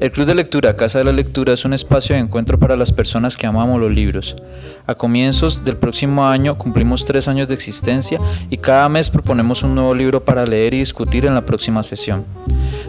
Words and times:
El 0.00 0.12
Club 0.12 0.26
de 0.26 0.34
Lectura 0.34 0.76
Casa 0.76 0.98
de 0.98 1.04
la 1.04 1.12
Lectura 1.12 1.52
es 1.52 1.66
un 1.66 1.74
espacio 1.74 2.14
de 2.14 2.22
encuentro 2.22 2.58
para 2.58 2.74
las 2.74 2.90
personas 2.90 3.36
que 3.36 3.46
amamos 3.46 3.78
los 3.78 3.92
libros. 3.92 4.34
A 4.90 4.96
comienzos 4.96 5.62
del 5.62 5.76
próximo 5.76 6.26
año 6.26 6.58
cumplimos 6.58 7.06
tres 7.06 7.28
años 7.28 7.46
de 7.46 7.54
existencia 7.54 8.18
y 8.50 8.56
cada 8.56 8.88
mes 8.88 9.08
proponemos 9.08 9.62
un 9.62 9.76
nuevo 9.76 9.94
libro 9.94 10.24
para 10.24 10.44
leer 10.44 10.74
y 10.74 10.80
discutir 10.80 11.26
en 11.26 11.36
la 11.36 11.46
próxima 11.46 11.84
sesión. 11.84 12.24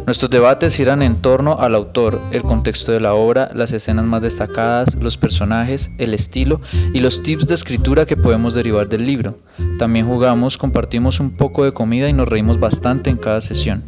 Nuestros 0.07 0.31
debates 0.31 0.79
irán 0.79 1.03
en 1.03 1.21
torno 1.21 1.59
al 1.59 1.75
autor, 1.75 2.19
el 2.31 2.41
contexto 2.41 2.91
de 2.91 2.99
la 2.99 3.13
obra, 3.13 3.51
las 3.53 3.71
escenas 3.71 4.05
más 4.05 4.23
destacadas, 4.23 4.95
los 4.95 5.15
personajes, 5.15 5.91
el 5.99 6.15
estilo 6.15 6.59
y 6.91 7.01
los 7.01 7.21
tips 7.21 7.47
de 7.47 7.53
escritura 7.53 8.07
que 8.07 8.17
podemos 8.17 8.55
derivar 8.55 8.89
del 8.89 9.05
libro. 9.05 9.37
También 9.77 10.07
jugamos, 10.07 10.57
compartimos 10.57 11.19
un 11.19 11.29
poco 11.29 11.65
de 11.65 11.71
comida 11.71 12.09
y 12.09 12.13
nos 12.13 12.27
reímos 12.27 12.59
bastante 12.59 13.11
en 13.11 13.17
cada 13.17 13.41
sesión. 13.41 13.83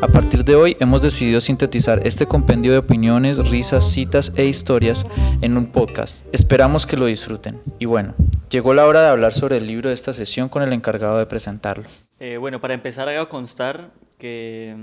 A 0.00 0.08
partir 0.08 0.44
de 0.44 0.56
hoy 0.56 0.78
hemos 0.80 1.02
decidido 1.02 1.42
sintetizar 1.42 2.00
este 2.06 2.24
compendio 2.24 2.72
de 2.72 2.78
opiniones, 2.78 3.36
risas, 3.50 3.84
citas 3.90 4.32
e 4.36 4.46
historias 4.46 5.04
en 5.42 5.58
un 5.58 5.66
podcast. 5.66 6.16
Esperamos 6.32 6.86
que 6.86 6.96
lo 6.96 7.04
disfruten. 7.04 7.49
Y 7.78 7.86
bueno, 7.86 8.14
llegó 8.50 8.74
la 8.74 8.86
hora 8.86 9.02
de 9.02 9.08
hablar 9.08 9.32
sobre 9.32 9.58
el 9.58 9.66
libro 9.66 9.88
de 9.88 9.94
esta 9.94 10.12
sesión 10.12 10.48
con 10.48 10.62
el 10.62 10.72
encargado 10.72 11.18
de 11.18 11.26
presentarlo. 11.26 11.84
Eh, 12.18 12.36
bueno, 12.36 12.60
para 12.60 12.74
empezar 12.74 13.08
hago 13.08 13.28
constar 13.28 13.90
que 14.18 14.76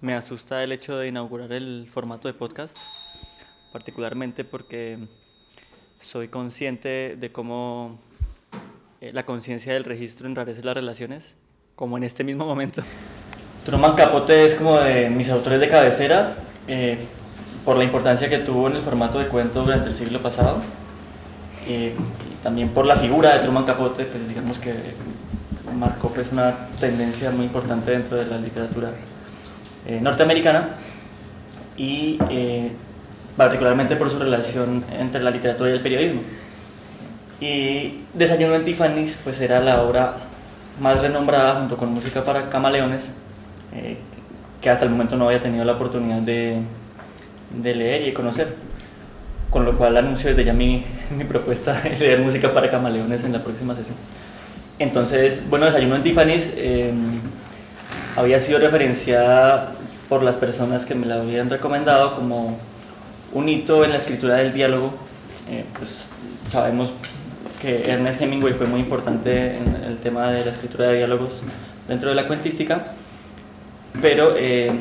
me 0.00 0.14
asusta 0.14 0.62
el 0.64 0.72
hecho 0.72 0.96
de 0.96 1.08
inaugurar 1.08 1.52
el 1.52 1.88
formato 1.90 2.28
de 2.28 2.34
podcast, 2.34 2.78
particularmente 3.72 4.44
porque 4.44 4.98
soy 5.98 6.28
consciente 6.28 7.16
de 7.18 7.30
cómo 7.30 8.00
eh, 9.00 9.12
la 9.12 9.24
conciencia 9.24 9.74
del 9.74 9.84
registro 9.84 10.26
enrarece 10.26 10.62
las 10.62 10.74
relaciones, 10.74 11.36
como 11.76 11.98
en 11.98 12.04
este 12.04 12.24
mismo 12.24 12.46
momento. 12.46 12.82
Truman 13.64 13.94
Capote 13.94 14.44
es 14.44 14.54
como 14.54 14.78
de 14.78 15.10
mis 15.10 15.28
autores 15.28 15.60
de 15.60 15.68
cabecera, 15.68 16.34
eh, 16.66 16.98
por 17.64 17.76
la 17.76 17.84
importancia 17.84 18.28
que 18.28 18.38
tuvo 18.38 18.68
en 18.68 18.76
el 18.76 18.82
formato 18.82 19.18
de 19.18 19.28
cuento 19.28 19.62
durante 19.62 19.90
el 19.90 19.94
siglo 19.94 20.20
pasado, 20.20 20.60
y 21.68 21.92
también 22.42 22.70
por 22.70 22.86
la 22.86 22.96
figura 22.96 23.34
de 23.34 23.40
Truman 23.40 23.64
Capote, 23.64 24.04
pues 24.04 24.28
digamos 24.28 24.58
que 24.58 24.74
marcó 25.78 26.08
pues 26.08 26.32
una 26.32 26.54
tendencia 26.78 27.30
muy 27.30 27.46
importante 27.46 27.90
dentro 27.90 28.16
de 28.16 28.26
la 28.26 28.38
literatura 28.38 28.90
eh, 29.86 30.00
norteamericana 30.00 30.76
y 31.76 32.18
eh, 32.28 32.72
particularmente 33.36 33.96
por 33.96 34.10
su 34.10 34.18
relación 34.18 34.84
entre 34.98 35.22
la 35.22 35.30
literatura 35.30 35.70
y 35.70 35.72
el 35.74 35.80
periodismo. 35.80 36.20
Y 37.40 38.00
Desayuno 38.12 38.54
en 38.54 38.64
Tiffany's 38.64 39.18
pues 39.22 39.40
era 39.40 39.60
la 39.60 39.82
obra 39.82 40.16
más 40.80 41.00
renombrada 41.00 41.60
junto 41.60 41.76
con 41.76 41.92
Música 41.92 42.24
para 42.24 42.50
Camaleones 42.50 43.12
eh, 43.74 43.96
que 44.60 44.68
hasta 44.68 44.84
el 44.84 44.90
momento 44.90 45.16
no 45.16 45.26
había 45.26 45.40
tenido 45.40 45.64
la 45.64 45.72
oportunidad 45.72 46.20
de, 46.20 46.58
de, 47.62 47.74
leer 47.74 48.02
y 48.02 48.06
de 48.06 48.14
conocer. 48.14 48.56
Con 49.48 49.64
lo 49.64 49.76
cual 49.76 49.96
anuncio 49.96 50.30
desde 50.30 50.44
ya 50.44 50.52
mi, 50.52 50.84
mi 51.16 51.24
propuesta 51.24 51.80
de 51.80 51.98
leer 51.98 52.20
Música 52.20 52.52
para 52.52 52.70
Camaleones 52.70 53.24
en 53.24 53.32
la 53.32 53.42
próxima 53.42 53.74
sesión. 53.74 53.96
Entonces, 54.78 55.44
bueno, 55.50 55.66
Desayuno 55.66 55.96
en 55.96 56.02
Tiffany's 56.02 56.52
había 58.16 58.40
sido 58.40 58.58
referenciada 58.58 59.72
por 60.08 60.22
las 60.22 60.36
personas 60.36 60.84
que 60.84 60.94
me 60.94 61.06
la 61.06 61.16
habían 61.16 61.50
recomendado 61.50 62.16
como 62.16 62.58
un 63.32 63.48
hito 63.48 63.84
en 63.84 63.90
la 63.90 63.96
escritura 63.96 64.34
del 64.36 64.52
diálogo. 64.52 64.92
Eh, 65.48 65.64
pues 65.76 66.08
sabemos 66.46 66.92
que 67.60 67.82
Ernest 67.86 68.20
Hemingway 68.20 68.54
fue 68.54 68.66
muy 68.66 68.80
importante 68.80 69.56
en 69.56 69.76
el 69.86 69.98
tema 69.98 70.30
de 70.30 70.44
la 70.44 70.50
escritura 70.50 70.88
de 70.88 70.98
diálogos 70.98 71.40
dentro 71.88 72.08
de 72.08 72.14
la 72.14 72.26
cuentística, 72.26 72.82
pero 74.00 74.34
eh, 74.36 74.72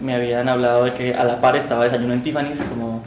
me 0.00 0.14
habían 0.14 0.48
hablado 0.48 0.84
de 0.84 0.94
que 0.94 1.14
a 1.14 1.24
la 1.24 1.40
par 1.40 1.56
estaba 1.56 1.84
Desayuno 1.84 2.14
en 2.14 2.22
Tiffany's, 2.22 2.62
como 2.62 3.02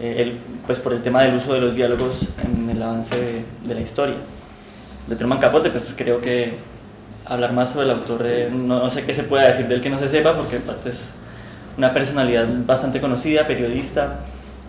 eh, 0.00 0.36
pues 0.66 0.78
por 0.78 0.92
el 0.92 1.02
tema 1.02 1.22
del 1.22 1.36
uso 1.36 1.52
de 1.54 1.60
los 1.60 1.74
diálogos 1.74 2.28
en 2.44 2.70
el 2.70 2.82
avance 2.82 3.16
de, 3.16 3.44
de 3.64 3.74
la 3.74 3.80
historia. 3.80 4.16
De 5.06 5.16
Truman 5.16 5.38
Capote, 5.38 5.70
pues 5.70 5.94
creo 5.96 6.20
que 6.20 6.56
hablar 7.28 7.52
más 7.52 7.70
sobre 7.70 7.86
el 7.86 7.92
autor, 7.92 8.22
eh, 8.24 8.50
no, 8.52 8.88
sé 8.90 9.04
qué 9.04 9.12
se 9.12 9.22
pueda 9.22 9.46
decir 9.46 9.68
del 9.68 9.80
que 9.80 9.90
no 9.90 9.98
se 9.98 10.08
sepa, 10.08 10.34
porque 10.34 10.56
aparte 10.56 10.90
es 10.90 11.12
una 11.76 11.92
personalidad 11.92 12.46
bastante 12.66 13.00
conocida, 13.00 13.46
periodista, 13.46 14.20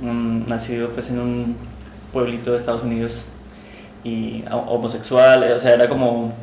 nacido 0.02 0.90
pues 0.90 1.09
en 1.09 1.20
un 1.20 1.56
pueblito 2.14 2.52
de 2.52 2.58
Estados 2.58 2.84
Unidos 2.84 3.25
y 4.04 4.44
homosexual, 4.50 5.44
eh, 5.44 5.54
o 5.54 5.59
sea, 5.59 5.74
era 5.74 5.90
como 5.90 6.34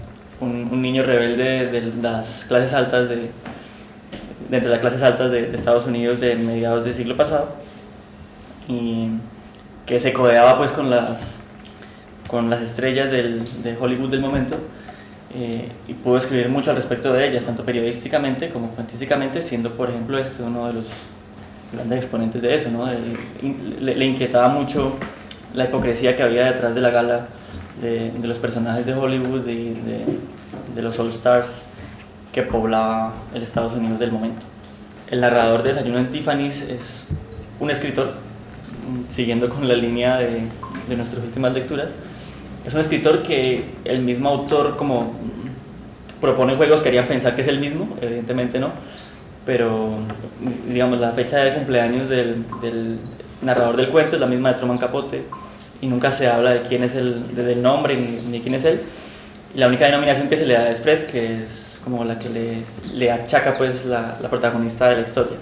un, 0.41 0.83
niño 0.83 1.03
rebelde 1.03 1.67
de 1.67 1.93
las 2.03 2.45
clases 2.49 2.75
altas 2.75 3.09
de, 3.09 3.17
de 3.17 4.57
entre 4.57 4.71
las 4.71 4.81
clases 4.81 5.03
altas 5.03 5.31
de, 5.31 5.55
Estados 5.55 5.87
Unidos 5.87 6.21
de 6.21 6.37
mediados 6.37 6.85
del 6.85 6.95
siglo 6.95 7.17
pasado 7.17 7.49
y 8.69 9.09
que 9.87 9.99
se 9.99 10.13
codeaba 10.13 10.59
pues 10.59 10.73
con 10.73 10.91
las 10.91 11.39
con 12.29 12.51
las 12.51 12.61
estrellas 12.61 13.11
del, 13.11 13.45
de 13.63 13.77
Hollywood 13.79 14.11
del 14.11 14.21
momento 14.21 14.57
eh, 15.35 15.69
y 15.87 15.95
pudo 15.95 16.17
escribir 16.17 16.49
mucho 16.49 16.71
al 16.71 16.77
respecto 16.77 17.13
de 17.13 17.29
ellas, 17.29 17.47
tanto 17.47 17.65
periodísticamente 17.65 18.49
como 18.49 18.69
cuantísticamente, 18.69 19.43
siendo 19.43 19.73
por 19.73 19.91
ejemplo 19.91 20.19
este 20.19 20.43
uno 20.43 20.67
de 20.67 20.73
los 20.73 20.87
grandes 21.73 21.99
exponentes 21.99 22.41
de 22.43 22.55
eso, 22.55 22.71
¿no? 22.71 22.89
le, 23.81 24.05
inquietaba 24.07 24.49
mucho 24.49 24.97
la 25.55 25.65
hipocresía 25.65 26.17
que 26.17 26.23
había 26.23 26.47
detrás 26.47 26.75
de 26.75 26.81
la 26.81 26.91
gala 26.91 27.27
de, 27.83 28.13
de 28.13 28.29
los 28.29 28.39
personajes 28.39 28.87
de 28.87 28.95
Hollywood 28.95 29.47
y 29.49 29.75
de, 29.75 30.05
de, 30.75 30.83
los 30.83 30.99
All 30.99 31.09
Stars 31.09 31.67
que 32.33 32.43
poblaba 32.43 33.13
el 33.35 33.43
Estados 33.43 33.75
Unidos 33.75 33.99
del 33.99 34.13
momento. 34.13 34.47
El 35.11 35.21
narrador 35.21 35.63
de 35.63 35.71
Desayuno 35.71 35.99
en 35.99 36.11
Tiffany's 36.11 36.63
es 36.63 37.09
un 37.61 37.71
escritor, 37.71 38.15
siguiendo 39.09 39.49
con 39.49 39.67
la 39.67 39.75
línea 39.75 40.17
de, 40.19 40.43
de 40.89 40.97
nuestras 40.97 41.23
últimas 41.23 41.55
lecturas, 41.55 41.95
es 42.67 42.75
un 42.75 42.81
escritor 42.81 43.23
que 43.23 43.65
el 43.85 44.03
mismo 44.03 44.29
autor 44.29 44.77
como 44.77 45.15
propone 46.21 46.57
juegos 46.57 46.83
que 46.83 46.89
harían 46.89 47.07
pensar 47.07 47.35
que 47.35 47.43
es 47.43 47.49
el 47.49 47.61
mismo, 47.61 47.97
evidentemente 48.01 48.59
no, 48.59 48.73
pero 49.45 49.91
digamos 50.69 50.99
la 50.99 51.13
fecha 51.13 51.39
de 51.39 51.55
cumpleaños 51.55 52.09
del, 52.09 52.45
narrador 53.43 53.77
del 53.77 53.91
cuento 53.91 54.17
es 54.17 54.21
la 54.21 54.27
misma 54.27 54.53
de 54.53 54.59
Truman 54.59 54.79
Capote 54.79 55.23
y 55.81 55.87
nunca 55.87 56.11
se 56.11 56.27
habla 56.27 56.51
de 56.53 56.63
quién 56.63 56.83
es 56.83 56.95
el 56.97 57.35
del 57.37 57.63
nombre 57.63 57.97
ni, 57.97 58.41
quién 58.41 58.55
es 58.55 58.65
él. 58.65 58.81
la 59.55 59.69
única 59.69 59.85
denominación 59.85 60.29
que 60.29 60.37
se 60.37 60.47
le 60.47 60.55
da 60.55 60.69
es 60.69 60.81
Fred, 60.81 61.07
que 61.07 61.43
es 61.43 61.83
como 61.85 62.05
la 62.05 62.19
que 62.19 62.29
le, 62.29 62.63
le 62.95 63.13
achaca 63.13 63.57
pues 63.57 63.85
la, 63.85 64.17
la, 64.21 64.29
protagonista 64.29 64.89
de 64.89 64.97
la 64.97 65.03
historia. 65.03 65.37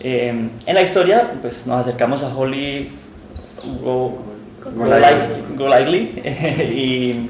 Eh, 0.00 0.28
en 0.66 0.74
la 0.74 0.82
historia 0.82 1.32
pues 1.40 1.66
nos 1.66 1.80
acercamos 1.80 2.22
a 2.22 2.34
Holly 2.34 2.92
Golightly 5.56 6.22
y, 6.74 7.28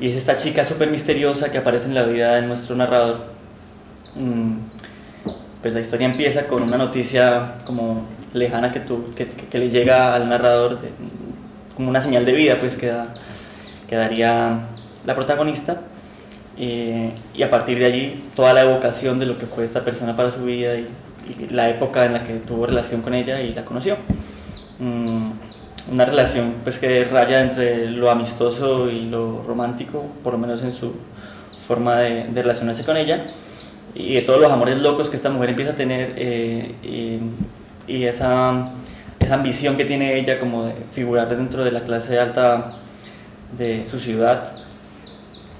y, 0.00 0.10
es 0.10 0.16
esta 0.16 0.36
chica 0.36 0.64
súper 0.64 0.90
misteriosa 0.90 1.50
que 1.50 1.58
aparece 1.58 1.86
en 1.88 1.94
la 1.94 2.02
vida 2.04 2.34
de 2.34 2.42
nuestro 2.42 2.76
narrador. 2.76 3.20
Mm, 4.16 4.58
pues 5.62 5.72
la 5.72 5.80
historia 5.80 6.06
empieza 6.06 6.46
con 6.46 6.62
una 6.62 6.76
noticia 6.76 7.54
como 7.64 8.06
lejana 8.34 8.70
que, 8.70 8.80
tú, 8.80 9.14
que, 9.14 9.26
que, 9.26 9.58
le 9.58 9.70
llega 9.70 10.14
al 10.14 10.28
narrador 10.28 10.78
como 11.74 11.88
una 11.88 12.02
señal 12.02 12.24
de 12.26 12.32
vida 12.32 12.56
pues 12.58 12.76
que, 12.76 12.92
daría 13.90 14.60
la 15.06 15.14
protagonista. 15.14 15.80
Y 16.56 17.42
a 17.42 17.50
partir 17.50 17.78
de 17.78 17.86
allí 17.86 18.24
toda 18.36 18.52
la 18.52 18.62
evocación 18.62 19.18
de 19.18 19.26
lo 19.26 19.38
que 19.38 19.46
fue 19.46 19.64
esta 19.64 19.84
persona 19.84 20.14
para 20.14 20.30
su 20.30 20.44
vida 20.44 20.74
y, 20.76 20.86
la 21.50 21.68
época 21.70 22.04
en 22.04 22.14
la 22.14 22.24
que 22.24 22.34
tuvo 22.34 22.66
relación 22.66 23.02
con 23.02 23.14
ella 23.14 23.40
y 23.40 23.52
la 23.52 23.64
conoció. 23.64 23.96
Mm, 24.78 25.30
una 25.92 26.04
relación 26.04 26.54
pues 26.62 26.78
que 26.78 27.04
raya 27.04 27.42
entre 27.42 27.90
lo 27.90 28.10
amistoso 28.10 28.90
y 28.90 29.02
lo 29.02 29.42
romántico, 29.46 30.04
por 30.22 30.32
lo 30.32 30.38
menos 30.38 30.62
en 30.62 30.72
su 30.72 30.94
forma 31.66 31.96
de, 31.98 32.26
relacionarse 32.34 32.84
con 32.84 32.96
ella, 32.96 33.22
y 33.94 34.14
de 34.14 34.22
todos 34.22 34.40
los 34.40 34.50
amores 34.50 34.78
locos 34.80 35.10
que 35.10 35.16
esta 35.16 35.30
mujer 35.30 35.50
empieza 35.50 35.72
a 35.72 35.76
tener 35.76 36.14
eh, 36.16 37.20
y, 37.86 38.04
esa, 38.04 38.70
esa, 39.20 39.34
ambición 39.34 39.76
que 39.76 39.84
tiene 39.84 40.18
ella 40.18 40.40
como 40.40 40.66
de 40.66 40.74
figurar 40.92 41.28
dentro 41.36 41.64
de 41.64 41.70
la 41.70 41.82
clase 41.82 42.18
alta 42.18 42.76
de 43.52 43.84
su 43.86 44.00
ciudad, 44.00 44.50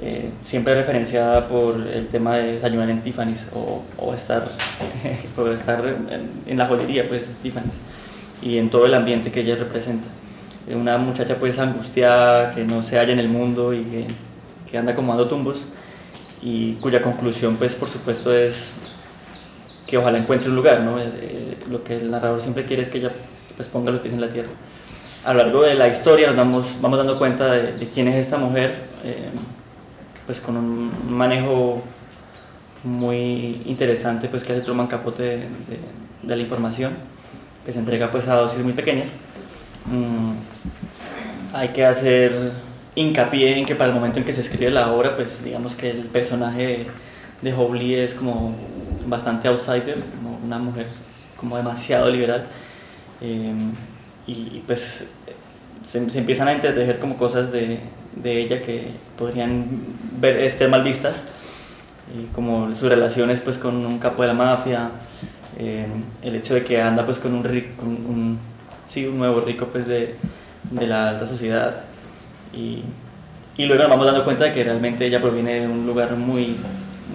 eh, 0.02 0.30
siempre 0.40 0.74
referenciada 0.74 1.48
por 1.48 1.76
el 1.86 2.08
tema 2.08 2.36
de 2.36 2.54
desayunar 2.54 2.90
en 2.90 3.02
Tiffany's 3.02 3.46
o, 3.54 3.82
o 3.98 4.14
estar, 4.14 4.50
o 5.36 5.46
estar 5.48 5.84
en, 5.86 6.30
en 6.46 6.58
la 6.58 6.66
joyería, 6.66 7.08
pues 7.08 7.34
Tiffany's 7.42 7.76
y 8.44 8.58
en 8.58 8.68
todo 8.68 8.86
el 8.86 8.94
ambiente 8.94 9.32
que 9.32 9.40
ella 9.40 9.56
representa. 9.56 10.06
Una 10.68 10.98
muchacha 10.98 11.36
pues 11.36 11.58
angustiada, 11.58 12.54
que 12.54 12.64
no 12.64 12.82
se 12.82 12.98
halla 12.98 13.12
en 13.12 13.18
el 13.18 13.28
mundo 13.28 13.72
y 13.72 13.82
que, 13.84 14.06
que 14.70 14.78
anda 14.78 14.94
como 14.94 15.12
dando 15.12 15.28
tumbos 15.28 15.64
y 16.42 16.74
cuya 16.80 17.00
conclusión 17.00 17.56
pues 17.56 17.74
por 17.74 17.88
supuesto 17.88 18.34
es 18.34 18.72
que 19.86 19.96
ojalá 19.98 20.18
encuentre 20.18 20.50
un 20.50 20.56
lugar, 20.56 20.80
¿no? 20.80 20.98
Eh, 20.98 21.04
eh, 21.20 21.56
lo 21.70 21.82
que 21.82 21.96
el 21.96 22.10
narrador 22.10 22.40
siempre 22.40 22.64
quiere 22.64 22.82
es 22.82 22.88
que 22.88 22.98
ella 22.98 23.12
pues 23.56 23.68
ponga 23.68 23.90
los 23.90 24.00
pies 24.00 24.14
en 24.14 24.20
la 24.20 24.28
tierra. 24.28 24.50
A 25.24 25.32
lo 25.32 25.38
largo 25.40 25.62
de 25.62 25.74
la 25.74 25.88
historia 25.88 26.26
nos 26.28 26.36
vamos, 26.36 26.66
vamos 26.80 26.98
dando 26.98 27.18
cuenta 27.18 27.52
de, 27.52 27.88
quién 27.88 28.08
es 28.08 28.16
esta 28.16 28.36
mujer, 28.36 28.74
eh, 29.04 29.30
pues 30.26 30.40
con 30.40 30.56
un 30.56 30.92
manejo 31.08 31.82
muy 32.82 33.62
interesante 33.64 34.28
pues 34.28 34.44
que 34.44 34.52
hace 34.52 34.62
Truman 34.62 34.86
Capote 34.86 35.22
de, 35.22 35.36
de, 35.36 35.78
de 36.22 36.36
la 36.36 36.42
información, 36.42 36.92
que 37.64 37.72
se 37.72 37.78
entrega 37.78 38.10
pues 38.10 38.28
a 38.28 38.34
dosis 38.34 38.62
muy 38.62 38.72
pequeñas. 38.72 39.12
Mm, 39.86 40.32
hay 41.54 41.68
que 41.68 41.84
hacer 41.84 42.52
hincapié 42.94 43.58
en 43.58 43.66
que 43.66 43.74
para 43.74 43.90
el 43.90 43.94
momento 43.94 44.18
en 44.18 44.24
que 44.24 44.32
se 44.32 44.40
escribe 44.40 44.70
la 44.70 44.92
obra, 44.92 45.16
pues 45.16 45.44
digamos 45.44 45.74
que 45.74 45.90
el 45.90 46.04
personaje 46.06 46.86
de 47.42 47.52
Howley 47.52 47.94
es 47.94 48.14
como 48.14 48.54
bastante 49.06 49.48
outsider, 49.48 49.96
como 50.16 50.38
una 50.44 50.58
mujer 50.58 50.86
como 51.36 51.56
demasiado 51.56 52.10
liberal. 52.10 52.46
Eh, 53.20 53.52
y 54.26 54.62
pues 54.66 55.08
se, 55.82 56.10
se, 56.10 56.18
empiezan 56.18 56.48
a 56.48 56.52
entretejer 56.52 56.98
como 56.98 57.16
cosas 57.18 57.52
de, 57.52 57.80
de 58.16 58.40
ella 58.40 58.62
que 58.62 58.88
podrían 59.18 59.66
ver, 60.20 60.38
estar 60.38 60.68
mal 60.68 60.82
vistas, 60.82 61.22
y 62.12 62.26
como 62.34 62.72
sus 62.72 62.88
relaciones 62.88 63.40
pues 63.40 63.58
con 63.58 63.84
un 63.86 63.98
capo 63.98 64.22
de 64.22 64.28
la 64.28 64.34
mafia, 64.34 64.90
eh, 65.56 65.86
el 66.22 66.34
hecho 66.34 66.54
de 66.54 66.64
que 66.64 66.80
anda 66.80 67.04
pues 67.04 67.18
con 67.18 67.34
un, 67.34 67.44
rico, 67.44 67.84
sí, 68.88 69.06
un 69.06 69.18
nuevo 69.18 69.40
rico 69.40 69.68
pues 69.72 69.86
de, 69.86 70.16
de 70.70 70.86
la 70.86 71.10
alta 71.10 71.26
sociedad 71.26 71.84
y, 72.52 72.82
y, 73.56 73.66
luego 73.66 73.82
nos 73.82 73.90
vamos 73.90 74.06
dando 74.06 74.24
cuenta 74.24 74.44
de 74.44 74.52
que 74.52 74.64
realmente 74.64 75.06
ella 75.06 75.20
proviene 75.20 75.60
de 75.60 75.66
un 75.68 75.86
lugar 75.86 76.14
muy, 76.16 76.56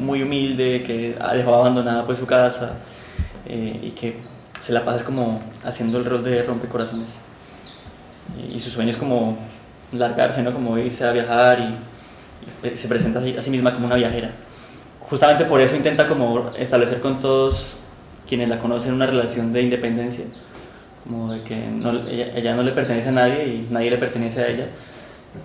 muy 0.01 0.23
humilde, 0.23 0.83
que 0.83 1.15
ha 1.19 1.33
dejado 1.33 1.57
abandonada 1.57 2.05
pues 2.05 2.19
su 2.19 2.25
casa 2.25 2.77
eh, 3.45 3.79
y 3.83 3.91
que 3.91 4.17
se 4.59 4.73
la 4.73 4.83
pasa 4.83 5.05
como 5.05 5.37
haciendo 5.63 5.97
el 5.97 6.05
rol 6.05 6.23
de 6.23 6.41
rompecorazones. 6.43 7.17
Y, 8.37 8.55
y 8.55 8.59
su 8.59 8.69
sueño 8.69 8.91
es 8.91 8.97
como 8.97 9.37
largarse, 9.91 10.43
¿no? 10.43 10.53
Como 10.53 10.77
irse 10.77 11.05
a 11.05 11.11
viajar 11.11 11.59
y, 11.59 11.75
se 12.75 12.87
presenta 12.87 13.19
a 13.19 13.41
sí 13.41 13.51
misma 13.51 13.73
como 13.73 13.85
una 13.85 13.95
viajera. 13.95 14.31
Justamente 15.01 15.45
por 15.45 15.61
eso 15.61 15.75
intenta 15.75 16.07
como 16.07 16.49
establecer 16.57 16.99
con 16.99 17.19
todos 17.19 17.75
quienes 18.27 18.49
la 18.49 18.59
conocen 18.59 18.93
una 18.93 19.05
relación 19.05 19.51
de 19.53 19.61
independencia, 19.61 20.25
como 21.03 21.31
de 21.31 21.41
que 21.41 21.55
ella, 22.11 22.27
ella, 22.35 22.55
no 22.55 22.63
le 22.63 22.71
pertenece 22.71 23.09
a 23.09 23.11
nadie 23.11 23.45
y 23.45 23.67
nadie 23.71 23.89
le 23.89 23.97
pertenece 23.97 24.41
a 24.41 24.47
ella, 24.47 24.65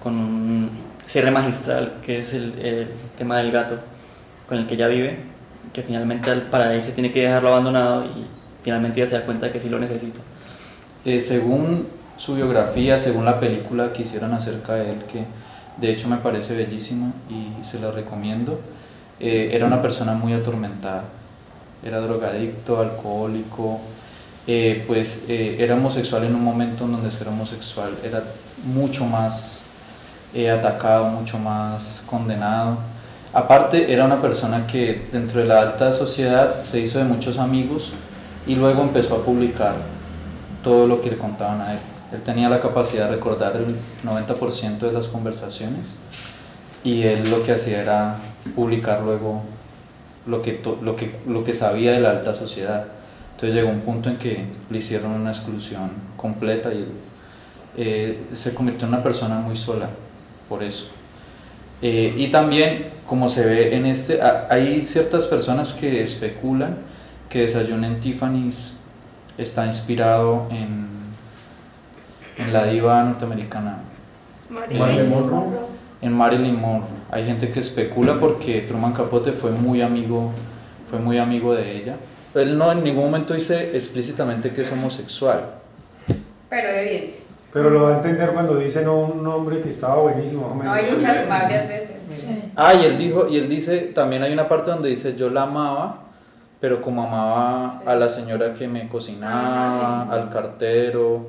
con 0.03 0.15
un 0.15 0.71
cierre 1.07 1.31
magistral 1.31 1.95
que 2.05 2.21
es 2.21 2.35
el, 2.35 2.59
el 2.61 2.89
tema 3.17 3.39
del 3.39 3.53
gato 3.53 3.79
con 4.49 4.59
el 4.59 4.67
que 4.67 4.75
ella 4.75 4.89
vive, 4.89 5.19
que 5.73 5.83
finalmente 5.83 6.31
para 6.51 6.75
irse 6.75 6.93
tiene 6.93 7.13
que 7.13 7.23
dejarlo 7.23 7.49
abandonado 7.49 8.05
y 8.05 8.27
finalmente 8.63 9.01
ella 9.01 9.09
se 9.09 9.17
da 9.17 9.25
cuenta 9.25 9.47
de 9.47 9.53
que 9.53 9.61
sí 9.61 9.69
lo 9.69 9.79
necesita. 9.79 10.21
Eh, 11.05 11.21
según 11.21 11.87
su 12.17 12.35
biografía, 12.35 12.99
según 12.99 13.25
la 13.25 13.41
película 13.41 13.93
que 13.93 14.03
hicieron 14.03 14.33
acerca 14.33 14.75
de 14.75 14.93
él, 14.93 14.99
que 15.11 15.25
de 15.77 15.91
hecho 15.91 16.09
me 16.09 16.17
parece 16.17 16.55
bellísima 16.55 17.13
y 17.29 17.65
se 17.65 17.81
la 17.81 17.91
recomiendo, 17.91 18.61
eh, 19.21 19.51
era 19.53 19.67
una 19.67 19.83
persona 19.83 20.15
muy 20.15 20.33
atormentada, 20.33 21.05
era 21.85 22.01
drogadicto, 22.01 22.81
alcohólico, 22.81 23.81
eh, 24.47 24.85
pues 24.87 25.25
eh, 25.29 25.57
era 25.59 25.75
homosexual 25.75 26.25
en 26.25 26.35
un 26.35 26.45
momento 26.45 26.85
en 26.85 26.93
donde 26.93 27.11
ser 27.11 27.29
homosexual 27.29 27.91
era 28.05 28.23
mucho 28.65 29.05
más 29.07 29.61
atacado, 30.53 31.07
mucho 31.11 31.39
más 31.39 32.03
condenado. 32.07 32.77
Aparte 33.33 33.93
era 33.93 34.05
una 34.05 34.21
persona 34.21 34.67
que 34.67 35.07
dentro 35.13 35.41
de 35.41 35.47
la 35.47 35.61
alta 35.61 35.93
sociedad 35.93 36.65
se 36.65 36.81
hizo 36.81 36.99
de 36.99 37.05
muchos 37.05 37.39
amigos 37.39 37.93
y 38.45 38.57
luego 38.57 38.83
empezó 38.83 39.15
a 39.15 39.25
publicar 39.25 39.77
todo 40.65 40.89
lo 40.89 41.01
que 41.01 41.11
le 41.11 41.19
contaban 41.19 41.61
a 41.61 41.75
él. 41.75 41.79
Él 42.13 42.23
tenía 42.23 42.49
la 42.49 42.61
capacidad 42.61 43.09
de 43.09 43.17
recordar 43.17 43.57
el 43.57 43.77
90% 44.05 44.79
de 44.79 44.93
las 44.93 45.09
conversaciones 45.09 45.87
y 46.85 47.03
él 47.03 47.31
lo 47.31 47.43
que 47.43 47.53
hacía 47.53 47.81
era 47.83 48.17
publicar 48.55 49.03
luego 49.03 49.43
lo 50.27 50.43
que, 50.43 50.61
lo, 50.83 50.97
que, 50.97 51.17
lo 51.27 51.45
que 51.45 51.55
sabía 51.55 51.93
de 51.93 52.01
la 52.01 52.11
alta 52.11 52.35
sociedad. 52.35 52.87
Entonces 53.33 53.55
llegó 53.55 53.71
un 53.71 53.81
punto 53.81 54.11
en 54.11 54.17
que 54.17 54.45
le 54.71 54.79
hicieron 54.79 55.13
una 55.13 55.31
exclusión 55.31 55.91
completa 56.17 56.73
y 56.73 56.87
eh, 57.77 58.27
se 58.35 58.55
convirtió 58.55 58.87
en 58.87 58.95
una 58.95 59.03
persona 59.03 59.41
muy 59.41 59.57
sola 59.57 59.89
por 60.49 60.63
eso. 60.63 60.87
Eh, 61.83 62.15
y 62.17 62.29
también, 62.29 62.87
como 63.07 63.29
se 63.29 63.45
ve 63.45 63.77
en 63.77 63.87
este, 63.87 64.21
hay 64.23 64.83
ciertas 64.83 65.27
personas 65.27 65.73
que 65.73 66.01
especulan 66.01 66.77
que 67.29 67.41
Desayuno 67.41 67.87
en 67.87 68.01
Tiffany's 68.01 68.77
está 69.37 69.67
inspirado 69.67 70.49
en, 70.51 70.94
en 72.37 72.53
la 72.53 72.65
diva 72.65 73.03
norteamericana 73.05 73.79
Marilyn 74.51 75.09
Monroe. 75.09 75.47
En 76.01 76.13
Marilyn 76.13 76.61
Monroe. 76.61 76.89
Hay 77.11 77.25
gente 77.25 77.51
que 77.51 77.61
especula 77.61 78.19
porque 78.21 78.63
Truman 78.63 78.93
Capote 78.93 79.33
fue 79.33 79.51
muy 79.51 79.83
amigo, 79.83 80.31
fue 80.91 80.99
muy 80.99 81.19
amigo 81.19 81.55
de 81.55 81.77
ella. 81.77 81.97
Él 82.35 82.59
no 82.59 82.73
en 82.73 82.83
ningún 82.83 83.05
momento 83.05 83.35
dice 83.35 83.77
explícitamente 83.77 84.51
que 84.51 84.63
es 84.63 84.73
homosexual. 84.73 85.55
Pero 86.51 86.69
evidente. 86.69 87.21
Pero 87.53 87.71
lo 87.71 87.83
va 87.83 87.95
a 87.95 87.97
entender 87.99 88.31
cuando 88.31 88.57
dice 88.57 88.83
no, 88.83 88.99
un 88.99 89.23
nombre 89.23 89.61
que 89.61 89.69
estaba 89.69 90.03
buenísimo. 90.03 90.61
No, 90.63 90.73
hay 90.73 90.91
muchas 90.91 91.29
varias 91.29 91.69
veces. 91.69 91.97
Sí. 92.11 92.43
Ah, 92.57 92.75
y 92.75 92.85
él 92.85 92.99
dijo, 92.99 93.29
y 93.29 93.39
él 93.39 93.49
dice, 93.49 93.79
también 93.79 94.23
hay 94.25 94.33
una 94.33 94.49
parte 94.49 94.71
donde 94.71 94.89
dice 94.89 95.15
yo 95.15 95.31
la 95.31 95.43
amaba, 95.43 96.01
pero 96.61 96.81
como 96.81 97.05
amaba 97.05 97.71
sí. 97.71 97.85
a 97.87 97.95
la 97.95 98.09
señora 98.09 98.53
que 98.55 98.67
me 98.67 98.89
cocinaba, 98.89 100.03
ah, 100.03 100.07
sí. 100.11 100.17
al 100.17 100.31
cartero, 100.31 101.29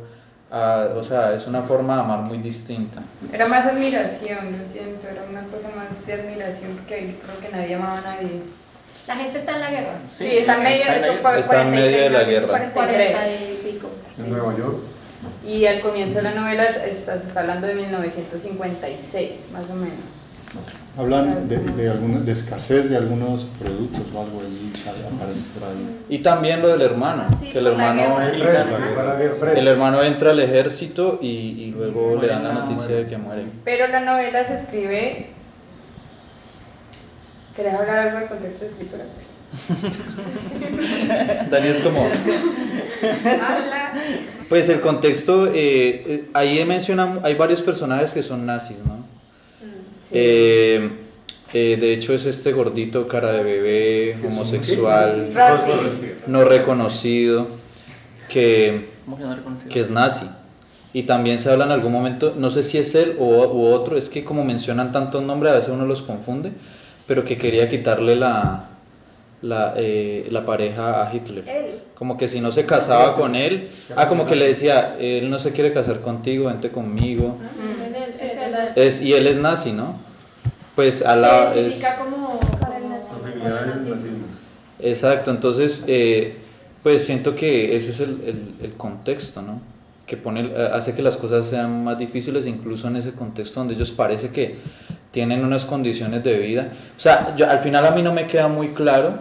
a, 0.56 0.88
o 0.96 1.04
sea, 1.04 1.36
es 1.36 1.46
una 1.48 1.62
forma 1.62 1.96
de 1.96 2.02
amar 2.02 2.20
muy 2.20 2.38
distinta. 2.38 3.02
Era 3.32 3.46
más 3.48 3.66
admiración, 3.66 4.58
lo 4.58 4.66
siento, 4.66 5.10
era 5.10 5.24
una 5.30 5.44
cosa 5.44 5.68
más 5.76 6.06
de 6.06 6.14
admiración 6.14 6.72
porque 6.78 6.96
ahí 6.96 7.20
creo 7.22 7.40
que 7.42 7.50
nadie 7.50 7.76
amaba 7.76 7.98
a 7.98 8.02
nadie. 8.02 8.42
La 9.06 9.18
gente 9.18 9.40
está 9.40 9.56
en 9.56 9.62
la 9.62 9.72
guerra. 9.72 9.98
Sí, 10.14 10.30
sí 10.30 10.38
está 10.38 10.56
en 10.56 10.64
medio, 10.64 10.84
está, 10.84 10.98
eso, 10.98 11.36
está 11.38 11.62
en 11.62 11.72
medio 11.72 12.02
de 12.04 12.10
la 12.10 12.24
guerra. 12.24 12.72
40 12.72 13.28
y 13.28 13.60
pico. 13.64 13.90
En 14.18 14.30
Nueva 14.32 14.58
York. 14.58 14.78
Y 15.46 15.66
al 15.66 15.82
comienzo 15.82 16.16
de 16.16 16.22
la 16.24 16.32
novela 16.32 16.64
está, 16.64 17.18
se 17.20 17.28
está 17.28 17.42
hablando 17.42 17.68
de 17.68 17.76
1956, 17.76 19.48
más 19.52 19.70
o 19.70 19.76
menos. 19.76 20.00
Hablan 20.98 21.50
de, 21.50 21.58
de, 21.60 21.90
alguna, 21.90 22.20
de 22.22 22.32
escasez 22.32 22.90
de 22.90 22.96
algunos 22.96 23.44
productos 23.60 24.02
o 24.14 24.22
algo 24.22 24.40
ahí, 24.40 24.72
aparece 24.88 25.42
por 25.54 25.68
ahí. 25.68 26.00
Y 26.08 26.20
también 26.20 26.62
lo 26.62 26.70
del 26.70 26.82
hermano, 26.82 27.26
Sí, 27.38 27.52
que 27.52 27.60
el 27.60 27.68
hermano, 27.68 28.18
el 28.22 29.68
hermano 29.68 30.02
entra 30.04 30.32
al 30.32 30.40
ejército 30.40 31.20
y, 31.22 31.28
y 31.28 31.72
luego 31.72 32.16
Y 32.18 32.22
le 32.22 32.28
dan 32.28 32.44
la 32.44 32.52
muere, 32.52 32.68
noticia 32.70 32.88
muere. 32.88 33.04
de 33.04 33.10
que 33.10 33.18
muere. 33.18 33.44
Pero 33.66 33.88
la 33.88 34.00
novela 34.00 34.46
se 34.46 34.54
escribe... 34.56 35.28
¿Querés 37.58 37.74
hablar 37.74 37.98
algo 38.00 38.20
del 38.20 38.28
contexto 38.28 38.66
de 38.66 38.72
escritura? 38.72 39.04
Dani 41.50 41.68
es 41.68 41.82
como, 41.82 42.06
Habla. 42.06 43.94
pues 44.50 44.68
el 44.70 44.82
contexto, 44.82 45.48
eh, 45.48 45.54
eh, 45.56 46.30
ahí 46.34 46.64
mencionan, 46.66 47.20
hay 47.24 47.36
varios 47.36 47.62
personajes 47.62 48.12
que 48.14 48.22
son 48.24 48.46
nazis, 48.46 48.78
¿no? 48.86 49.05
Eh, 50.16 50.90
eh, 51.54 51.78
de 51.80 51.94
hecho 51.94 52.14
es 52.14 52.26
este 52.26 52.52
gordito, 52.52 53.08
cara 53.08 53.32
de 53.34 53.44
bebé, 53.44 54.18
homosexual, 54.26 55.28
no 56.28 56.44
reconocido, 56.44 57.48
que, 58.30 58.88
¿Cómo 59.06 59.18
que 59.70 59.80
es 59.80 59.90
nazi. 59.90 60.26
Y 60.94 61.04
también 61.04 61.40
se 61.40 61.52
habla 61.52 61.66
en 61.66 61.72
algún 61.72 61.92
momento, 61.92 62.34
no 62.38 62.50
sé 62.52 62.64
si 62.64 62.78
es 62.78 62.96
él 62.96 63.18
o, 63.20 63.26
u 63.26 63.68
otro, 63.68 63.98
es 63.98 64.10
que 64.10 64.24
como 64.24 64.46
mencionan 64.46 64.92
tantos 64.92 65.22
nombres 65.24 65.52
a 65.52 65.56
veces 65.58 65.72
uno 65.72 65.86
los 65.86 66.02
confunde, 66.02 66.52
pero 67.08 67.26
que 67.26 67.38
quería 67.38 67.68
quitarle 67.68 68.16
la, 68.16 68.70
la, 69.42 69.74
eh, 69.78 70.28
la 70.32 70.46
pareja 70.46 71.08
a 71.08 71.14
Hitler. 71.14 71.44
Como 71.94 72.18
que 72.18 72.28
si 72.28 72.42
no 72.42 72.52
se 72.52 72.66
casaba 72.66 73.16
con 73.16 73.36
él, 73.36 73.68
ah, 73.96 74.08
como 74.08 74.26
que 74.26 74.36
le 74.36 74.48
decía, 74.48 74.98
él 75.00 75.30
no 75.30 75.40
se 75.40 75.52
quiere 75.52 75.72
casar 75.72 76.02
contigo, 76.02 76.48
vente 76.48 76.72
conmigo. 76.72 77.38
Es 78.64 78.78
Es, 78.78 79.02
y 79.02 79.14
él 79.14 79.28
es 79.28 79.38
nazi, 79.38 79.72
¿no? 79.72 79.96
Pues 80.76 81.06
a 81.06 81.16
la... 81.16 81.54
Se 81.54 81.60
es- 81.62 81.66
identifica 81.80 81.98
como. 82.04 82.40
Exacto, 84.80 85.32
entonces, 85.32 85.84
eh, 85.88 86.38
pues 86.84 87.06
siento 87.06 87.36
que 87.36 87.76
ese 87.76 87.92
es 87.92 88.00
el, 88.02 88.22
el- 88.26 88.66
el 88.66 88.74
contexto, 88.74 89.42
¿no? 89.42 89.62
Que 90.06 90.18
pone, 90.18 90.42
eh, 90.54 90.70
hace 90.74 90.94
que 90.94 91.02
las 91.02 91.18
cosas 91.18 91.48
sean 91.48 91.84
más 91.84 91.98
difíciles, 91.98 92.46
incluso 92.46 92.88
en 92.88 92.98
ese 92.98 93.14
contexto 93.14 93.60
donde 93.62 93.74
ellos 93.76 93.92
parece 93.92 94.30
que 94.30 94.58
tienen 95.12 95.44
unas 95.46 95.66
condiciones 95.66 96.24
de 96.24 96.38
vida. 96.38 96.72
O 96.98 97.00
sea, 97.00 97.36
yo, 97.38 97.50
al 97.50 97.60
final 97.60 97.86
a 97.86 97.92
mí 97.92 98.02
no 98.02 98.14
me 98.14 98.28
queda 98.28 98.48
muy 98.50 98.70
claro 98.70 99.14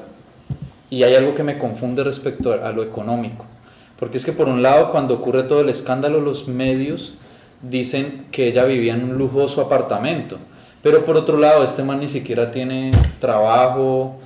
y 0.90 1.04
hay 1.04 1.14
algo 1.14 1.34
que 1.34 1.42
me 1.44 1.56
confunde 1.56 2.02
respecto 2.04 2.52
a, 2.52 2.68
a 2.68 2.72
lo 2.72 2.82
económico. 2.82 3.46
Porque 3.98 4.16
es 4.18 4.24
que 4.24 4.32
por 4.32 4.48
un 4.48 4.62
lado, 4.62 4.90
cuando 4.90 5.14
ocurre 5.14 5.44
todo 5.44 5.60
el 5.60 5.68
escándalo, 5.68 6.20
los 6.20 6.48
medios 6.48 7.14
dicen 7.68 8.26
que 8.30 8.48
ella 8.48 8.64
vivía 8.64 8.94
en 8.94 9.04
un 9.04 9.16
lujoso 9.18 9.60
apartamento. 9.60 10.38
Pero 10.82 11.04
por 11.04 11.16
otro 11.16 11.38
lado, 11.38 11.64
este 11.64 11.82
man 11.82 12.00
ni 12.00 12.08
siquiera 12.08 12.50
tiene 12.50 12.90
trabajo, 13.20 14.16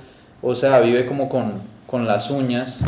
o 0.41 0.55
sea, 0.55 0.79
vive 0.81 1.05
como 1.05 1.29
con, 1.29 1.53
con 1.87 2.05
las 2.05 2.29
uñas. 2.29 2.81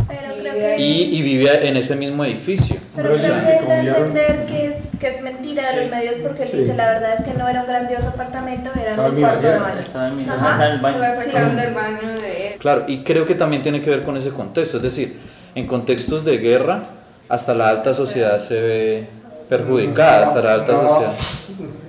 Y, 0.78 1.04
y 1.18 1.22
vive 1.22 1.68
en 1.68 1.78
ese 1.78 1.96
mismo 1.96 2.26
edificio. 2.26 2.76
Pero 2.96 3.10
creo 3.16 3.20
sí, 3.20 3.40
que 3.46 3.80
entender 3.88 4.46
que 4.46 4.66
es, 4.68 4.98
que 5.00 5.08
es 5.08 5.22
mentira 5.22 5.64
de 5.64 5.70
Sí. 5.74 5.80
los 5.82 5.90
medios 5.92 6.16
porque 6.22 6.44
él 6.44 6.50
Sí. 6.50 6.58
dice 6.58 6.76
la 6.76 6.88
verdad 6.94 7.14
es 7.14 7.22
que 7.22 7.34
no 7.34 7.48
era 7.48 7.62
un 7.62 7.68
grandioso 7.68 8.10
apartamento, 8.10 8.70
era 8.80 9.02
un 9.02 9.16
cuarto 9.22 9.48
de 9.48 9.60
baño. 9.60 9.80
Estaba 9.80 10.08
en 10.10 10.18
mi 10.18 10.24
baño. 10.26 11.16
Sacaron 11.16 11.56
del 11.56 11.74
baño 11.74 12.08
de 12.22 12.48
él. 12.48 12.54
Claro, 12.60 12.84
y 12.88 13.04
creo 13.04 13.26
que 13.26 13.36
también 13.36 13.62
tiene 13.64 13.82
que 13.82 13.90
ver 13.90 14.04
con 14.04 14.18
ese 14.18 14.30
contexto, 14.32 14.78
es 14.78 14.84
decir, 14.84 15.18
en 15.56 15.66
contextos 15.68 16.26
de 16.26 16.38
guerra, 16.40 16.82
hasta 17.30 17.54
la 17.54 17.70
alta 17.70 17.94
sociedad 17.94 18.40
se 18.40 18.60
ve 18.62 19.08
perjudicada, 19.52 20.24
hasta 20.24 20.42
la 20.42 20.54
alta 20.54 20.72
No, 20.72 20.88
sociedad. 20.88 21.14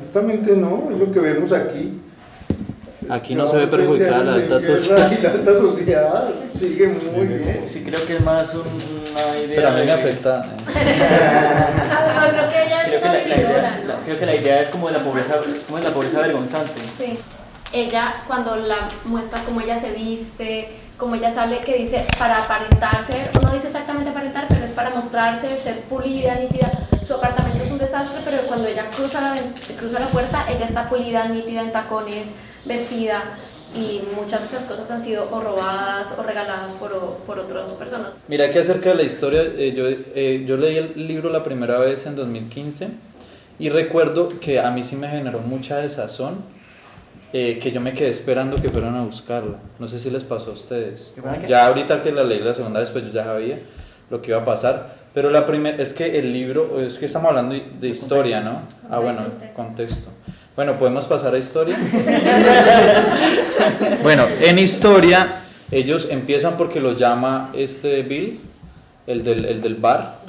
Exactamente 0.00 0.56
no, 0.56 0.88
es 0.90 0.98
lo 0.98 1.12
que 1.12 1.20
vemos 1.20 1.52
aquí. 1.52 2.00
Aquí 3.08 3.34
no 3.36 3.46
se 3.46 3.56
ve 3.56 3.66
perjudicada 3.68 4.24
la 4.24 4.34
alta 4.34 4.60
sociedad. 4.60 5.12
La 5.22 5.30
alta 5.30 5.52
sociedad 5.52 6.28
sigue 6.58 6.88
muy 6.88 7.26
bien. 7.26 7.62
Sí, 7.66 7.82
creo 7.84 8.04
que 8.04 8.16
es 8.16 8.20
más 8.24 8.52
un- 8.54 8.62
una 8.62 9.38
idea. 9.38 9.56
Pero 9.56 9.68
a 9.68 9.70
mí 9.72 9.84
me 9.84 9.92
afecta. 9.92 10.42
Creo 14.04 14.18
que 14.18 14.26
la 14.26 14.34
idea 14.34 14.60
es 14.60 14.68
como 14.68 14.88
de 14.88 14.94
la 14.94 15.04
pobreza, 15.04 15.34
como 15.66 15.78
de 15.78 15.84
la 15.84 15.90
pobreza 15.90 16.18
vergonzante. 16.20 16.72
Sí. 16.98 17.18
Ella, 17.72 18.22
cuando 18.26 18.56
la 18.56 18.88
muestra 19.04 19.40
cómo 19.44 19.60
ella 19.60 19.76
se 19.76 19.92
viste, 19.92 20.68
cómo 20.96 21.14
ella 21.14 21.30
sale, 21.30 21.58
que 21.58 21.76
dice 21.76 22.04
para 22.18 22.42
aparentarse, 22.42 23.28
no 23.42 23.52
dice 23.52 23.66
exactamente 23.68 24.10
aparentar, 24.10 24.46
pero 24.48 24.64
es 24.64 24.70
para 24.70 24.90
mostrarse, 24.90 25.58
ser 25.58 25.80
pulida, 25.80 26.36
nítida. 26.36 26.70
Su 27.06 27.14
apartamento 27.14 27.62
es 27.64 27.70
un 27.70 27.78
desastre, 27.78 28.20
pero 28.24 28.38
cuando 28.46 28.68
ella 28.68 28.88
cruza 28.90 29.20
la, 29.20 29.34
cruza 29.76 29.98
la 29.98 30.06
puerta, 30.06 30.46
ella 30.48 30.64
está 30.64 30.88
pulida, 30.88 31.28
nítida, 31.28 31.62
en 31.62 31.72
tacones, 31.72 32.32
vestida. 32.64 33.22
Y 33.74 34.02
muchas 34.14 34.40
de 34.40 34.46
esas 34.46 34.66
cosas 34.66 34.90
han 34.90 35.00
sido 35.00 35.28
o 35.32 35.40
robadas 35.40 36.14
o 36.18 36.22
regaladas 36.22 36.74
por, 36.74 36.92
por 37.26 37.38
otras 37.38 37.70
personas. 37.70 38.10
Mira 38.28 38.50
que 38.50 38.58
acerca 38.58 38.90
de 38.90 38.96
la 38.96 39.02
historia, 39.02 39.42
eh, 39.42 39.72
yo, 39.74 39.84
eh, 39.88 40.44
yo 40.46 40.58
leí 40.58 40.76
el 40.76 41.08
libro 41.08 41.30
la 41.30 41.42
primera 41.42 41.78
vez 41.78 42.04
en 42.04 42.14
2015 42.14 42.88
y 43.58 43.70
recuerdo 43.70 44.28
que 44.40 44.60
a 44.60 44.70
mí 44.70 44.84
sí 44.84 44.96
me 44.96 45.08
generó 45.08 45.38
mucha 45.38 45.78
desazón 45.78 46.44
eh, 47.32 47.58
que 47.62 47.72
yo 47.72 47.80
me 47.80 47.92
quedé 47.92 48.10
esperando 48.10 48.60
que 48.60 48.68
fueran 48.70 48.94
a 48.96 49.02
buscarla. 49.02 49.56
No 49.78 49.88
sé 49.88 49.98
si 49.98 50.10
les 50.10 50.24
pasó 50.24 50.50
a 50.50 50.54
ustedes. 50.54 51.12
Ya 51.48 51.66
ahorita 51.66 52.02
que 52.02 52.12
la 52.12 52.24
leí 52.24 52.40
la 52.40 52.54
segunda 52.54 52.80
vez, 52.80 52.90
pues 52.90 53.04
yo 53.06 53.10
ya 53.12 53.24
sabía 53.24 53.58
lo 54.10 54.20
que 54.20 54.30
iba 54.32 54.40
a 54.40 54.44
pasar. 54.44 54.94
Pero 55.14 55.30
la 55.30 55.46
primera, 55.46 55.82
es 55.82 55.92
que 55.92 56.18
el 56.18 56.32
libro, 56.32 56.80
es 56.80 56.98
que 56.98 57.06
estamos 57.06 57.28
hablando 57.30 57.54
de, 57.80 57.88
historia, 57.88 58.40
¿no? 58.40 58.62
Ah, 58.90 58.98
bueno, 58.98 59.20
Contexto. 59.54 60.10
Bueno, 60.56 60.78
podemos 60.78 61.06
pasar 61.06 61.34
a 61.34 61.38
historia. 61.38 61.76
bueno, 64.02 64.26
en 64.40 64.58
historia, 64.58 65.42
ellos 65.70 66.08
empiezan 66.10 66.56
porque 66.56 66.80
lo 66.80 66.92
llama 66.94 67.50
este 67.54 68.02
Bill, 68.02 68.40
el 69.06 69.24
del, 69.24 69.44
el 69.44 69.62
del 69.62 69.74
bar. 69.76 70.20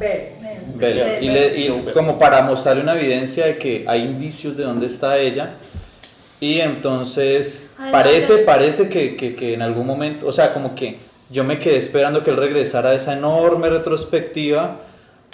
Bella, 0.75 1.19
y, 1.19 1.29
le- 1.29 1.59
y 1.59 1.85
como 1.93 2.17
para 2.17 2.41
mostrarle 2.41 2.83
una 2.83 2.95
evidencia 2.95 3.45
de 3.45 3.57
que 3.57 3.85
hay 3.87 4.03
indicios 4.03 4.57
de 4.57 4.63
dónde 4.63 4.87
está 4.87 5.17
ella. 5.17 5.55
Y 6.43 6.59
entonces 6.59 7.71
Además 7.77 7.91
parece, 7.93 8.37
parece 8.39 8.89
que, 8.89 9.15
que, 9.15 9.33
que 9.33 9.53
en 9.53 9.61
algún 9.61 9.87
momento, 9.87 10.27
o 10.27 10.33
sea, 10.33 10.53
como 10.53 10.75
que 10.75 10.97
yo 11.29 11.45
me 11.45 11.57
quedé 11.57 11.77
esperando 11.77 12.21
que 12.21 12.31
él 12.31 12.35
regresara 12.35 12.89
a 12.89 12.95
esa 12.95 13.13
enorme 13.13 13.69
retrospectiva 13.69 14.81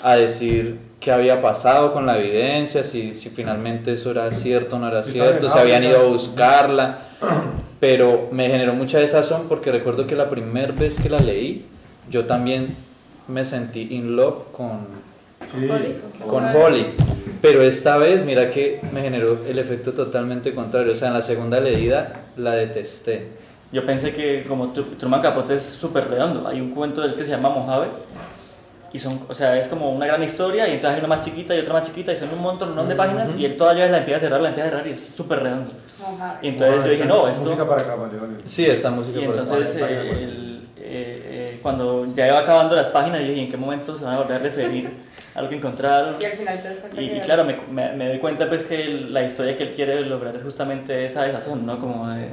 a 0.03 0.15
decir 0.17 0.77
qué 0.99 1.11
había 1.11 1.41
pasado 1.41 1.93
con 1.93 2.05
la 2.05 2.19
evidencia, 2.19 2.83
si, 2.83 3.15
si 3.15 3.31
finalmente 3.31 3.93
eso 3.93 4.11
era 4.11 4.31
cierto 4.33 4.75
o 4.75 4.79
no 4.79 4.87
era 4.87 5.03
cierto, 5.03 5.49
si 5.49 5.57
habían 5.57 5.83
ido 5.83 5.99
a 5.99 6.03
buscarla. 6.03 6.99
Pero 7.79 8.27
me 8.31 8.47
generó 8.47 8.75
mucha 8.75 8.99
desazón 8.99 9.47
porque 9.49 9.71
recuerdo 9.71 10.05
que 10.05 10.13
la 10.15 10.29
primera 10.29 10.73
vez 10.73 10.99
que 10.99 11.09
la 11.09 11.17
leí, 11.17 11.65
yo 12.11 12.25
también 12.25 12.75
me 13.27 13.43
sentí 13.45 13.95
in 13.95 14.15
love 14.15 14.51
con, 14.51 14.85
Sí. 15.51 15.67
con 16.27 16.45
Holly. 16.55 16.85
Pero 17.41 17.61
esta 17.63 17.97
vez, 17.97 18.25
mira 18.25 18.49
que 18.49 18.81
me 18.91 19.01
generó 19.01 19.37
el 19.47 19.57
efecto 19.59 19.93
totalmente 19.93 20.53
contrario. 20.53 20.91
O 20.91 20.95
sea, 20.95 21.07
en 21.07 21.13
la 21.13 21.21
segunda 21.21 21.59
leída 21.59 22.13
la 22.37 22.51
detesté. 22.53 23.27
Yo 23.71 23.85
pensé 23.85 24.11
que 24.13 24.43
como 24.47 24.73
Tru- 24.73 24.97
Truman 24.97 25.21
Capote 25.21 25.53
es 25.53 25.63
súper 25.63 26.09
redondo, 26.09 26.47
hay 26.47 26.59
un 26.59 26.71
cuento 26.71 27.01
de 27.01 27.09
él 27.09 27.15
que 27.15 27.23
se 27.23 27.29
llama 27.31 27.49
Mojave 27.49 27.87
y 28.91 28.97
son, 28.97 29.19
o 29.29 29.33
sea, 29.35 29.55
es 29.59 29.67
como 29.67 29.91
una 29.91 30.07
gran 30.07 30.23
historia 30.23 30.67
y 30.67 30.71
entonces 30.73 30.95
hay 30.95 31.05
una 31.05 31.15
más 31.15 31.23
chiquita 31.23 31.55
y 31.55 31.59
otra 31.59 31.73
más 31.73 31.83
chiquita 31.85 32.11
y 32.11 32.15
son 32.15 32.29
un 32.33 32.41
montón 32.41 32.89
de 32.89 32.95
páginas 32.95 33.29
y 33.37 33.45
él 33.45 33.55
todavía 33.55 33.87
la 33.87 33.99
empieza 33.99 34.17
a 34.17 34.21
cerrar, 34.21 34.41
la 34.41 34.49
empieza 34.49 34.67
a 34.69 34.71
cerrar 34.71 34.87
y 34.87 34.91
es 34.91 34.99
súper 35.15 35.43
redondo. 35.43 35.71
Y 36.41 36.47
entonces 36.47 36.83
yo 36.83 36.89
dije, 36.91 37.05
no, 37.05 37.27
esto... 37.27 37.43
Música 37.45 37.67
para 37.69 37.81
acá, 37.83 37.93
vale, 37.95 38.17
vale. 38.17 38.33
Sí, 38.45 38.65
esta 38.65 38.89
música 38.89 39.19
Y 39.21 39.25
por 39.27 39.37
entonces 39.37 39.75
acá. 39.75 39.91
eh, 39.91 40.23
el- 40.23 40.59
eh, 40.77 40.81
eh, 41.53 41.59
cuando 41.61 42.07
ya 42.13 42.27
iba 42.27 42.39
acabando 42.39 42.75
las 42.75 42.89
páginas 42.89 43.19
dije, 43.19 43.33
¿y 43.33 43.39
en 43.41 43.51
qué 43.51 43.57
momento 43.57 43.95
se 43.95 44.03
van 44.03 44.15
a 44.15 44.17
volver 44.21 44.37
a 44.37 44.39
referir 44.39 44.89
a 45.39 45.41
lo 45.41 45.49
que 45.49 45.55
encontraron? 45.55 46.17
Y 46.21 46.25
al 46.25 46.31
final 46.33 46.59
cuenta 46.81 47.01
Y, 47.01 47.09
que 47.09 47.15
y 47.17 47.19
claro, 47.21 47.45
me, 47.45 47.57
me, 47.71 47.93
me 47.93 48.09
doy 48.09 48.19
cuenta 48.19 48.49
pues 48.49 48.65
que 48.65 49.05
la 49.09 49.23
historia 49.23 49.55
que 49.55 49.63
él 49.63 49.71
quiere 49.71 50.01
lograr 50.01 50.35
es 50.35 50.43
justamente 50.43 51.05
esa 51.05 51.23
desazón, 51.23 51.65
¿no? 51.65 51.79
Como 51.79 52.07
de- 52.09 52.29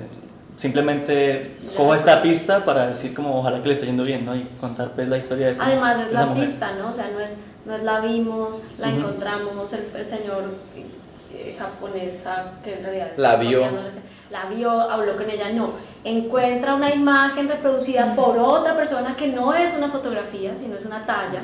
simplemente 0.56 1.52
cojo 1.76 1.94
esta 1.94 2.22
pista 2.22 2.64
para 2.64 2.86
decir 2.88 3.14
como 3.14 3.38
ojalá 3.38 3.60
que 3.62 3.68
le 3.68 3.74
esté 3.74 3.86
yendo 3.86 4.02
bien, 4.04 4.24
¿no? 4.24 4.34
Y 4.34 4.42
contar 4.60 4.90
pues 4.92 5.06
la 5.08 5.18
historia 5.18 5.46
de 5.46 5.52
esa 5.52 5.66
Además 5.66 5.98
de 5.98 6.02
es 6.04 6.08
esa 6.10 6.20
la 6.20 6.26
mujer. 6.26 6.46
pista, 6.48 6.72
¿no? 6.72 6.88
O 6.88 6.92
sea, 6.92 7.10
no 7.12 7.20
es, 7.20 7.36
no 7.66 7.74
es 7.76 7.82
la 7.82 8.00
vimos, 8.00 8.62
la 8.78 8.88
Ujú. 8.88 8.96
encontramos, 8.98 9.72
el, 9.72 9.84
el 9.94 10.06
señor 10.06 10.44
eh, 11.32 11.54
japonesa 11.58 12.52
que 12.64 12.74
en 12.78 12.82
realidad 12.84 13.06
La 13.18 13.32
está 13.34 13.36
vio. 13.36 13.60
la 14.30 14.44
vio, 14.46 14.80
habló 14.80 15.14
con 15.16 15.28
ella, 15.30 15.50
no. 15.50 15.72
Encuentra 16.04 16.74
una 16.74 16.92
imagen 16.94 17.48
reproducida 17.48 18.14
por 18.16 18.38
otra 18.38 18.74
persona 18.74 19.14
que 19.14 19.28
no 19.28 19.52
es 19.54 19.74
una 19.76 19.88
fotografía, 19.88 20.52
sino 20.58 20.76
es 20.76 20.84
una 20.86 21.04
talla. 21.04 21.42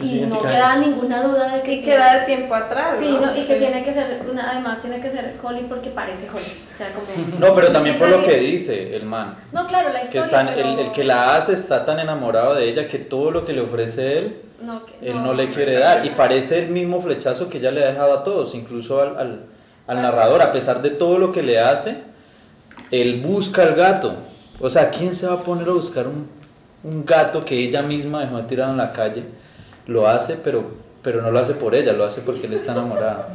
Y 0.00 0.20
no 0.22 0.40
queda 0.42 0.76
ninguna 0.76 1.22
duda 1.22 1.54
de 1.56 1.62
que 1.62 1.74
Y 1.74 1.82
queda 1.82 2.20
de 2.20 2.26
tiempo 2.26 2.54
atrás. 2.54 2.96
Sí, 2.98 3.08
¿no? 3.20 3.26
¿no? 3.26 3.36
y 3.36 3.44
que 3.46 3.54
tiene 3.56 3.84
que 3.84 3.92
ser, 3.92 4.22
una, 4.30 4.50
además 4.50 4.80
tiene 4.80 5.00
que 5.00 5.10
ser 5.10 5.34
Holly 5.42 5.66
porque 5.68 5.90
parece 5.90 6.28
Holly. 6.28 6.44
O 6.72 6.76
sea, 6.76 6.88
como... 6.92 7.06
No, 7.38 7.54
pero 7.54 7.70
también 7.70 7.98
por 7.98 8.08
lo 8.08 8.22
que 8.24 8.36
dice 8.38 8.96
el 8.96 9.04
man. 9.04 9.34
No, 9.52 9.66
claro, 9.66 9.90
la 9.90 10.00
Que 10.00 10.04
historia, 10.06 10.24
están, 10.24 10.46
pero- 10.54 10.68
el, 10.70 10.78
el 10.80 10.92
que 10.92 11.04
la 11.04 11.36
hace 11.36 11.52
está 11.54 11.84
tan 11.84 11.98
enamorado 12.00 12.54
de 12.54 12.68
ella 12.68 12.88
que 12.88 12.98
todo 12.98 13.30
lo 13.30 13.44
que 13.44 13.52
le 13.52 13.60
ofrece 13.60 14.18
él, 14.18 14.36
No, 14.62 14.84
que- 14.84 15.10
él 15.10 15.22
no 15.22 15.32
le 15.34 15.48
quiere 15.50 15.74
dar. 15.78 16.04
Y 16.04 16.10
parece 16.10 16.58
el 16.64 16.70
mismo 16.70 17.00
flechazo 17.00 17.48
que 17.48 17.58
ella 17.58 17.70
le 17.70 17.84
ha 17.84 17.88
dejado 17.88 18.14
a 18.14 18.24
todos, 18.24 18.54
incluso 18.54 19.00
al, 19.00 19.16
al, 19.18 19.40
al 19.86 20.02
narrador. 20.02 20.42
A 20.42 20.50
pesar 20.52 20.82
de 20.82 20.90
todo 20.90 21.18
lo 21.18 21.30
que 21.32 21.42
le 21.42 21.60
hace, 21.60 21.96
él 22.90 23.20
busca 23.24 23.62
al 23.62 23.74
gato. 23.74 24.14
O 24.60 24.68
sea, 24.70 24.90
¿quién 24.90 25.14
se 25.14 25.26
va 25.26 25.34
a 25.34 25.40
poner 25.40 25.68
a 25.68 25.72
buscar 25.72 26.06
un, 26.08 26.30
un 26.84 27.04
gato 27.04 27.44
que 27.44 27.56
ella 27.56 27.82
misma 27.82 28.20
dejó 28.24 28.40
tirado 28.42 28.70
en 28.72 28.76
la 28.78 28.92
calle? 28.92 29.24
Lo 29.86 30.08
hace, 30.08 30.36
pero, 30.42 30.64
pero 31.02 31.22
no 31.22 31.30
lo 31.30 31.38
hace 31.38 31.54
por 31.54 31.74
ella, 31.74 31.92
lo 31.92 32.04
hace 32.04 32.20
porque 32.22 32.46
él 32.46 32.54
está 32.54 32.72
enamorado. 32.72 33.26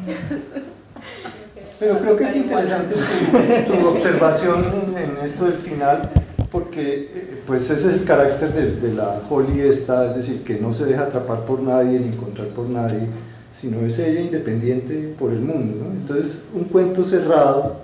Pero 1.80 1.98
creo 2.00 2.18
que 2.18 2.26
es 2.26 2.36
interesante 2.36 2.94
tu, 2.96 3.74
tu 3.74 3.88
observación 3.88 4.66
en 4.98 5.24
esto 5.24 5.46
del 5.46 5.58
final, 5.58 6.10
porque 6.52 7.10
eh, 7.14 7.42
pues 7.48 7.70
ese 7.70 7.90
es 7.90 7.94
el 7.94 8.04
carácter 8.04 8.52
de, 8.52 8.76
de 8.76 8.94
la 8.94 9.22
Holly 9.30 9.62
esta, 9.62 10.10
es 10.10 10.16
decir, 10.18 10.44
que 10.44 10.60
no 10.60 10.74
se 10.74 10.86
deja 10.86 11.04
atrapar 11.04 11.46
por 11.46 11.62
nadie 11.62 12.00
ni 12.00 12.10
encontrar 12.10 12.48
por 12.48 12.68
nadie, 12.68 13.08
sino 13.52 13.86
es 13.86 13.98
ella 14.00 14.20
independiente 14.20 15.16
por 15.18 15.32
el 15.32 15.40
mundo. 15.40 15.86
¿no? 15.86 15.92
Entonces, 15.92 16.50
un 16.54 16.66
cuento 16.66 17.06
cerrado, 17.06 17.78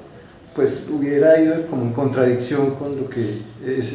pues 0.54 0.88
hubiera 0.92 1.40
ido 1.40 1.66
como 1.68 1.84
en 1.84 1.94
contradicción 1.94 2.72
con 2.76 2.96
lo 2.96 3.10
que 3.10 3.42
es, 3.66 3.94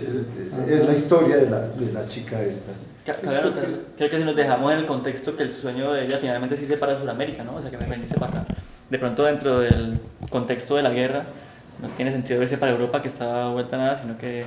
es 0.68 0.86
la 0.86 0.94
historia 0.94 1.36
de 1.36 1.50
la, 1.50 1.68
de 1.68 1.92
la 1.92 2.06
chica 2.08 2.42
esta. 2.42 2.72
Anotar, 3.10 3.64
creo 3.96 4.10
que 4.10 4.16
si 4.18 4.24
nos 4.24 4.36
dejamos 4.36 4.72
en 4.72 4.78
el 4.78 4.86
contexto 4.86 5.36
que 5.36 5.42
el 5.42 5.52
sueño 5.52 5.92
de 5.92 6.06
ella 6.06 6.18
finalmente 6.18 6.56
sí 6.56 6.66
se 6.66 6.76
para 6.76 6.98
Sudamérica, 6.98 7.44
¿no? 7.44 7.54
O 7.54 7.60
sea, 7.60 7.70
que 7.70 7.76
venirse 7.76 8.18
para 8.18 8.40
acá. 8.40 8.54
De 8.88 8.98
pronto 8.98 9.24
dentro 9.24 9.60
del 9.60 9.98
contexto 10.30 10.76
de 10.76 10.82
la 10.82 10.90
guerra 10.90 11.24
no 11.80 11.88
tiene 11.90 12.12
sentido 12.12 12.42
irse 12.42 12.58
para 12.58 12.72
Europa 12.72 13.00
que 13.00 13.08
está 13.08 13.48
vuelta 13.48 13.76
a 13.76 13.78
nada, 13.78 13.96
sino 13.96 14.18
que 14.18 14.44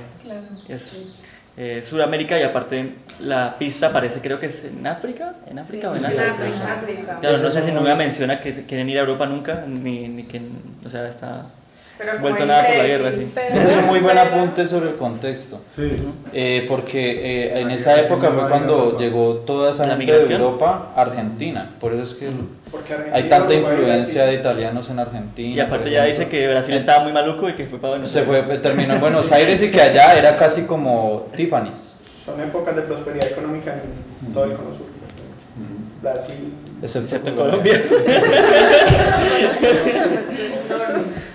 es 0.68 1.16
eh, 1.56 1.82
Sudamérica 1.82 2.38
y 2.38 2.42
aparte 2.42 2.94
la 3.20 3.56
pista 3.58 3.88
aparece 3.88 4.20
creo 4.20 4.40
que 4.40 4.46
es 4.46 4.64
en 4.64 4.86
África, 4.86 5.34
en 5.48 5.58
África 5.58 5.90
o 5.90 5.96
en. 5.96 6.04
África. 6.04 6.74
África. 6.74 7.20
Claro, 7.20 7.38
no 7.38 7.50
sé 7.50 7.62
si 7.62 7.72
nunca 7.72 7.94
menciona 7.94 8.40
que 8.40 8.64
quieren 8.64 8.88
ir 8.90 8.98
a 8.98 9.00
Europa 9.00 9.26
nunca, 9.26 9.64
ni, 9.66 10.08
ni 10.08 10.24
que, 10.24 10.40
o 10.84 10.88
sea, 10.88 11.06
está 11.06 11.46
Pero 11.96 12.18
vuelto 12.20 12.44
nada 12.44 12.66
por 12.66 12.76
la 12.76 12.84
guerra, 12.84 13.12
sí. 13.12 13.32
Es 13.52 13.76
un 13.76 13.86
muy 13.86 14.00
buen 14.00 14.18
apunte 14.18 14.66
sobre 14.66 14.90
el 14.90 14.96
contexto. 14.96 15.60
Sí. 15.66 15.94
Eh, 16.32 16.66
porque 16.68 17.52
eh, 17.52 17.60
en 17.60 17.70
esa 17.70 17.96
época 18.00 18.30
fue 18.30 18.42
hay 18.42 18.48
cuando 18.48 18.98
llegó 18.98 19.34
toda 19.36 19.70
esa 19.70 19.84
gente 19.84 20.04
de 20.04 20.12
migración. 20.12 20.40
Europa 20.40 20.92
a 20.96 21.02
Argentina. 21.02 21.70
Por 21.78 21.92
eso 21.92 22.02
es 22.02 22.14
que 22.14 22.32
hay 23.12 23.28
tanta 23.28 23.54
influencia 23.54 24.24
de 24.24 24.34
italianos 24.34 24.90
en 24.90 24.98
Argentina. 24.98 25.54
Y 25.54 25.60
aparte 25.60 25.90
ya 25.90 26.04
dice 26.04 26.28
que 26.28 26.48
Brasil 26.48 26.74
estaba 26.74 27.04
muy 27.04 27.12
maluco 27.12 27.48
y 27.48 27.52
que 27.54 27.66
fue 27.66 27.78
para 27.78 27.92
Buenos 27.92 28.10
Se 28.10 28.20
Aires. 28.20 28.44
fue, 28.46 28.58
terminó 28.58 28.94
en 28.94 29.00
Buenos 29.00 29.30
Aires 29.38 29.62
y 29.62 29.70
que 29.70 29.80
allá 29.80 30.18
era 30.18 30.36
casi 30.36 30.64
como 30.64 31.28
Tiffany's. 31.36 31.94
Son 32.26 32.40
épocas 32.40 32.74
de 32.74 32.82
prosperidad 32.82 33.28
económica 33.28 33.74
en 34.26 34.32
todo 34.32 34.44
el 34.44 34.54
cono 34.54 34.70
sur. 34.70 34.86
Brasil. 36.02 36.54
Excepto, 36.82 37.04
Excepto 37.04 37.28
en 37.30 37.36
Colombia. 37.36 37.80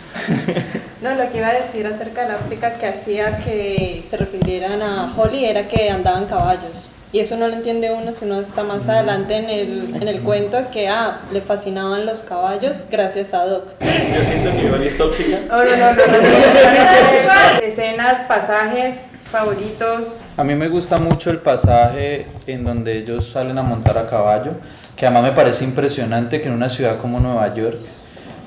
No, 1.01 1.15
lo 1.15 1.31
que 1.31 1.37
iba 1.37 1.47
a 1.47 1.53
decir 1.53 1.87
acerca 1.87 2.23
del 2.23 2.31
África 2.31 2.73
que 2.73 2.85
hacía 2.85 3.37
que 3.37 4.03
se 4.05 4.17
refirieran 4.17 4.81
a 4.81 5.13
Holly 5.15 5.45
era 5.45 5.67
que 5.67 5.89
andaban 5.89 6.25
caballos. 6.25 6.91
Y 7.11 7.19
eso 7.19 7.37
no 7.37 7.47
lo 7.47 7.53
entiende 7.55 7.89
uno 7.89 8.13
si 8.13 8.25
uno 8.25 8.39
está 8.39 8.63
más 8.63 8.87
adelante 8.87 9.37
en 9.37 9.49
el, 9.49 9.95
en 9.95 10.07
el 10.07 10.19
cuento 10.21 10.57
que, 10.71 10.89
ah, 10.89 11.21
le 11.31 11.41
fascinaban 11.41 12.05
los 12.05 12.19
caballos 12.19 12.85
gracias 12.91 13.33
a 13.33 13.45
Doc. 13.45 13.69
Yo 13.79 14.21
siento 14.23 14.51
que 14.51 14.67
Iván 14.67 14.83
es 14.83 14.97
tóxica. 14.97 15.39
No, 15.47 15.63
no, 15.63 15.71
no, 15.71 15.77
no, 15.77 15.95
no. 15.95 17.65
Escenas, 17.65 18.21
pasajes 18.27 18.97
favoritos. 19.31 20.17
A 20.37 20.43
mí 20.43 20.53
me 20.53 20.67
gusta 20.67 20.97
mucho 20.97 21.31
el 21.31 21.39
pasaje 21.39 22.27
en 22.45 22.63
donde 22.63 22.97
ellos 22.97 23.27
salen 23.27 23.57
a 23.57 23.63
montar 23.63 23.97
a 23.97 24.07
caballo, 24.07 24.51
que 24.95 25.05
además 25.05 25.23
me 25.23 25.31
parece 25.31 25.63
impresionante 25.63 26.41
que 26.41 26.47
en 26.47 26.53
una 26.53 26.69
ciudad 26.69 26.97
como 26.97 27.19
Nueva 27.19 27.53
York, 27.55 27.77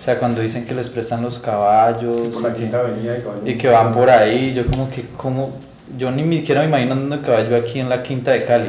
o 0.02 0.04
sea, 0.04 0.18
cuando 0.18 0.40
dicen 0.42 0.64
que 0.66 0.74
les 0.74 0.88
prestan 0.88 1.22
los 1.22 1.38
caballos 1.38 2.26
Por 2.32 2.42
la 2.42 2.48
y 2.48 2.52
que- 2.54 2.58
quinta 2.64 2.80
avenida 2.80 3.12
de 3.12 3.22
caballo. 3.22 3.40
y 3.46 3.56
que 3.56 3.68
van 3.68 3.92
por 3.92 4.10
ahí, 4.10 4.52
yo 4.52 4.66
como 4.66 4.90
que, 4.90 5.04
como, 5.16 5.52
yo 5.96 6.10
ni 6.10 6.38
siquiera 6.38 6.62
me 6.62 6.66
imagino 6.66 6.94
andando 6.94 7.18
de 7.18 7.22
caballo 7.22 7.54
aquí 7.56 7.78
en 7.78 7.88
la 7.88 8.02
quinta 8.02 8.32
de 8.32 8.44
Cali, 8.44 8.66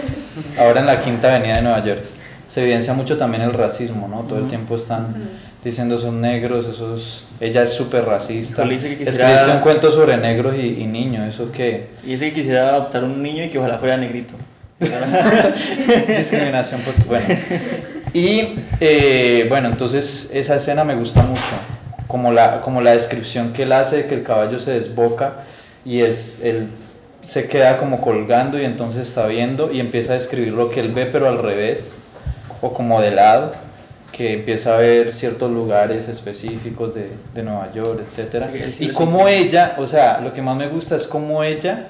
ahora 0.56 0.78
en 0.78 0.86
la 0.86 1.00
quinta 1.00 1.34
avenida 1.34 1.56
de 1.56 1.62
Nueva 1.62 1.84
York. 1.84 2.00
Se 2.46 2.62
evidencia 2.62 2.94
mucho 2.94 3.18
también 3.18 3.42
el 3.42 3.54
racismo, 3.54 4.06
¿no? 4.06 4.20
Todo 4.20 4.38
el 4.38 4.46
tiempo 4.46 4.76
están 4.76 5.16
diciendo 5.64 5.98
son 5.98 6.20
negros, 6.20 6.66
esos... 6.68 7.24
Ella 7.40 7.64
es 7.64 7.72
súper 7.72 8.04
racista. 8.04 8.62
Dice 8.62 8.88
que 8.90 8.98
quisiera- 9.04 9.30
Escribiste 9.32 9.50
un 9.56 9.62
cuento 9.62 9.90
sobre 9.90 10.16
negros 10.16 10.54
y, 10.56 10.80
y 10.80 10.86
niños, 10.86 11.34
¿eso 11.34 11.50
qué? 11.50 11.88
Y 12.04 12.10
dice 12.12 12.28
que 12.28 12.34
quisiera 12.34 12.68
adoptar 12.68 13.02
un 13.02 13.20
niño 13.20 13.42
y 13.44 13.48
que 13.48 13.58
ojalá 13.58 13.78
fuera 13.78 13.96
negrito. 13.96 14.34
Discriminación, 16.16 16.80
pues 16.84 17.04
bueno. 17.04 17.26
Y 18.12 18.60
eh, 18.80 19.46
bueno, 19.48 19.68
entonces 19.68 20.30
esa 20.32 20.56
escena 20.56 20.84
me 20.84 20.94
gusta 20.94 21.22
mucho, 21.22 21.42
como 22.06 22.32
la, 22.32 22.60
como 22.60 22.80
la 22.80 22.92
descripción 22.92 23.52
que 23.52 23.64
él 23.64 23.72
hace 23.72 23.98
de 23.98 24.04
que 24.06 24.14
el 24.14 24.22
caballo 24.22 24.58
se 24.58 24.72
desboca 24.72 25.44
y 25.84 26.00
es, 26.00 26.40
él 26.42 26.68
se 27.22 27.48
queda 27.48 27.78
como 27.78 28.00
colgando 28.00 28.58
y 28.58 28.64
entonces 28.64 29.08
está 29.08 29.26
viendo 29.26 29.70
y 29.70 29.80
empieza 29.80 30.12
a 30.12 30.14
describir 30.14 30.52
lo 30.52 30.70
que 30.70 30.80
él 30.80 30.92
ve 30.92 31.06
pero 31.06 31.28
al 31.28 31.38
revés 31.38 31.94
o 32.60 32.72
como 32.72 33.00
de 33.00 33.10
lado, 33.10 33.52
que 34.12 34.32
empieza 34.34 34.74
a 34.74 34.78
ver 34.78 35.12
ciertos 35.12 35.50
lugares 35.50 36.08
específicos 36.08 36.94
de, 36.94 37.10
de 37.34 37.42
Nueva 37.42 37.70
York, 37.72 38.00
etcétera 38.04 38.50
Sí, 38.52 38.72
sí 38.72 38.84
y 38.86 38.88
cómo 38.90 39.28
siente. 39.28 39.38
ella, 39.38 39.76
o 39.78 39.86
sea, 39.86 40.20
lo 40.20 40.32
que 40.32 40.42
más 40.42 40.56
me 40.56 40.66
gusta 40.66 40.96
es 40.96 41.06
cómo 41.06 41.44
ella 41.44 41.88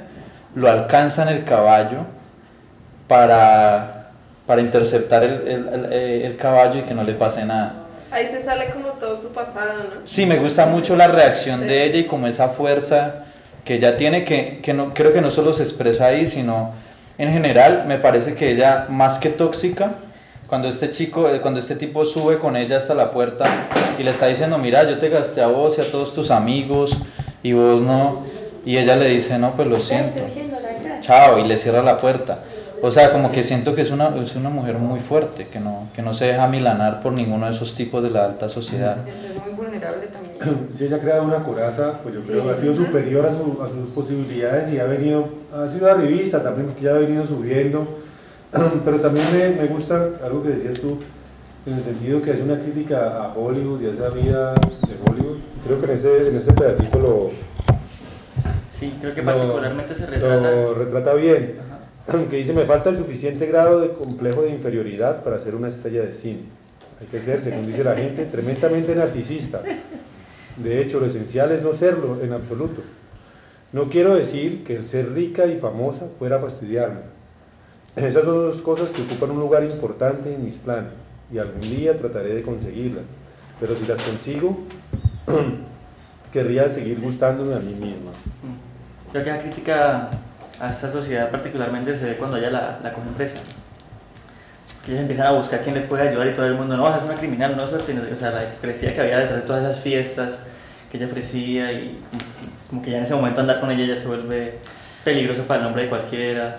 lo 0.55 0.71
alcanza 0.71 1.23
en 1.23 1.29
el 1.29 1.45
caballo 1.45 1.99
para, 3.07 3.98
para 4.49 4.62
interceptar 4.62 5.23
el, 5.23 5.47
el- 5.47 5.69
el- 5.69 5.88
eh, 5.93 6.26
el 6.26 6.37
caballo 6.37 6.81
y 6.81 6.83
que 6.83 6.95
no 6.95 7.05
le 7.05 7.12
pase 7.12 7.45
nada. 7.45 7.75
Ahí 8.11 8.26
se 8.26 8.43
sale 8.43 8.71
como 8.71 8.88
todo 8.99 9.17
su 9.19 9.28
pasado, 9.35 9.75
¿no? 9.95 10.00
Sí, 10.05 10.25
me 10.25 10.38
gusta 10.38 10.64
mucho 10.64 10.97
la 10.97 11.07
reacción 11.09 11.61
de 11.61 11.85
ella 11.85 11.99
y 11.99 12.05
como 12.05 12.26
esa 12.26 12.49
fuerza 12.49 13.25
que 13.67 13.75
ella 13.75 13.99
tiene, 13.99 14.25
que, 14.25 14.61
que 14.62 14.73
no, 14.73 14.95
creo 14.95 15.12
que 15.12 15.21
no 15.21 15.31
solo 15.31 15.52
se 15.52 15.62
expresa 15.62 16.07
ahí, 16.07 16.26
sino 16.26 16.73
en 17.19 17.31
general 17.31 17.85
me 17.87 17.99
parece 17.99 18.35
que 18.35 18.50
ella, 18.52 18.87
más 18.88 19.19
que 19.19 19.28
tóxica, 19.28 19.90
cuando 20.47 20.69
este 20.69 20.88
chico, 20.88 21.28
eh, 21.28 21.43
cuando 21.43 21.61
este 21.61 21.76
tipo 21.76 22.07
sube 22.07 22.38
con 22.38 22.57
ella 22.57 22.78
hasta 22.78 22.95
la 22.95 23.11
puerta 23.11 23.45
y 23.99 24.02
le 24.02 24.12
está 24.12 24.28
diciendo, 24.28 24.57
mira, 24.57 24.85
yo 24.88 24.97
te 24.99 25.11
gasté 25.11 25.43
a 25.43 25.49
vos 25.49 25.76
y 25.76 25.83
a 25.83 25.90
todos 25.90 26.14
tus 26.14 26.31
amigos 26.31 26.97
y 27.43 27.52
vos 27.52 27.83
no, 27.83 28.23
y 28.64 28.78
ella 28.78 28.97
le 28.97 29.11
dice, 29.11 29.38
no, 29.38 29.50
pues 29.52 29.69
lo 29.69 29.78
siento, 29.81 30.23
chao, 31.02 31.38
y 31.38 31.45
le 31.47 31.59
cierra 31.59 31.83
la 31.83 31.99
puerta. 31.99 32.38
O 32.82 32.90
sea, 32.90 33.12
como 33.12 33.32
que 33.32 33.42
siento 33.42 33.75
que 33.75 33.82
es 33.82 33.90
una, 33.90 34.14
es 34.23 34.37
una 34.37 34.50
mujer 34.50 34.76
muy 34.78 35.00
fuerte, 35.00 35.49
que 35.49 35.58
no, 35.58 35.88
que 35.94 36.00
no 36.02 36.14
se 36.14 36.26
deja 36.26 36.47
milanar 36.47 37.00
por 37.00 37.12
ninguno 37.12 37.47
de 37.47 37.52
esos 37.52 37.75
tipos 37.75 38.02
de 38.02 38.11
la 38.11 38.25
alta 38.26 38.49
sociedad. 38.49 38.97
Es 39.08 39.42
muy 39.44 39.54
vulnerable 39.54 40.06
también. 40.06 40.68
Si 40.76 40.85
ella 40.85 40.97
ha 40.97 41.00
creado 41.00 41.25
una 41.25 41.42
coraza, 41.42 41.94
pues 42.02 42.14
yo 42.14 42.20
creo 42.23 42.42
Sí. 42.42 42.47
que 42.47 42.52
ha 42.52 42.56
sido 42.56 42.75
superior 42.76 43.26
a, 43.26 43.30
su- 43.32 43.61
a 43.62 43.68
sus 43.68 43.88
posibilidades 43.90 44.70
y 44.73 44.78
ha 44.78 44.85
venido, 44.85 45.26
ha 45.52 45.68
sido 45.68 45.90
arribista 45.90 46.42
también, 46.42 46.66
porque 46.68 46.82
ya 46.85 46.90
ha 46.90 46.99
venido 46.99 47.26
subiendo. 47.26 47.88
Pero 48.85 49.00
también 49.00 49.26
me, 49.32 49.62
me 49.62 49.66
gusta 49.66 50.08
algo 50.25 50.42
que 50.44 50.50
decías 50.50 50.80
tú, 50.80 50.99
en 51.66 51.75
el 51.75 51.82
sentido 51.82 52.23
que 52.23 52.30
es 52.30 52.40
una 52.40 52.58
crítica 52.61 53.23
a 53.25 53.32
Hollywood 53.37 53.82
y 53.82 53.87
a 53.87 53.90
esa 53.90 54.11
vida 54.11 54.54
de 54.54 54.94
Hollywood. 55.04 55.38
Creo 55.66 55.80
que 55.80 55.87
en 55.87 55.92
ese, 55.92 56.28
en 56.28 56.37
ese 56.37 56.52
pedacito 56.52 56.99
lo, 57.00 57.30
Sí, 58.73 58.94
creo 59.00 59.12
que 59.12 59.23
lo- 59.23 59.32
particularmente 59.32 59.94
se 59.94 60.06
retrata. 60.06 60.50
lo 60.52 60.75
retrata 60.75 61.14
bien. 61.14 61.54
Que 62.09 62.37
dice, 62.38 62.55
me 62.55 62.65
falta 62.65 62.88
el 62.88 62.97
suficiente 62.97 63.45
grado 63.45 63.81
de 63.81 63.93
complejo 63.93 64.41
de 64.41 64.49
inferioridad 64.49 65.23
para 65.23 65.38
ser 65.38 65.55
una 65.55 65.69
estrella 65.69 66.00
de 66.00 66.15
cine. 66.15 66.41
Hay 67.03 67.07
que 67.07 67.21
ser, 67.21 67.38
según 67.38 67.67
dice 67.67 67.85
la 67.85 67.95
gente, 67.95 68.25
tremendamente 68.25 68.95
narcisista. 68.95 69.61
De 70.56 70.80
hecho, 70.80 71.00
lo 71.00 71.06
esencial 71.06 71.52
es 71.52 71.63
no 71.63 71.75
serlo 71.75 72.19
en 72.23 72.32
absoluto. 72.32 72.80
No 73.75 73.91
quiero 73.91 74.15
decir 74.15 74.65
que 74.65 74.76
el 74.76 74.87
ser 74.87 75.13
rica 75.13 75.45
y 75.45 75.59
famosa 75.59 76.06
fuera 76.19 76.37
a 76.37 76.39
fastidiarme. 76.41 77.00
Esas 77.95 78.25
son 78.25 78.37
dos 78.37 78.63
cosas 78.63 78.91
que 78.91 79.02
ocupan 79.02 79.32
un 79.32 79.41
lugar 79.41 79.63
importante 79.65 80.35
en 80.35 80.47
mis 80.47 80.56
planes 80.56 80.93
y 81.30 81.37
algún 81.37 81.61
día 81.61 81.99
trataré 81.99 82.35
de 82.35 82.41
conseguirlas. 82.41 83.04
Pero 83.61 83.76
si 83.76 83.85
las 83.85 84.00
consigo, 84.00 84.56
querría 86.32 86.71
seguir 86.71 87.00
gustándome 87.00 87.54
a 87.54 87.59
mí 87.59 87.75
misma. 87.75 88.13
Creo 89.13 89.25
que 89.25 89.30
la 89.30 89.43
crítica 89.43 90.11
a 90.60 90.71
esta 90.71 90.90
sociedad 90.90 91.30
particularmente 91.30 91.94
se 91.94 92.04
ve 92.04 92.16
cuando 92.16 92.36
ella 92.36 92.50
la, 92.50 92.78
la 92.82 92.92
cogen 92.92 93.12
presa. 93.14 93.38
Que 94.84 94.92
ellos 94.92 95.02
empiezan 95.02 95.26
a 95.26 95.30
buscar 95.32 95.60
quién 95.62 95.75
le 95.75 95.82
puede 95.82 96.08
ayudar 96.08 96.26
y 96.26 96.32
todo 96.32 96.47
el 96.47 96.54
mundo, 96.54 96.76
no, 96.76 96.94
es 96.94 97.02
una 97.02 97.14
criminal, 97.14 97.56
no 97.56 97.66
suerte. 97.68 97.97
O 98.12 98.16
sea, 98.16 98.30
la 98.30 98.44
hipocresía 98.44 98.94
que 98.94 99.00
había 99.00 99.18
detrás 99.18 99.40
de 99.40 99.47
todas 99.47 99.62
esas 99.62 99.82
fiestas 99.82 100.38
que 100.90 100.97
ella 100.97 101.06
ofrecía 101.06 101.73
y 101.73 101.99
como 102.68 102.82
que 102.82 102.90
ya 102.90 102.99
en 102.99 103.04
ese 103.04 103.14
momento 103.14 103.40
andar 103.40 103.60
con 103.60 103.71
ella 103.71 103.84
ya 103.84 104.00
se 104.00 104.06
vuelve 104.06 104.58
peligroso 105.04 105.42
para 105.44 105.60
el 105.60 105.64
nombre 105.64 105.82
de 105.84 105.88
cualquiera. 105.88 106.56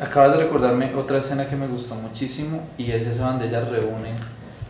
Acabas 0.00 0.32
de 0.32 0.44
recordarme 0.44 0.94
otra 0.94 1.18
escena 1.18 1.46
que 1.46 1.56
me 1.56 1.66
gustó 1.66 1.94
muchísimo 1.96 2.66
y 2.78 2.90
es 2.90 3.06
esa 3.06 3.26
donde 3.26 3.46
ella 3.46 3.60
reúne 3.60 4.14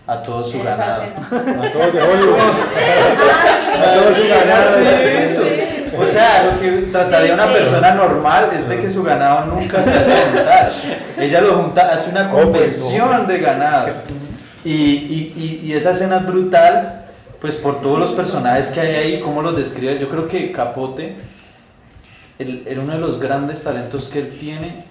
a 0.06 0.20
todo 0.22 0.44
su 0.44 0.62
ganado. 0.62 1.02
A 1.02 1.72
todos 1.72 1.92
de 1.92 2.02
Hollywood. 2.02 2.38
A 3.76 3.94
todos 3.94 4.16
su 4.16 4.28
ganado. 4.28 5.75
Sí. 5.90 5.96
O 5.98 6.06
sea, 6.06 6.44
lo 6.52 6.60
que 6.60 6.70
trataría 6.92 7.34
una 7.34 7.44
Sí, 7.46 7.52
sí. 7.52 7.58
persona 7.58 7.94
normal 7.94 8.50
es 8.52 8.68
de 8.68 8.78
que 8.80 8.90
su 8.90 9.02
ganado 9.02 9.46
nunca 9.46 9.82
se 9.82 9.90
haya 9.90 10.04
de 10.04 10.16
juntar. 10.32 10.70
Ella 11.18 11.40
lo 11.40 11.52
junta, 11.54 11.92
hace 11.92 12.10
una 12.10 12.30
conversión 12.30 13.26
de 13.26 13.38
ganado. 13.38 13.88
Y, 14.64 14.72
y, 14.72 15.32
y, 15.62 15.66
y 15.66 15.72
esa 15.74 15.92
escena 15.92 16.16
es 16.18 16.26
brutal, 16.26 17.04
pues 17.40 17.56
por 17.56 17.80
todos 17.80 17.98
los 17.98 18.12
personajes 18.12 18.68
que 18.70 18.80
hay 18.80 18.94
ahí, 18.96 19.20
cómo 19.20 19.42
los 19.42 19.56
describe. 19.56 19.98
Yo 19.98 20.08
creo 20.08 20.26
que 20.26 20.50
Capote, 20.50 21.16
el, 22.38 22.64
el 22.66 22.78
uno 22.80 22.94
de 22.94 22.98
los 22.98 23.20
grandes 23.20 23.62
talentos 23.62 24.08
que 24.08 24.18
él 24.20 24.36
tiene, 24.40 24.84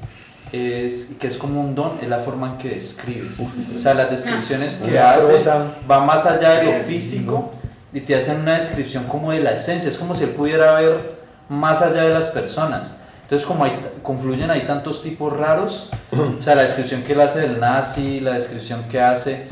es 0.53 1.09
que 1.19 1.27
es 1.27 1.35
como 1.35 1.59
un 1.59 1.75
don, 1.75 1.93
es 2.01 2.07
la 2.07 2.19
forma 2.19 2.51
en 2.51 2.57
que 2.57 2.69
describe. 2.69 3.29
O 3.75 3.79
sea, 3.79 3.93
las 3.93 4.09
descripciones 4.09 4.77
que 4.77 4.97
hace 4.97 5.49
va 5.89 5.99
más 5.99 6.25
allá 6.25 6.51
de 6.59 6.63
lo 6.71 6.77
físico 6.85 7.51
y 7.95 8.01
te 8.01 8.13
hacen 8.13 8.41
una 8.41 8.57
descripción 8.57 9.05
como 9.05 9.31
de 9.31 9.39
la 9.39 9.51
esencia. 9.51 9.87
Es 9.87 9.95
como 9.95 10.13
si 10.13 10.25
él 10.25 10.31
pudiera 10.31 10.73
ver 10.73 11.15
más 11.47 11.81
allá 11.81 12.03
de 12.03 12.13
las 12.13 12.27
personas. 12.27 12.93
Entonces, 13.21 13.47
como 13.47 13.63
hay, 13.63 13.79
confluyen 14.03 14.51
ahí 14.51 14.65
tantos 14.67 15.01
tipos 15.01 15.31
raros, 15.31 15.89
o 16.11 16.41
sea, 16.41 16.55
la 16.55 16.63
descripción 16.63 17.03
que 17.03 17.13
él 17.13 17.21
hace 17.21 17.39
del 17.39 17.57
nazi, 17.57 18.19
la 18.19 18.33
descripción 18.33 18.83
que 18.83 18.99
hace 18.99 19.47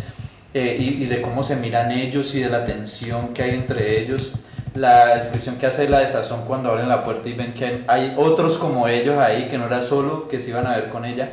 eh, 0.53 0.75
y, 0.77 1.03
y 1.03 1.05
de 1.05 1.21
cómo 1.21 1.41
se 1.41 1.55
miran 1.55 1.89
ellos 1.89 2.35
y 2.35 2.41
de 2.41 2.49
la 2.49 2.65
tensión 2.65 3.29
que 3.29 3.43
hay 3.43 3.51
entre 3.51 4.01
ellos, 4.01 4.33
la 4.75 5.15
descripción 5.15 5.55
que 5.55 5.65
hace 5.65 5.83
de 5.83 5.89
la 5.89 5.99
desazón 6.01 6.41
cuando 6.45 6.69
abren 6.69 6.89
la 6.89 7.05
puerta 7.05 7.29
y 7.29 7.33
ven 7.33 7.53
que 7.53 7.85
hay 7.87 8.13
otros 8.17 8.57
como 8.57 8.89
ellos 8.89 9.19
ahí, 9.19 9.47
que 9.47 9.57
no 9.57 9.67
era 9.67 9.81
solo 9.81 10.27
que 10.27 10.41
se 10.41 10.49
iban 10.49 10.67
a 10.67 10.75
ver 10.75 10.89
con 10.89 11.05
ella, 11.05 11.31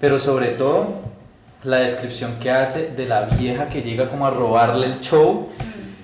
pero 0.00 0.18
sobre 0.18 0.48
todo 0.48 1.06
la 1.62 1.78
descripción 1.78 2.34
que 2.40 2.50
hace 2.50 2.90
de 2.90 3.06
la 3.06 3.22
vieja 3.22 3.68
que 3.68 3.82
llega 3.82 4.08
como 4.08 4.26
a 4.26 4.30
robarle 4.30 4.86
el 4.86 5.00
show 5.00 5.48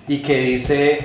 y 0.09 0.19
que 0.19 0.39
dice, 0.41 0.99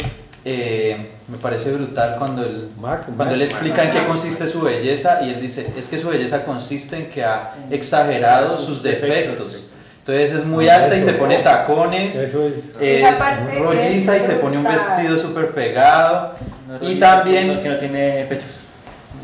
eh, 0.45 1.12
me 1.27 1.38
parece 1.38 1.71
brutal 1.71 2.15
cuando 2.17 2.43
él, 2.43 2.69
Mac, 2.79 3.03
cuando 3.05 3.25
Mac. 3.25 3.33
él 3.33 3.41
explica 3.41 3.83
en 3.83 3.91
qué 3.91 4.05
consiste 4.05 4.47
su 4.47 4.62
belleza 4.62 5.19
y 5.21 5.29
él 5.31 5.41
dice, 5.41 5.67
es 5.77 5.88
que 5.89 5.97
su 5.97 6.09
belleza 6.09 6.43
consiste 6.43 6.97
en 6.97 7.09
que 7.09 7.23
ha 7.23 7.53
exagerado 7.69 8.57
sus 8.57 8.81
defectos. 8.83 9.65
Entonces 9.99 10.31
es 10.31 10.45
muy 10.45 10.67
alta 10.67 10.95
y 10.95 11.01
se 11.01 11.13
pone 11.13 11.38
tacones, 11.38 12.15
Eso 12.15 12.47
es. 12.47 12.63
Es 12.81 13.19
rolliza 13.62 14.17
y 14.17 14.21
se 14.21 14.33
pone 14.35 14.57
un 14.57 14.63
vestido 14.63 15.15
súper 15.17 15.51
pegado. 15.51 16.33
No, 16.67 16.89
Y 16.89 16.99
también- 16.99 17.62
Que 17.62 17.69
no 17.69 17.77
tiene 17.77 18.25
pechos. 18.27 18.45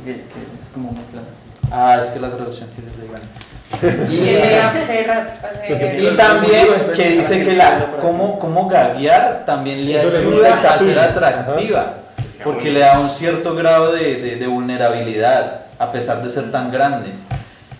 Que, 0.05 0.13
que 0.13 0.19
es 0.19 0.67
como 0.73 0.91
muy 0.91 1.01
plano. 1.05 1.25
Ah, 1.71 1.97
es 1.99 2.07
que 2.11 2.19
la 2.19 2.29
traducción 2.29 2.69
que. 2.69 2.84
Y, 6.13 6.15
también 6.15 6.67
que 6.95 7.09
dice 7.09 7.43
que 7.43 7.53
la 7.53 7.87
cómo, 8.01 8.39
cómo 8.39 8.67
gaguear 8.67 9.43
también 9.45 9.85
le 9.85 9.99
ayuda 9.99 10.53
a 10.53 10.79
ser 10.79 10.99
atractiva, 10.99 11.93
porque 12.43 12.71
le 12.71 12.79
da 12.81 12.99
un 12.99 13.09
cierto 13.09 13.55
grado 13.55 13.91
de, 13.93 14.15
de- 14.21 14.35
de 14.35 14.47
vulnerabilidad 14.47 15.61
a 15.79 15.91
pesar 15.91 16.21
de 16.23 16.29
ser 16.29 16.51
tan 16.51 16.71
grande. 16.71 17.09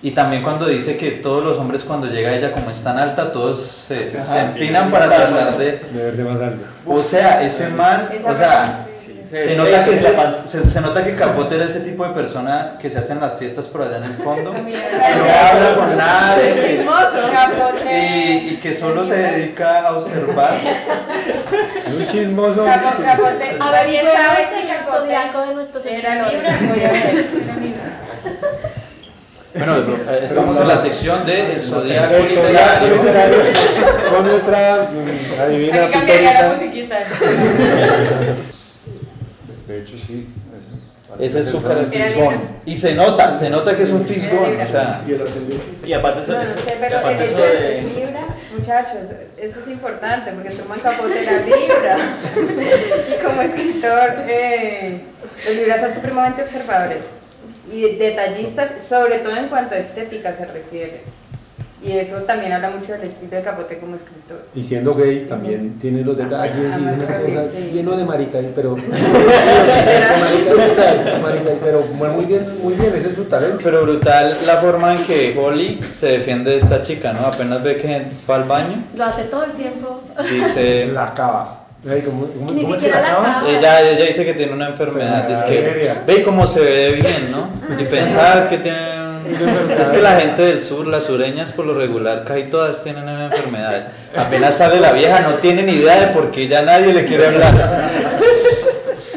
Y 0.02 0.12
también 0.12 0.44
cuando 0.44 0.68
dice 0.68 0.98
que 0.98 1.12
todos 1.12 1.44
los 1.44 1.58
hombres 1.58 1.84
cuando 1.84 2.06
llega 2.08 2.32
ella 2.34 2.52
como 2.52 2.70
es 2.70 2.84
tan 2.84 3.00
alta, 3.00 3.32
todos 3.32 3.60
se, 3.65 4.06
se 4.06 4.39
empinan 4.39 4.91
para 4.91 5.08
tratar 5.08 5.58
de... 5.58 5.65
De 5.72 6.04
verse 6.04 6.24
más 6.24 6.41
alto. 6.41 6.63
O 6.86 7.02
sea, 7.02 7.41
ese 7.44 7.68
man, 7.70 8.10
o 8.24 8.36
sea, 8.36 8.86
Se 9.30 9.56
nota, 9.56 9.84
que 9.86 9.98
se, 9.98 10.48
se- 10.48 10.70
se 10.70 10.82
nota 10.82 11.04
que 11.04 11.16
Capote 11.16 11.56
era 11.56 11.66
ese 11.66 11.80
tipo 11.80 12.06
de 12.08 12.14
persona 12.14 12.74
que 12.80 12.90
se 12.90 13.00
hace 13.00 13.14
en 13.14 13.22
las 13.22 13.38
fiestas 13.38 13.68
por 13.68 13.82
allá 13.82 13.98
en 13.98 14.04
el 14.06 14.14
fondo, 14.14 14.54
que 14.54 14.60
no 14.62 14.70
habla 14.70 15.76
con 15.78 15.98
nadie 15.98 16.60
Chismoso. 16.60 17.30
y, 17.92 18.50
y 18.54 18.60
que 18.62 18.74
solo 18.74 19.04
se 19.04 19.16
dedica 19.16 19.80
a 19.88 19.94
observar. 19.96 20.54
Un 21.88 22.08
chismoso. 22.08 22.66
Capo- 22.66 23.04
Capote. 23.04 23.58
Averigüemos 23.60 24.14
¿Sabes 24.14 24.48
que 24.48 24.62
el 24.62 24.68
Capote 24.68 24.92
zodiaco 24.98 25.42
de 25.42 25.54
nuestros 25.56 25.86
escritores. 25.86 26.22
A 26.22 26.32
ver. 26.76 27.26
Bueno, 29.56 29.78
eh, 29.78 30.22
estamos 30.26 30.58
en 30.58 30.68
la 30.68 30.76
sección 30.76 31.26
de 31.26 31.54
El 31.54 31.62
Zodíaco 31.62 32.18
Literario. 32.18 32.96
literario 32.98 33.38
con 34.12 34.26
nuestra 34.28 34.90
mm, 34.92 35.42
adivina 35.42 35.90
cambiaría 35.92 36.42
la 36.42 36.54
musiquita. 36.56 36.98
De 39.76 39.82
hecho, 39.82 39.98
sí. 39.98 40.28
Ese 41.20 41.40
es 41.40 41.52
fisgón. 41.92 42.34
Libra. 42.34 42.42
Y 42.66 42.76
se 42.76 42.96
nota, 42.96 43.38
se 43.40 43.50
nota 43.50 43.76
que 43.78 43.84
es 43.84 43.92
un 43.92 44.06
fisgón. 44.06 44.60
O 44.60 44.66
sea, 44.66 45.02
Y 45.86 45.94
aparte 45.94 46.22
eso, 46.22 46.32
No, 46.32 46.38
no 46.40 46.44
eso- 46.44 46.56
sé, 46.64 46.72
y 46.72 46.76
pero 46.80 46.86
el 46.88 46.94
aparte 47.04 47.24
hecho 47.24 47.34
eso 47.34 47.42
de 47.44 47.58
ser 47.58 47.84
Libra, 47.84 48.28
muchachos, 48.58 49.12
eso 49.38 49.60
es 49.60 49.68
importante 49.68 50.32
porque 50.32 50.50
Truman 50.50 50.80
Capote 50.80 51.22
era 51.22 51.40
Libra. 51.46 51.98
y 53.20 53.24
como 53.24 53.42
escritor, 53.44 54.14
eh, 54.28 55.02
los 55.46 55.56
Libras 55.56 55.82
son 55.82 55.94
supremamente 55.94 56.42
observadores 56.42 57.06
y 57.72 57.82
detallistas, 57.98 58.82
sobre 58.84 59.20
todo 59.20 59.36
en 59.38 59.48
cuanto 59.48 59.76
a 59.76 59.78
estética 59.78 60.34
se 60.34 60.46
refiere. 60.46 61.02
Y 61.86 61.91
eso 61.91 62.15
también 62.24 62.52
habla 62.52 62.71
mucho 62.71 62.93
del 62.93 63.04
estilo 63.04 63.38
de 63.38 63.43
Capote 63.43 63.78
como 63.78 63.95
escritor. 63.95 64.39
Y 64.56 64.63
siendo 64.63 64.95
gay 64.95 65.28
también 65.30 65.78
tiene 65.80 66.04
los 66.04 66.17
detalles 66.17 66.58
y 66.58 66.65
Además, 66.74 66.98
una 66.98 67.17
cosa 67.17 67.43
sí. 67.50 67.71
lleno 67.74 67.95
de 67.95 68.04
marica, 68.04 68.39
pero 68.56 68.76
pero 71.63 71.84
muy 72.13 72.26
bien, 72.26 72.45
muy 72.63 72.74
bien, 72.74 72.93
ese 72.95 73.10
es 73.10 73.15
su 73.15 73.26
talento. 73.26 73.60
pero 73.63 73.84
brutal 73.84 74.38
la 74.45 74.58
forma 74.58 74.95
en 74.95 75.04
que 75.04 75.38
Holly 75.38 75.82
se 75.89 76.08
defiende 76.08 76.52
de 76.52 76.58
esta 76.58 76.82
chica, 76.82 77.13
¿no? 77.13 77.19
Apenas 77.28 77.62
ve 77.62 77.78
que 77.78 78.08
va 78.30 78.36
al 78.36 78.45
baño, 78.45 78.84
Lo 78.95 79.06
hace 79.06 79.24
todo 79.26 79.43
el 79.43 79.52
tiempo. 79.52 80.02
dice. 80.32 80.88
La 80.88 81.06
acaba. 81.06 81.62
¿Cómo, 82.04 82.26
cómo, 82.26 82.52
Ni 82.52 82.63
cómo 82.63 82.74
se 82.74 82.80
siquiera 82.82 83.02
la 83.02 83.12
acaba? 83.12 83.48
Ella, 83.48 83.82
ella 83.82 84.06
dice 84.06 84.26
que 84.26 84.34
tiene 84.34 84.54
una 84.54 84.69
enfermedad. 84.69 85.30
Es 85.30 85.43
que 85.43 85.93
ve 86.08 86.24
cómo 86.24 86.48
se 86.48 86.62
ve 86.62 86.91
bien, 86.93 87.32
¿no? 87.32 87.48
Y 87.80 87.84
pensar 87.84 88.50
que 88.50 88.58
tiene. 88.58 88.94
Es 89.80 89.90
que 89.90 90.02
la 90.02 90.20
gente 90.20 90.44
del 90.44 90.62
sur, 90.62 90.88
las 90.88 91.06
sureñas 91.06 91.54
por 91.54 91.66
lo 91.66 91.74
regular, 91.74 92.24
casi 92.24 92.44
todas 92.44 92.84
tienen 92.84 93.04
una 93.04 93.26
enfermedad. 93.26 93.90
Apenas 94.16 94.58
sale 94.58 94.80
la 94.80 94.92
vieja, 94.92 95.22
no 95.22 95.36
tiene 95.36 95.64
ni 95.64 95.74
idea 95.74 96.08
de 96.08 96.14
por 96.14 96.32
qué 96.32 96.48
ya 96.48 96.62
nadie 96.62 96.94
le 96.94 97.06
quiere 97.06 97.28
hablar. 97.28 97.90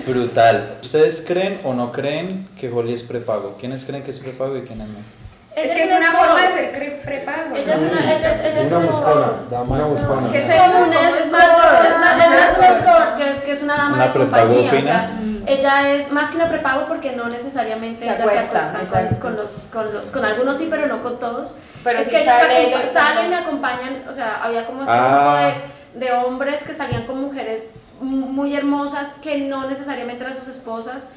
Brutal. 0.06 0.76
¿Ustedes 0.82 1.22
creen 1.26 1.60
o 1.64 1.74
no 1.74 1.92
creen 1.92 2.28
que 2.58 2.70
Holly 2.70 2.94
es 2.94 3.02
prepago? 3.02 3.56
¿Quiénes 3.60 3.84
creen 3.84 4.02
que 4.02 4.10
es 4.10 4.18
prepago 4.18 4.56
y 4.56 4.62
quiénes 4.62 4.88
no? 4.88 5.17
Es 5.58 5.64
Ella 5.64 5.74
que 5.74 5.82
es 5.84 5.90
un 5.90 5.96
una 5.98 6.12
forma 6.12 6.42
de 6.42 6.52
ser 6.52 7.04
prepago. 7.04 7.56
Ella 7.56 7.74
es 7.74 7.80
una, 7.80 8.12
ella 8.14 8.30
es, 8.30 8.44
ella 8.44 8.60
es 8.62 8.72
Una 8.72 8.84
escort. 8.84 9.52
una 9.52 9.84
buscona. 9.84 10.32
¿Qué 10.32 10.38
es 10.38 10.50
eso? 10.50 10.62
Como 10.64 10.78
un 10.78 10.84
¿Cómo 10.92 11.08
es 11.08 11.16
es 11.16 11.32
más, 11.32 11.44
escort? 11.44 11.90
es 11.90 11.98
más, 11.98 13.16
que 13.16 13.30
es, 13.30 13.36
que 13.38 13.52
es 13.52 13.62
una 13.62 13.76
dama 13.76 13.94
Una 13.96 14.06
de 14.08 14.12
compañía. 14.12 14.68
O 14.68 14.70
fina. 14.76 14.82
sea, 14.82 15.10
ella 15.46 15.88
es 15.94 16.12
más 16.12 16.30
que 16.30 16.36
una 16.36 16.48
prepago 16.48 16.86
porque 16.86 17.12
no 17.16 17.28
necesariamente 17.28 18.00
Se 18.04 18.06
ella 18.14 18.18
acuesta, 18.24 18.62
se 18.62 18.68
acuesta 18.68 19.00
con, 19.08 19.18
con 19.18 19.36
los, 19.36 19.66
con 19.72 19.92
los, 19.94 20.10
con 20.10 20.24
algunos 20.24 20.56
sí, 20.58 20.68
pero 20.70 20.86
no 20.86 21.02
con 21.02 21.18
todos. 21.18 21.54
Pero 21.82 21.98
es 21.98 22.04
sí 22.04 22.10
que 22.10 22.22
ellos 22.22 22.36
sale 22.36 22.74
acompa- 22.74 22.86
salen 22.86 23.34
acompañan, 23.34 24.04
o 24.08 24.12
sea, 24.12 24.40
había 24.42 24.66
como 24.66 24.82
este 24.82 24.94
Ah. 24.94 25.52
grupo 25.54 25.98
de, 25.98 26.06
de 26.06 26.12
hombres 26.12 26.62
que 26.64 26.74
salían 26.74 27.04
con 27.04 27.20
mujeres 27.20 27.64
muy 28.00 28.54
hermosas 28.54 29.16
que 29.22 29.38
no 29.38 29.66
necesariamente 29.66 30.22
eran 30.22 30.34
sus 30.34 30.46
esposas, 30.48 31.08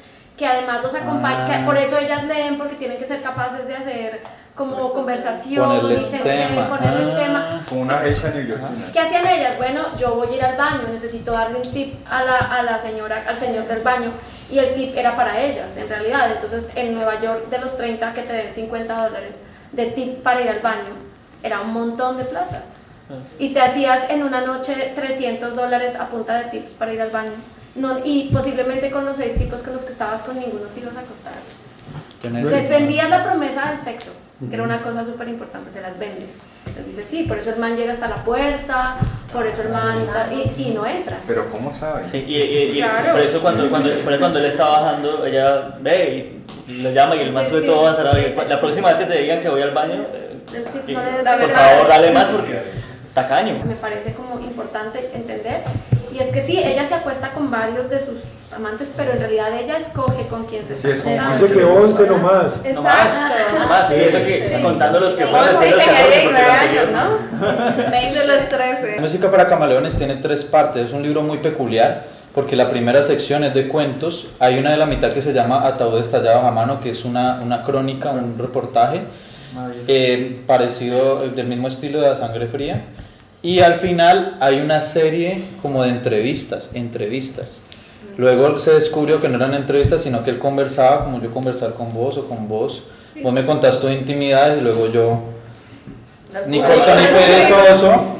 que 0.42 0.48
además 0.48 0.82
los 0.82 0.92
acompañan, 0.92 1.42
Ah. 1.42 1.46
que 1.58 1.64
por 1.64 1.76
eso 1.78 1.96
ellas 1.98 2.24
leen 2.24 2.58
porque 2.58 2.74
tienen 2.74 2.98
que 2.98 3.04
ser 3.04 3.22
capaces 3.22 3.68
de 3.68 3.76
hacer 3.76 4.20
como 4.56 4.92
conversación, 4.92 5.64
Ponerles 5.68 6.04
se- 6.04 6.18
tema. 6.18 6.68
ponerles 6.68 7.08
Ah. 7.14 7.16
tema. 7.16 7.62
Como 7.68 7.82
una 7.82 7.98
geisha 7.98 8.30
neoyorquina. 8.30 8.86
¿Qué 8.92 8.98
hacían 8.98 9.24
ellas? 9.24 9.56
Bueno, 9.56 9.82
yo 9.96 10.16
voy 10.16 10.26
a 10.32 10.36
ir 10.36 10.44
al 10.44 10.56
baño, 10.56 10.82
necesito 10.90 11.30
darle 11.30 11.58
un 11.58 11.62
tip 11.72 11.94
a 12.10 12.24
la, 12.24 12.36
a 12.38 12.62
la 12.64 12.76
señora, 12.76 13.24
al 13.28 13.38
señor 13.38 13.68
del 13.68 13.82
baño. 13.84 14.10
Y 14.50 14.58
el 14.58 14.74
tip 14.74 14.96
era 14.96 15.14
para 15.14 15.40
ellas, 15.40 15.76
en 15.76 15.88
realidad. 15.88 16.32
Entonces, 16.32 16.72
en 16.74 16.92
Nueva 16.96 17.20
York, 17.20 17.48
de 17.48 17.58
los 17.58 17.76
30 17.76 18.12
que 18.12 18.22
te 18.22 18.32
den 18.32 18.50
50 18.50 19.00
dólares 19.00 19.42
de 19.70 19.86
tip 19.86 20.24
para 20.24 20.40
ir 20.42 20.48
al 20.48 20.58
baño, 20.58 20.92
era 21.44 21.60
un 21.60 21.72
montón 21.72 22.16
de 22.18 22.24
plata. 22.24 22.62
Y 23.38 23.50
te 23.54 23.60
hacías 23.60 24.10
en 24.10 24.24
una 24.24 24.40
noche 24.40 24.92
300 24.96 25.54
dólares 25.54 25.94
a 25.94 26.08
punta 26.08 26.34
de 26.34 26.44
tips 26.46 26.72
para 26.72 26.92
ir 26.92 27.00
al 27.00 27.10
baño. 27.10 27.30
No, 27.74 27.98
y 28.04 28.28
posiblemente 28.32 28.90
con 28.90 29.04
los 29.06 29.16
seis 29.16 29.34
tipos 29.36 29.62
con 29.62 29.72
los 29.72 29.84
que 29.84 29.92
estabas 29.92 30.22
con 30.22 30.38
ninguno 30.38 30.64
te 30.74 30.80
ibas 30.80 30.96
a 30.96 31.00
acostar. 31.00 31.32
Les 32.22 32.68
vendías 32.68 33.08
la 33.10 33.24
promesa 33.24 33.70
del 33.70 33.78
sexo, 33.80 34.10
que 34.48 34.54
era 34.54 34.62
una 34.62 34.82
cosa 34.82 35.04
súper 35.04 35.28
importante, 35.28 35.70
se 35.70 35.80
las 35.80 35.98
vendes. 35.98 36.38
Les 36.76 36.86
dices, 36.86 37.06
sí, 37.06 37.24
por 37.24 37.38
eso 37.38 37.50
el 37.50 37.56
man 37.58 37.74
llega 37.74 37.92
hasta 37.92 38.08
la 38.08 38.16
puerta, 38.16 38.96
por 39.32 39.46
eso 39.46 39.62
el 39.62 39.70
man 39.70 40.06
y, 40.30 40.62
y 40.62 40.70
no 40.74 40.86
entra. 40.86 41.16
Pero 41.26 41.50
¿cómo 41.50 41.72
sabes? 41.74 42.10
Sí, 42.10 42.24
y, 42.28 42.36
y- 42.36 42.78
y 42.78 42.82
Claro. 42.82 43.12
por 43.12 43.20
eso 43.22 43.40
cuando, 43.40 43.68
cuando, 43.70 43.90
por 44.04 44.12
eso 44.12 44.20
cuando 44.20 44.38
él 44.38 44.44
está 44.44 44.66
bajando, 44.68 45.26
ella 45.26 45.74
ve 45.80 46.40
y 46.68 46.82
lo 46.82 46.90
llama 46.92 47.16
y 47.16 47.20
el 47.20 47.32
man 47.32 47.44
Sí, 47.44 47.50
sube 47.50 47.60
sí. 47.62 47.66
todo 47.66 47.80
avanzado. 47.88 48.18
Y 48.18 48.22
Sí, 48.24 48.28
sí, 48.30 48.36
la 48.48 48.54
sí. 48.56 48.60
próxima 48.60 48.88
vez 48.90 48.98
que 48.98 49.04
te 49.06 49.18
digan 49.18 49.40
que 49.40 49.48
voy 49.48 49.62
al 49.62 49.70
baño, 49.72 50.04
eh, 50.14 50.38
por 51.24 51.50
favor 51.50 51.88
dale 51.88 52.10
más 52.12 52.26
porque 52.26 52.62
tacaño. 53.14 53.54
Me 53.64 53.74
parece 53.74 54.12
como 54.12 54.38
importante 54.38 55.10
entender. 55.14 55.62
Que 56.32 56.40
sí, 56.40 56.58
ella 56.58 56.84
se 56.84 56.94
acuesta 56.94 57.30
con 57.32 57.50
varios 57.50 57.90
de 57.90 58.00
sus 58.00 58.18
amantes, 58.54 58.92
pero 58.96 59.12
en 59.12 59.18
realidad 59.18 59.58
ella 59.58 59.76
escoge 59.76 60.26
con 60.28 60.44
quién 60.46 60.64
se 60.64 60.74
Sí, 60.74 60.90
está 60.90 61.34
es. 61.34 61.40
Dice 61.40 61.54
que 61.54 61.64
11 61.64 62.06
nomás. 62.06 62.52
No 62.74 62.82
más, 62.82 63.08
no 63.58 63.68
más. 63.68 63.90
y 63.90 63.94
eso 63.94 64.18
que 64.18 64.60
contando 64.62 65.00
los 65.00 65.14
que 65.14 65.26
fueron 65.26 65.46
de 65.46 65.52
los 65.52 65.60
tenía 65.60 65.76
14, 65.76 66.20
porque 66.24 66.38
19 66.38 66.46
lo 66.46 66.52
años, 66.52 66.84
¿no? 66.92 67.90
20 67.90 68.18
de 68.18 68.26
los 68.26 68.48
13. 68.48 69.00
Música 69.00 69.30
para 69.30 69.46
Camaleones 69.46 69.96
tiene 69.96 70.16
tres 70.16 70.44
partes, 70.44 70.86
es 70.86 70.92
un 70.92 71.02
libro 71.02 71.22
muy 71.22 71.38
peculiar 71.38 72.04
porque 72.34 72.56
la 72.56 72.70
primera 72.70 73.02
sección 73.02 73.44
es 73.44 73.52
de 73.52 73.68
cuentos, 73.68 74.28
hay 74.38 74.58
una 74.58 74.70
de 74.70 74.78
la 74.78 74.86
mitad 74.86 75.12
que 75.12 75.20
se 75.20 75.32
llama 75.32 75.66
Ataúdes 75.66 76.10
tallados 76.10 76.44
a 76.44 76.50
mano, 76.50 76.80
que 76.80 76.90
es 76.90 77.04
una, 77.04 77.40
una 77.42 77.62
crónica, 77.62 78.10
un 78.10 78.38
reportaje 78.38 79.02
eh, 79.86 80.40
parecido, 80.46 81.28
del 81.28 81.46
mismo 81.46 81.68
estilo 81.68 82.00
de 82.00 82.08
La 82.08 82.16
Sangre 82.16 82.46
Fría, 82.46 82.84
y 83.42 83.60
al 83.60 83.74
final 83.80 84.36
hay 84.40 84.60
una 84.60 84.80
serie 84.80 85.42
como 85.60 85.82
de 85.82 85.90
entrevistas, 85.90 86.70
entrevistas. 86.74 87.60
Luego 88.16 88.58
se 88.58 88.72
descubrió 88.74 89.20
que 89.20 89.28
no 89.28 89.36
eran 89.36 89.54
entrevistas, 89.54 90.02
sino 90.02 90.22
que 90.22 90.30
él 90.30 90.38
conversaba, 90.38 91.04
como 91.04 91.20
yo 91.20 91.32
conversar 91.32 91.74
con 91.74 91.92
vos 91.92 92.16
o 92.18 92.28
con 92.28 92.46
vos. 92.46 92.84
Vos 93.22 93.32
me 93.32 93.44
contás 93.44 93.80
tu 93.80 93.88
intimidad 93.88 94.56
y 94.56 94.60
luego 94.60 94.90
yo 94.90 95.22
ni 96.46 96.60
corto 96.60 96.94
ni 96.94 97.06
perezoso, 97.06 98.16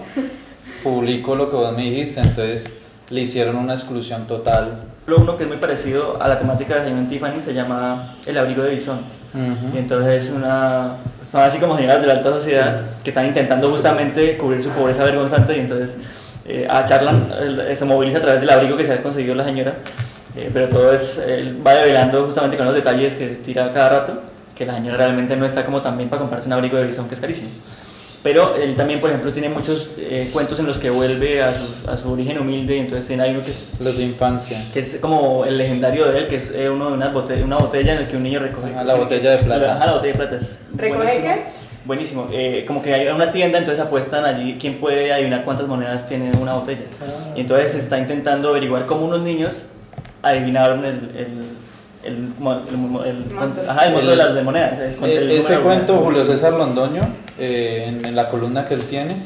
publico 0.82 1.34
lo 1.34 1.50
que 1.50 1.56
vos 1.56 1.72
me 1.74 1.82
dijiste, 1.82 2.20
entonces 2.20 2.80
le 3.08 3.20
hicieron 3.20 3.56
una 3.56 3.74
exclusión 3.74 4.26
total. 4.26 4.84
Lo 5.06 5.18
uno 5.18 5.36
que 5.36 5.44
es 5.44 5.48
muy 5.48 5.58
parecido 5.58 6.18
a 6.20 6.28
la 6.28 6.38
temática 6.38 6.76
de 6.76 6.88
Simon 6.88 7.08
Tiffany 7.08 7.40
se 7.40 7.54
llama 7.54 8.16
El 8.26 8.38
abrigo 8.38 8.62
de 8.62 8.70
Bison. 9.34 9.52
Ujú. 9.52 9.74
Y 9.76 9.78
entonces 9.78 10.24
es 10.24 10.30
una, 10.30 10.96
son 11.28 11.42
así 11.42 11.58
como 11.58 11.76
señoras 11.76 12.00
de 12.00 12.06
la 12.06 12.14
alta 12.14 12.30
sociedad 12.30 12.80
que 13.02 13.10
están 13.10 13.26
intentando 13.26 13.70
justamente 13.70 14.36
cubrir 14.36 14.62
su 14.62 14.70
pobreza 14.70 15.04
vergonzante 15.04 15.56
y 15.56 15.60
entonces 15.60 15.96
eh, 16.44 16.66
a 16.68 16.84
charlan, 16.84 17.32
eh, 17.40 17.76
se 17.76 17.84
moviliza 17.84 18.18
a 18.18 18.22
través 18.22 18.40
del 18.40 18.50
abrigo 18.50 18.76
que 18.76 18.84
se 18.84 18.92
ha 18.92 19.02
conseguido 19.02 19.34
la 19.34 19.44
señora, 19.44 19.74
eh, 20.36 20.50
pero 20.52 20.68
todo 20.68 20.92
es, 20.92 21.18
él 21.18 21.64
va 21.64 21.74
develando 21.74 22.24
justamente 22.24 22.56
con 22.56 22.66
los 22.66 22.74
detalles 22.74 23.14
que 23.14 23.28
tira 23.28 23.72
cada 23.72 23.88
rato, 23.88 24.22
que 24.56 24.66
la 24.66 24.74
señora 24.74 24.96
realmente 24.96 25.36
no 25.36 25.46
está 25.46 25.64
como 25.64 25.80
tan 25.80 25.96
bien 25.96 26.08
para 26.08 26.20
comprarse 26.20 26.48
un 26.48 26.54
abrigo 26.54 26.76
de 26.76 26.86
bisón 26.86 27.08
que 27.08 27.14
es 27.14 27.20
carísimo. 27.20 27.50
Pero 28.22 28.54
él 28.54 28.76
también, 28.76 29.00
por 29.00 29.10
ejemplo, 29.10 29.32
tiene 29.32 29.48
muchos 29.48 29.94
eh, 29.98 30.30
cuentos 30.32 30.58
en 30.60 30.66
los 30.66 30.78
que 30.78 30.90
vuelve 30.90 31.42
a 31.42 31.52
su, 31.52 31.90
a 31.90 31.96
su 31.96 32.12
origen 32.12 32.38
humilde 32.38 32.76
y 32.76 32.80
entonces 32.80 33.08
tiene 33.08 33.24
ahí 33.24 33.30
uno 33.32 33.44
que 33.44 33.50
es 33.50 33.70
Los 33.80 33.96
de 33.98 34.04
infancia. 34.04 34.64
que 34.72 34.78
es 34.78 34.98
como 35.00 35.44
el 35.44 35.58
legendario 35.58 36.06
de 36.10 36.18
él, 36.18 36.28
que 36.28 36.36
es 36.36 36.52
eh, 36.54 36.70
uno 36.70 36.88
de 36.90 36.92
unas 36.94 37.12
bote- 37.12 37.42
una 37.42 37.58
botella 37.58 37.94
en 37.94 37.98
el 37.98 38.06
que 38.06 38.16
un 38.16 38.22
niño 38.22 38.38
recoge. 38.38 38.74
Ah, 38.76 38.84
la 38.84 38.94
botella 38.94 39.32
de 39.32 39.38
plata. 39.38 39.74
Ajá, 39.76 39.86
la 39.86 39.92
botella 39.94 40.12
de 40.12 40.18
plata 40.20 40.36
es 40.36 40.66
¿Recoge 40.76 40.96
buenísimo. 41.02 41.24
qué? 41.34 41.42
Buenísimo. 41.84 42.28
Eh, 42.32 42.64
como 42.64 42.80
que 42.80 42.94
hay 42.94 43.08
una 43.08 43.32
tienda, 43.32 43.58
entonces 43.58 43.82
apuestan 43.84 44.24
allí 44.24 44.56
quién 44.60 44.74
puede 44.74 45.12
adivinar 45.12 45.44
cuántas 45.44 45.66
monedas 45.66 46.06
tiene 46.06 46.30
una 46.40 46.54
botella. 46.54 46.82
Ah. 47.00 47.32
Y 47.36 47.40
entonces 47.40 47.72
se 47.72 47.78
está 47.80 47.98
intentando 47.98 48.50
averiguar 48.50 48.86
cómo 48.86 49.04
unos 49.04 49.22
niños 49.22 49.66
adivinaron 50.22 50.84
el, 50.84 50.94
el, 51.16 51.28
el, 52.04 52.14
el 52.14 53.06
el- 53.06 53.34
Monto. 53.34 53.60
ajá, 53.68 53.86
el 53.86 53.92
monto 53.92 54.10
de 54.10 54.16
las 54.16 54.34
de 54.34 54.42
monedas. 54.42 54.72
el- 54.78 54.86
el 54.88 55.00
número 55.00 55.32
ese 55.34 55.52
de 55.56 55.60
cuento, 55.60 55.94
monedas. 55.94 56.04
Julio 56.18 56.24
César 56.24 56.52
Londoño, 56.54 57.08
eh, 57.38 57.84
en, 57.88 58.04
en 58.04 58.16
la 58.16 58.28
columna 58.28 58.66
que 58.66 58.74
él 58.74 58.84
tiene, 58.84 59.16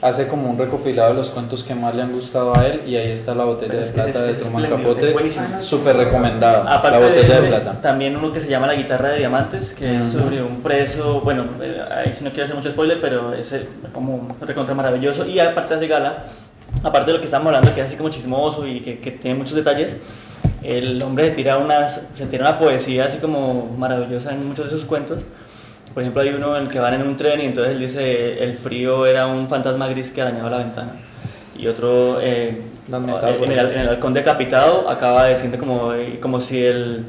hace 0.00 0.26
como 0.26 0.50
un 0.50 0.58
recopilado 0.58 1.10
de 1.10 1.16
los 1.18 1.30
cuentos 1.30 1.62
que 1.62 1.76
más 1.76 1.94
le 1.94 2.02
han 2.02 2.12
gustado 2.12 2.56
a 2.56 2.66
él 2.66 2.80
y 2.88 2.96
ahí 2.96 3.12
está 3.12 3.36
la 3.36 3.44
botella 3.44 3.74
de 3.74 3.84
plata 3.86 4.08
es- 4.10 4.20
de 4.20 4.30
es 4.32 4.40
Truman 4.40 4.62
espléndido, 4.64 4.94
Capote, 4.94 5.12
buenísimo. 5.12 5.46
súper 5.62 5.96
recomendada, 5.96 6.74
Aparte 6.74 6.98
la 7.00 7.06
botella 7.06 7.22
de, 7.22 7.28
de, 7.28 7.38
ese, 7.38 7.48
plata. 7.48 7.80
también 7.80 8.16
uno 8.16 8.32
que 8.32 8.40
se 8.40 8.48
llama 8.48 8.66
La 8.66 8.74
guitarra 8.74 9.10
de 9.10 9.18
diamantes, 9.18 9.72
que 9.72 9.92
es 9.98 10.06
sobre 10.06 10.42
un 10.42 10.60
preso, 10.60 11.20
bueno, 11.20 11.44
eh, 11.60 11.80
ahí 12.04 12.12
sí 12.12 12.24
no 12.24 12.30
quiero 12.30 12.44
hacer 12.44 12.56
mucho 12.56 12.70
spoiler, 12.70 13.00
pero 13.00 13.32
es 13.32 13.52
eh, 13.52 13.68
como 13.92 14.34
recontra 14.40 14.74
maravilloso. 14.74 15.24
Y 15.24 15.38
aparte 15.38 15.76
de 15.76 15.86
gala, 15.86 16.24
aparte 16.82 17.06
de 17.06 17.12
lo 17.14 17.20
que 17.20 17.26
estamos 17.26 17.46
hablando, 17.46 17.72
que 17.72 17.80
es 17.80 17.86
así 17.86 17.96
como 17.96 18.08
chismoso 18.08 18.66
y 18.66 18.80
que, 18.80 18.98
que 18.98 19.12
tiene 19.12 19.38
muchos 19.38 19.54
detalles, 19.54 19.96
el 20.64 21.02
hombre 21.02 21.28
se 21.28 21.34
tira, 21.34 21.58
unas, 21.58 22.08
se 22.14 22.26
tira 22.26 22.48
una 22.48 22.58
poesía 22.58 23.06
así 23.06 23.18
como 23.18 23.74
maravillosa 23.76 24.32
en 24.32 24.46
muchos 24.46 24.66
de 24.66 24.70
sus 24.70 24.84
cuentos. 24.84 25.20
Por 25.92 26.02
ejemplo, 26.02 26.22
hay 26.22 26.30
uno 26.30 26.56
en 26.56 26.64
el 26.64 26.68
que 26.70 26.78
van 26.78 26.94
en 26.94 27.02
un 27.02 27.16
tren 27.16 27.40
y 27.40 27.44
entonces 27.44 27.74
él 27.74 27.80
dice, 27.80 28.42
el 28.42 28.54
frío 28.54 29.04
era 29.06 29.26
un 29.26 29.48
fantasma 29.48 29.88
gris 29.88 30.10
que 30.10 30.22
arañaba 30.22 30.50
la 30.50 30.58
ventana. 30.58 30.92
Y 31.58 31.66
otro, 31.66 32.18
eh, 32.20 32.62
en, 32.88 33.52
el, 33.52 33.58
en 33.58 33.80
el 33.80 33.88
halcón 33.88 34.14
decapitado, 34.14 34.88
acaba 34.88 35.28
diciendo 35.28 35.58
como, 35.58 35.92
eh, 35.92 36.18
como, 36.20 36.40
si 36.40 36.64
el, 36.64 37.04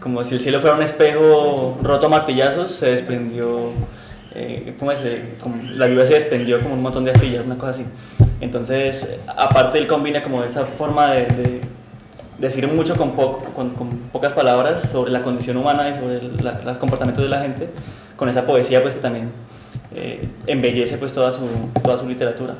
como 0.00 0.24
si 0.24 0.34
el 0.34 0.40
cielo 0.40 0.60
fuera 0.60 0.74
un 0.74 0.82
espejo 0.82 1.78
roto 1.82 2.06
a 2.06 2.08
martillazos, 2.08 2.72
se 2.72 2.90
desprendió, 2.90 3.70
eh, 4.34 4.74
¿cómo 4.78 4.90
es? 4.90 5.00
Como 5.40 5.62
la 5.74 5.86
lluvia 5.86 6.04
se 6.04 6.14
desprendió 6.14 6.60
como 6.60 6.74
un 6.74 6.82
montón 6.82 7.04
de 7.04 7.12
astrillas, 7.12 7.44
una 7.46 7.56
cosa 7.56 7.70
así. 7.70 7.84
Entonces, 8.40 9.20
aparte 9.28 9.78
él 9.78 9.86
combina 9.86 10.22
como 10.22 10.42
esa 10.42 10.66
forma 10.66 11.12
de, 11.12 11.26
de 11.26 11.60
decir 12.38 12.68
mucho 12.68 12.96
con, 12.96 13.12
pocas 14.12 14.32
palabras 14.32 14.82
sobre 14.90 15.10
la 15.10 15.22
condición 15.22 15.56
humana 15.56 15.88
y 15.88 15.94
sobre 15.94 16.20
los 16.64 16.76
comportamientos 16.78 17.24
de 17.24 17.30
la 17.30 17.40
gente, 17.40 17.68
con 18.16 18.28
esa 18.28 18.46
poesía 18.46 18.82
pues 18.82 18.94
que 18.94 19.00
también 19.00 19.30
eh, 19.94 20.28
embellece 20.46 20.98
pues 20.98 21.12
toda 21.12 21.30
su, 21.30 22.08
literatura. 22.08 22.54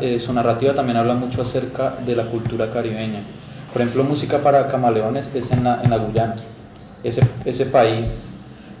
Eh, 0.00 0.18
su 0.18 0.32
narrativa 0.32 0.74
también 0.74 0.96
habla 0.96 1.14
mucho 1.14 1.42
acerca 1.42 1.94
de 2.04 2.16
la 2.16 2.24
cultura 2.24 2.70
caribeña. 2.72 3.20
Por 3.72 3.82
ejemplo, 3.82 4.04
Música 4.04 4.38
para 4.38 4.66
Camaleones 4.66 5.30
es 5.34 5.52
en 5.52 5.64
la, 5.64 5.80
en 5.82 5.90
la 5.90 5.98
Guyana. 5.98 6.36
Ese, 7.04 7.22
ese 7.44 7.66
país, 7.66 8.30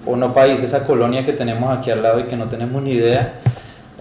o 0.04 0.16
no 0.16 0.34
país, 0.34 0.62
esa 0.62 0.84
colonia 0.84 1.24
que 1.24 1.32
tenemos 1.32 1.76
aquí 1.76 1.90
al 1.90 2.02
lado 2.02 2.20
y 2.20 2.24
que 2.24 2.36
no 2.36 2.48
tenemos 2.48 2.82
ni 2.82 2.92
idea 2.92 3.34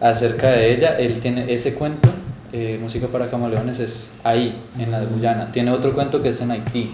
acerca 0.01 0.51
de 0.51 0.73
ella, 0.73 0.97
él 0.97 1.19
tiene 1.19 1.53
ese 1.53 1.73
cuento 1.73 2.09
eh, 2.51 2.79
Música 2.81 3.07
para 3.07 3.29
Camaleones 3.29 3.79
es 3.79 4.11
ahí, 4.23 4.55
en 4.77 4.91
la 4.91 4.99
de 4.99 5.05
Guyana. 5.05 5.51
Tiene 5.51 5.71
otro 5.71 5.93
cuento 5.93 6.21
que 6.21 6.29
es 6.29 6.41
en 6.41 6.51
Haití, 6.51 6.91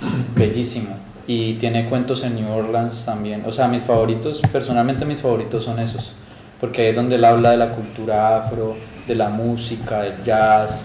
bellísimo. 0.36 0.96
Y 1.26 1.54
tiene 1.54 1.88
cuentos 1.88 2.24
en 2.24 2.34
New 2.34 2.50
Orleans 2.50 3.04
también. 3.04 3.44
O 3.46 3.52
sea, 3.52 3.68
mis 3.68 3.84
favoritos, 3.84 4.40
personalmente 4.52 5.04
mis 5.04 5.20
favoritos 5.20 5.64
son 5.64 5.78
esos. 5.78 6.12
Porque 6.60 6.82
ahí 6.82 6.88
es 6.88 6.96
donde 6.96 7.16
él 7.16 7.24
habla 7.24 7.52
de 7.52 7.56
la 7.56 7.70
cultura 7.72 8.38
afro, 8.38 8.76
de 9.06 9.14
la 9.14 9.28
música, 9.28 10.02
del 10.02 10.22
jazz. 10.24 10.84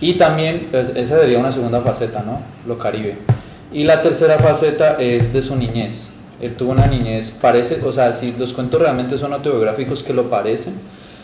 Y 0.00 0.14
también, 0.14 0.68
pues, 0.70 0.90
esa 0.96 1.20
sería 1.20 1.38
una 1.38 1.52
segunda 1.52 1.80
faceta, 1.80 2.22
¿no? 2.22 2.40
Lo 2.66 2.78
caribe. 2.78 3.18
Y 3.72 3.84
la 3.84 4.02
tercera 4.02 4.38
faceta 4.38 4.96
es 4.98 5.32
de 5.32 5.42
su 5.42 5.56
niñez. 5.56 6.08
Él 6.40 6.54
tuvo 6.54 6.72
una 6.72 6.86
niñez, 6.86 7.30
parece, 7.30 7.80
o 7.84 7.92
sea, 7.92 8.12
si 8.12 8.32
los 8.32 8.52
cuentos 8.52 8.80
realmente 8.80 9.16
son 9.16 9.32
autobiográficos 9.32 10.02
que 10.02 10.12
lo 10.12 10.28
parecen, 10.28 10.74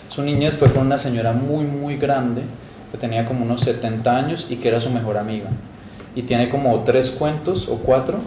su 0.08 0.22
niñez 0.22 0.56
fue 0.56 0.72
con 0.72 0.86
una 0.86 0.98
señora 0.98 1.32
muy, 1.32 1.64
muy 1.64 1.96
grande, 1.96 2.42
que 2.90 2.98
tenía 2.98 3.26
como 3.26 3.44
unos 3.44 3.60
70 3.60 4.16
años 4.16 4.46
y 4.48 4.56
que 4.56 4.68
era 4.68 4.80
su 4.80 4.90
mejor 4.90 5.18
amiga. 5.18 5.48
Y 6.14 6.22
tiene 6.22 6.48
como 6.48 6.80
tres 6.84 7.10
cuentos 7.10 7.68
o 7.68 7.76
cuatro 7.76 8.18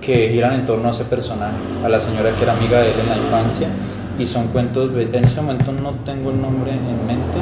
que 0.00 0.30
giran 0.30 0.54
en 0.54 0.64
torno 0.64 0.88
a 0.88 0.90
ese 0.92 1.04
personaje, 1.04 1.56
a 1.84 1.88
la 1.88 2.00
señora 2.00 2.34
que 2.34 2.42
era 2.42 2.52
amiga 2.52 2.80
de 2.80 2.92
él 2.92 3.00
en 3.00 3.08
la 3.10 3.16
infancia. 3.16 3.68
Y 4.18 4.26
son 4.26 4.48
cuentos, 4.48 4.90
en 4.96 5.24
ese 5.24 5.40
momento 5.42 5.70
no 5.70 5.92
tengo 6.04 6.30
el 6.30 6.40
nombre 6.40 6.72
en 6.72 7.06
mente, 7.06 7.38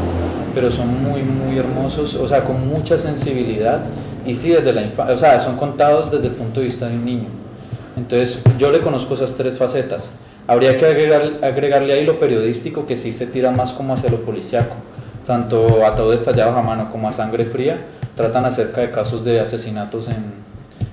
pero 0.54 0.70
son 0.70 1.02
muy, 1.02 1.22
muy 1.22 1.56
hermosos, 1.56 2.16
o 2.16 2.26
sea, 2.28 2.44
con 2.44 2.68
mucha 2.68 2.98
sensibilidad. 2.98 3.80
Y 4.26 4.34
sí, 4.34 4.50
desde 4.50 4.72
la 4.72 4.82
infancia, 4.82 5.14
o 5.14 5.18
sea, 5.18 5.40
son 5.40 5.56
contados 5.56 6.10
desde 6.10 6.26
el 6.26 6.34
punto 6.34 6.60
de 6.60 6.66
vista 6.66 6.88
de 6.88 6.96
un 6.96 7.04
niño. 7.04 7.28
Entonces, 7.96 8.42
yo 8.58 8.70
le 8.70 8.80
conozco 8.80 9.14
esas 9.14 9.36
tres 9.36 9.56
facetas. 9.56 10.10
Habría 10.48 10.76
que 10.76 10.86
agregar, 10.86 11.40
agregarle 11.42 11.92
ahí 11.92 12.04
lo 12.04 12.20
periodístico, 12.20 12.86
que 12.86 12.96
sí 12.96 13.12
se 13.12 13.26
tira 13.26 13.50
más 13.50 13.72
como 13.72 13.94
hacia 13.94 14.10
lo 14.10 14.22
policiaco. 14.22 14.76
Tanto 15.26 15.84
a 15.84 15.96
todo 15.96 16.12
estallado 16.12 16.56
a 16.56 16.62
mano 16.62 16.90
como 16.90 17.08
a 17.08 17.12
sangre 17.12 17.44
fría, 17.44 17.78
tratan 18.14 18.44
acerca 18.44 18.80
de 18.80 18.90
casos 18.90 19.24
de 19.24 19.40
asesinatos 19.40 20.08
en, 20.08 20.24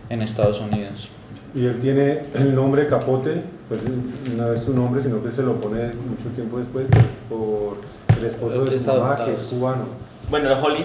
en 0.10 0.22
Estados 0.22 0.60
Unidos. 0.60 1.10
Y 1.56 1.66
él 1.66 1.80
tiene 1.80 2.22
el 2.34 2.56
nombre 2.56 2.88
Capote, 2.88 3.44
pues 3.70 3.82
no 4.36 4.54
es 4.54 4.64
su 4.64 4.74
nombre, 4.74 5.04
sino 5.04 5.24
que 5.24 5.32
se 5.32 5.44
lo 5.44 5.62
pone 5.62 5.86
mucho 5.88 6.30
tiempo 6.36 6.58
después 6.58 6.88
por 7.30 7.78
el 8.18 8.26
esposo 8.26 8.66
de 8.66 8.80
su 8.80 8.88
mamá, 8.88 9.24
que 9.24 9.36
es 9.36 9.42
cubano. 9.42 9.86
Bueno, 10.30 10.50
Holly, 10.54 10.84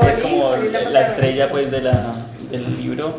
Holly, 0.00 0.10
es 0.10 0.18
como 0.18 0.50
la 0.90 1.02
estrella 1.02 1.48
pues 1.50 1.70
de 1.70 1.82
la, 1.82 2.12
del 2.50 2.64
libro 2.78 3.14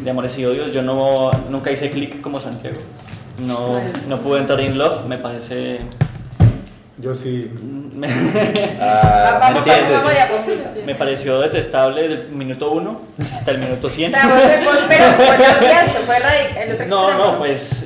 de 0.00 0.10
Amores 0.10 0.38
y 0.38 0.44
Odios. 0.44 0.72
Yo 0.72 0.82
no, 0.82 1.30
nunca 1.48 1.70
hice 1.70 1.88
clic 1.88 2.20
como 2.20 2.38
Santiago. 2.40 2.76
No, 3.38 3.80
no 4.08 4.18
pude 4.18 4.40
entrar 4.40 4.60
en 4.60 4.78
Love, 4.78 5.06
me 5.06 5.18
parece... 5.18 5.80
Yo 6.98 7.12
sí. 7.14 7.50
Ah, 8.80 9.38
Vamos, 9.40 9.52
¿me 9.52 9.58
entiendes? 9.58 9.92
vamos, 9.92 10.04
vamos 10.04 10.14
ya, 10.14 10.28
poquito. 10.28 10.68
Me 10.86 10.94
pareció 10.94 11.40
detestable 11.40 12.08
del 12.08 12.28
minuto 12.28 12.70
1 12.70 13.00
hasta 13.36 13.50
el 13.52 13.58
minuto 13.58 13.86
O 13.86 13.90
100. 13.90 14.12
sea, 14.12 14.26
vos, 14.26 14.34
vos- 14.64 14.84
pero 14.88 15.04
vos 15.06 15.38
la 15.38 15.58
odiaste, 15.58 15.98
fue 16.00 16.16
el 16.16 16.72
otro 16.72 16.86
No, 16.86 17.08
extremo. 17.08 17.32
no, 17.32 17.38
pues 17.38 17.83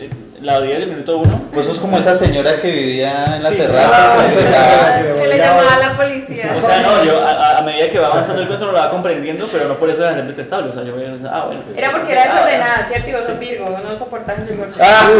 la 0.48 0.58
odié 0.60 0.78
del 0.78 0.88
minuto 0.88 1.18
1. 1.18 1.42
Pues 1.52 1.66
sos 1.66 1.78
como 1.78 1.98
esa 1.98 2.14
señora 2.14 2.58
que 2.58 2.70
vivía 2.70 3.36
en 3.36 3.42
la 3.42 3.50
Sí, 3.50 3.56
sí. 3.56 3.62
terraza. 3.62 4.14
Ah, 4.14 5.00
la- 5.02 5.02
Que 5.22 5.28
le 5.28 5.36
llamaba 5.38 5.74
a 5.74 5.78
la 5.78 5.92
policía. 5.92 6.54
O 6.56 6.66
sea, 6.66 6.80
no, 6.80 7.04
yo 7.04 7.20
a- 7.26 7.60
medida 7.68 7.90
que 7.90 7.98
va 7.98 8.06
avanzando 8.06 8.40
el 8.40 8.48
cuento 8.48 8.64
lo 8.66 8.72
va 8.72 8.88
comprendiendo, 8.88 9.46
pero 9.52 9.68
no 9.68 9.74
por 9.74 9.90
eso 9.90 10.02
era 10.02 10.14
ser 10.14 10.24
detestable. 10.24 10.70
O 10.70 10.72
sea, 10.72 10.84
yo 10.84 10.94
voy 10.94 11.04
a 11.04 11.08
decir, 11.10 11.28
ah, 11.30 11.44
bueno. 11.46 11.60
pues, 11.66 11.76
Era 11.76 11.90
porque 11.90 12.12
era 12.12 12.22
ah, 12.22 12.28
desordenada, 12.32 12.84
¿cierto? 12.88 13.08
Y 13.10 13.12
vos 13.12 13.24
sos 13.26 13.38
Virgo, 13.38 13.78
no 13.84 13.98
soportas 13.98 14.38
el 14.38 14.46
desorden. 14.46 14.72
Ah, 14.80 15.10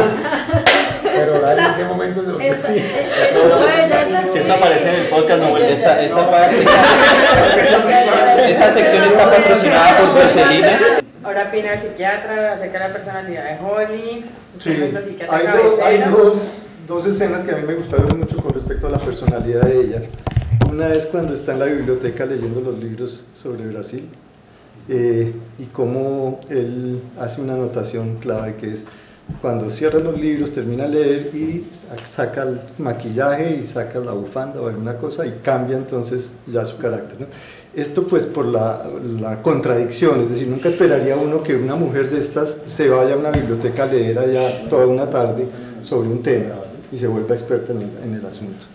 Pero 1.03 1.47
¿en 1.51 1.75
qué 1.77 1.85
momento 1.85 2.25
se 2.25 2.31
lo 2.31 2.41
Esto, 2.41 2.67
sí. 2.69 2.79
es. 2.79 4.33
Si 4.33 4.39
esto 4.39 4.53
aparece 4.55 4.89
en 4.89 4.95
el 4.95 5.07
podcast, 5.09 5.41
no 5.43 5.49
vuelve. 5.51 5.73
esta, 5.75 6.01
esta, 6.01 6.21
esta, 6.23 6.51
esta 8.49 8.71
sección 8.71 9.05
está 9.05 9.31
patrocinada 9.31 9.97
por 9.99 10.23
Jocelina. 10.23 10.79
Ahora 11.23 11.49
opina 11.49 11.75
el 11.75 11.81
psiquiatra 11.81 12.53
acerca 12.53 12.79
de 12.79 12.89
la 12.89 12.95
personalidad 12.95 13.45
de 13.45 13.65
Holly. 13.65 14.25
Sí, 14.59 14.71
hay, 15.29 15.47
dos, 15.47 15.81
hay 15.83 16.01
dos, 16.11 16.67
dos 16.87 17.07
escenas 17.07 17.43
que 17.43 17.53
a 17.53 17.57
mí 17.57 17.67
me 17.67 17.75
gustaron 17.75 18.19
mucho 18.19 18.37
con 18.39 18.53
respecto 18.55 18.87
a 18.87 18.91
la 18.91 18.99
personalidad 18.99 19.63
de 19.63 19.81
ella. 19.81 20.03
Una 20.71 20.93
es 20.93 21.07
cuando 21.07 21.35
está 21.35 21.53
en 21.53 21.59
la 21.59 21.67
biblioteca 21.67 22.25
leyendo 22.25 22.61
los 22.61 22.79
libros 22.79 23.25
sobre 23.33 23.67
Brasil 23.67 24.09
eh, 24.89 25.33
y 25.59 25.65
cómo 25.67 26.41
él 26.49 27.03
hace 27.19 27.41
una 27.41 27.55
anotación 27.55 28.17
clave 28.17 28.57
que 28.57 28.73
es 28.73 28.87
cuando 29.43 29.69
cierra 29.71 29.99
los 30.01 30.19
libros, 30.19 30.53
termina 30.53 30.85
de 30.85 30.89
leer 30.89 31.35
y 31.35 31.67
saca 32.09 32.43
el 32.43 32.61
maquillaje 32.79 33.57
y 33.63 33.67
saca 33.67 33.99
la 34.01 34.13
bufanda 34.13 34.61
o 34.61 34.69
alguna 34.69 34.97
cosa 34.97 35.27
y 35.27 35.33
cambia 35.43 35.77
entonces 35.77 36.33
ya 36.47 36.65
su 36.65 36.79
carácter. 36.79 37.21
¿no? 37.21 37.27
Esto 37.79 38.03
pues 38.09 38.27
por 38.27 38.47
la, 38.47 38.87
la 39.21 39.41
contradicción, 39.41 40.23
es 40.23 40.31
decir, 40.31 40.49
nunca 40.49 40.69
esperaría 40.69 41.17
uno 41.17 41.43
que 41.45 41.55
una 41.55 41.77
mujer 41.77 42.11
de 42.11 42.19
estas 42.19 42.57
se 42.67 42.89
vaya 42.89 43.15
a 43.15 43.17
una 43.17 43.31
biblioteca 43.31 43.85
a 43.85 43.87
leer 43.87 44.19
allá 44.19 44.69
toda 44.69 44.87
una 44.87 45.09
tarde 45.09 45.47
sobre 45.83 46.09
un 46.09 46.21
tema 46.23 46.55
y 46.91 46.99
se 46.99 47.07
vuelva 47.07 47.35
experta 47.37 47.73
en 47.73 47.83
el, 47.83 47.91
en 48.05 48.15
el 48.15 48.27
asunto. 48.27 48.67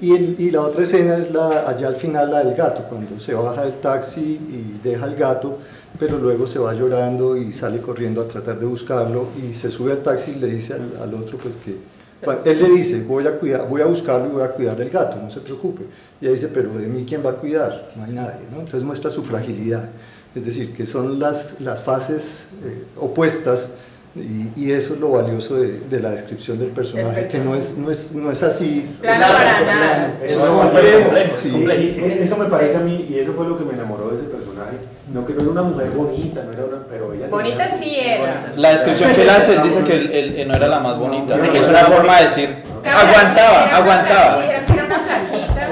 Y, 0.00 0.14
el- 0.14 0.36
y 0.38 0.50
la 0.50 0.62
otra 0.62 0.84
escena 0.84 1.16
es 1.18 1.32
la, 1.32 1.68
allá 1.68 1.88
al 1.88 1.96
final 1.96 2.30
la 2.30 2.42
del 2.44 2.54
gato, 2.54 2.82
cuando 2.88 3.18
se 3.18 3.34
baja 3.34 3.62
del 3.64 3.74
taxi 3.74 4.20
y 4.22 4.80
deja 4.82 5.04
el 5.04 5.16
gato, 5.16 5.58
pero 5.98 6.16
luego 6.18 6.46
se 6.46 6.58
va 6.58 6.72
llorando 6.72 7.36
y 7.36 7.52
sale 7.52 7.80
corriendo 7.80 8.22
a 8.22 8.28
tratar 8.28 8.58
de 8.58 8.64
buscarlo 8.66 9.26
y 9.46 9.52
se 9.52 9.70
sube 9.70 9.92
al 9.92 9.98
taxi 10.00 10.30
y 10.32 10.34
le 10.36 10.46
dice 10.48 10.74
al, 10.74 10.92
al 11.02 11.14
otro 11.14 11.36
pues 11.38 11.56
que, 11.56 11.76
bueno, 12.24 12.40
él 12.44 12.62
le 12.62 12.68
dice, 12.70 13.02
voy 13.06 13.26
a, 13.26 13.32
cuidar, 13.38 13.68
voy 13.68 13.80
a 13.82 13.86
buscarlo 13.86 14.26
y 14.26 14.30
voy 14.30 14.42
a 14.42 14.48
cuidar 14.52 14.76
del 14.76 14.90
gato, 14.90 15.16
no 15.22 15.30
se 15.30 15.40
preocupe. 15.40 15.82
Y 16.20 16.24
ella 16.24 16.32
dice, 16.32 16.48
pero 16.48 16.70
de 16.70 16.86
mí 16.86 17.04
quién 17.08 17.24
va 17.24 17.30
a 17.30 17.34
cuidar, 17.34 17.88
no 17.96 18.04
hay 18.04 18.12
nadie, 18.12 18.40
¿no? 18.50 18.58
Entonces 18.60 18.82
muestra 18.82 19.10
su 19.10 19.22
fragilidad, 19.22 19.88
es 20.34 20.44
decir, 20.46 20.74
que 20.74 20.86
son 20.86 21.18
las, 21.18 21.60
las 21.60 21.80
fases 21.82 22.50
eh, 22.64 22.84
opuestas 22.96 23.72
y, 24.14 24.50
y 24.56 24.72
eso 24.72 24.94
es 24.94 25.00
lo 25.00 25.10
valioso 25.10 25.56
de, 25.56 25.78
de 25.90 26.00
la 26.00 26.10
descripción 26.10 26.58
del 26.58 26.70
personaje, 26.70 27.26
que 27.28 27.38
no 27.38 27.54
es, 27.54 27.76
no 27.76 27.90
es, 27.90 28.14
no 28.14 28.32
es 28.32 28.42
así. 28.42 28.84
Plano 29.02 29.26
para 29.26 29.64
nada. 29.66 30.14
Eso, 30.24 30.24
Es 30.24 30.32
es 30.32 30.48
complejo, 30.48 31.34
Sí. 31.34 31.50
complejísimo. 31.50 32.06
Eso 32.06 32.36
me 32.38 32.46
parece 32.46 32.76
a 32.78 32.80
mí, 32.80 33.04
y 33.10 33.18
eso 33.18 33.34
fue 33.34 33.46
lo 33.46 33.58
que 33.58 33.64
me 33.64 33.74
enamoró 33.74 34.08
de 34.08 34.14
ese 34.14 34.24
personaje. 34.24 34.35
No 35.12 35.24
que 35.24 35.34
no 35.34 35.42
era 35.42 35.50
una 35.52 35.62
mujer 35.62 35.90
bonita, 35.90 36.42
no 36.44 36.52
era 36.52 36.64
una, 36.64 36.78
pero 36.90 37.12
ella 37.12 37.28
Bonita 37.30 37.68
sí 37.78 37.96
era. 38.00 38.50
La 38.56 38.70
descripción 38.70 39.14
que 39.14 39.22
él 39.22 39.30
hace, 39.30 39.54
él 39.54 39.62
dice 39.62 39.80
que 39.84 39.94
él, 39.96 40.10
él- 40.12 40.34
él 40.36 40.48
no 40.48 40.54
era 40.56 40.66
la 40.66 40.80
más 40.80 40.98
bonita. 40.98 41.36
No, 41.36 41.42
Así 41.42 41.50
que 41.52 41.58
no, 41.58 41.64
es 41.64 41.68
una 41.70 41.82
no, 41.82 41.88
forma 41.94 42.16
de 42.16 42.22
decir, 42.24 42.48
aguantaba, 42.84 43.76
aguantaba. 43.76 44.42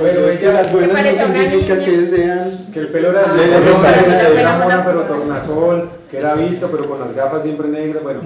Pero 0.03 0.29
es 0.29 0.39
que 0.39 0.47
las 0.53 0.73
buenas 0.73 1.03
no 1.03 1.25
significa 1.25 1.79
que 1.79 2.07
sean 2.07 2.67
Que 2.73 2.81
el 2.81 2.89
pelo 2.89 3.11
era 3.11 3.23
Ah, 3.27 3.33
no, 3.35 4.39
era 4.39 4.59
mona 4.59 4.85
pero 4.85 5.01
tornasol, 5.03 5.89
que 6.11 6.19
era 6.19 6.35
visto 6.35 6.69
pero 6.71 6.89
con 6.89 7.01
las 7.01 7.15
gafas 7.15 7.43
siempre 7.43 7.69
negras, 7.69 8.03
bueno, 8.03 8.21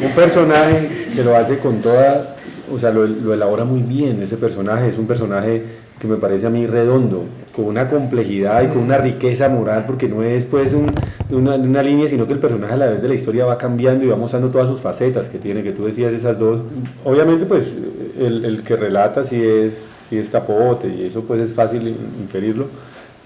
un 0.00 0.10
personaje 0.12 1.08
que 1.14 1.22
lo 1.22 1.36
hace 1.36 1.58
con 1.58 1.80
toda, 1.82 2.33
o 2.72 2.78
sea, 2.78 2.90
lo, 2.90 3.06
lo 3.06 3.34
elabora 3.34 3.64
muy 3.64 3.82
bien 3.82 4.22
ese 4.22 4.36
personaje, 4.36 4.88
es 4.88 4.98
un 4.98 5.06
personaje 5.06 5.62
que 6.00 6.08
me 6.08 6.16
parece 6.16 6.46
a 6.46 6.50
mí 6.50 6.66
redondo, 6.66 7.24
con 7.54 7.66
una 7.66 7.88
complejidad 7.88 8.62
y 8.64 8.66
con 8.68 8.78
una 8.78 8.98
riqueza 8.98 9.48
moral, 9.48 9.84
porque 9.86 10.08
no 10.08 10.22
es 10.22 10.44
pues 10.44 10.74
un- 10.74 10.92
una, 11.30 11.54
una 11.54 11.82
línea, 11.82 12.08
sino 12.08 12.26
que 12.26 12.32
el 12.32 12.40
personaje 12.40 12.72
a 12.74 12.76
la 12.76 12.86
vez 12.86 13.00
de 13.00 13.08
la 13.08 13.14
historia 13.14 13.44
va 13.44 13.56
cambiando 13.58 14.04
y 14.04 14.08
va 14.08 14.16
mostrando 14.16 14.48
todas 14.48 14.68
sus 14.68 14.80
facetas 14.80 15.28
que 15.28 15.38
tiene, 15.38 15.62
que 15.62 15.72
tú 15.72 15.84
decías 15.84 16.12
esas 16.12 16.38
dos. 16.38 16.60
Obviamente 17.04 17.46
pues 17.46 17.74
el, 18.18 18.44
el 18.44 18.62
que 18.64 18.76
relata 18.76 19.22
sí 19.24 19.40
es, 19.42 19.84
sí 20.08 20.18
es 20.18 20.30
capote 20.30 20.88
y 20.88 21.04
eso 21.04 21.22
pues 21.22 21.40
es 21.40 21.52
fácil 21.52 21.94
inferirlo, 22.20 22.66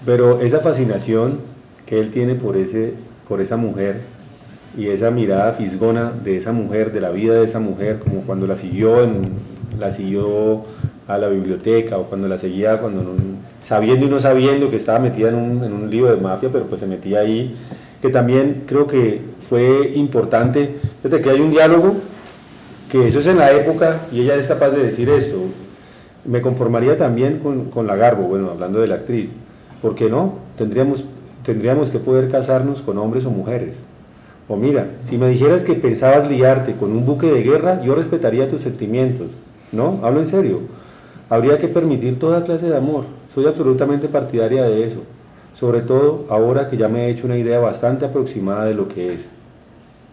pero 0.05 0.39
esa 0.41 0.59
fascinación 0.59 1.39
que 1.85 1.99
él 1.99 2.11
tiene 2.11 2.35
por, 2.35 2.55
ese, 2.55 2.93
por 3.27 3.41
esa 3.41 3.57
mujer 3.57 4.01
y 4.77 4.87
esa 4.87 5.11
mirada 5.11 5.53
fisgona 5.53 6.11
de 6.23 6.37
esa 6.37 6.51
mujer, 6.51 6.91
de 6.91 7.01
la 7.01 7.09
vida 7.11 7.33
de 7.33 7.45
esa 7.45 7.59
mujer, 7.59 7.99
como 7.99 8.21
cuando 8.21 8.47
la 8.47 8.55
siguió, 8.55 9.03
en, 9.03 9.29
la 9.79 9.91
siguió 9.91 10.63
a 11.07 11.17
la 11.17 11.27
biblioteca 11.27 11.97
o 11.97 12.03
cuando 12.03 12.27
la 12.27 12.37
seguía, 12.37 12.79
cuando 12.79 13.01
no- 13.03 13.09
sabiendo 13.63 14.05
y 14.05 14.09
no 14.09 14.19
sabiendo 14.19 14.69
que 14.69 14.75
estaba 14.77 14.99
metida 14.99 15.29
en 15.29 15.35
un, 15.35 15.63
en 15.63 15.73
un 15.73 15.89
lío 15.89 16.05
de 16.05 16.17
mafia, 16.17 16.49
pero 16.51 16.65
pues 16.65 16.81
se 16.81 16.87
metía 16.87 17.19
ahí, 17.19 17.55
que 18.01 18.09
también 18.09 18.63
creo 18.67 18.87
que 18.87 19.21
fue 19.49 19.91
importante, 19.95 20.75
fíjate 21.01 21.21
que 21.21 21.29
hay 21.31 21.39
un 21.41 21.49
diálogo, 21.51 21.95
que 22.91 23.07
eso 23.07 23.19
es 23.19 23.27
en 23.27 23.37
la 23.37 23.51
época 23.51 24.01
y 24.11 24.21
ella 24.21 24.35
es 24.35 24.47
capaz 24.47 24.69
de 24.69 24.83
decir 24.83 25.09
esto, 25.09 25.37
me 26.25 26.41
conformaría 26.41 26.95
también 26.97 27.39
con, 27.39 27.65
con 27.71 27.87
la 27.87 27.95
Garbo, 27.95 28.27
bueno, 28.27 28.51
hablando 28.51 28.79
de 28.79 28.87
la 28.87 28.95
actriz, 28.95 29.35
¿por 29.81 29.95
qué 29.95 30.09
no? 30.09 30.35
Tendríamos, 30.57 31.03
tendríamos 31.43 31.89
que 31.89 31.99
poder 31.99 32.29
casarnos 32.29 32.81
con 32.81 32.97
hombres 32.97 33.25
o 33.25 33.31
mujeres. 33.31 33.77
O 34.49 34.55
mira, 34.55 34.87
si 35.03 35.17
me 35.17 35.29
dijeras 35.29 35.63
que 35.63 35.75
pensabas 35.75 36.27
liarte 36.27 36.75
con 36.75 36.91
un 36.91 37.05
buque 37.05 37.27
de 37.27 37.43
guerra, 37.43 37.83
yo 37.83 37.93
respetaría 37.93 38.49
tus 38.49 38.61
sentimientos. 38.61 39.27
¿No? 39.71 39.99
Hablo 40.01 40.19
en 40.19 40.25
serio. 40.25 40.61
Habría 41.29 41.59
que 41.59 41.67
permitir 41.67 42.17
toda 42.17 42.43
clase 42.43 42.67
de 42.67 42.75
amor. 42.75 43.05
Soy 43.33 43.45
absolutamente 43.45 44.07
partidaria 44.07 44.63
de 44.63 44.83
eso. 44.83 45.01
Sobre 45.53 45.81
todo 45.81 46.25
ahora 46.29 46.67
que 46.67 46.77
ya 46.77 46.87
me 46.87 47.05
he 47.05 47.11
hecho 47.11 47.27
una 47.27 47.37
idea 47.37 47.59
bastante 47.59 48.05
aproximada 48.05 48.65
de 48.65 48.73
lo 48.73 48.87
que 48.87 49.13
es. 49.13 49.29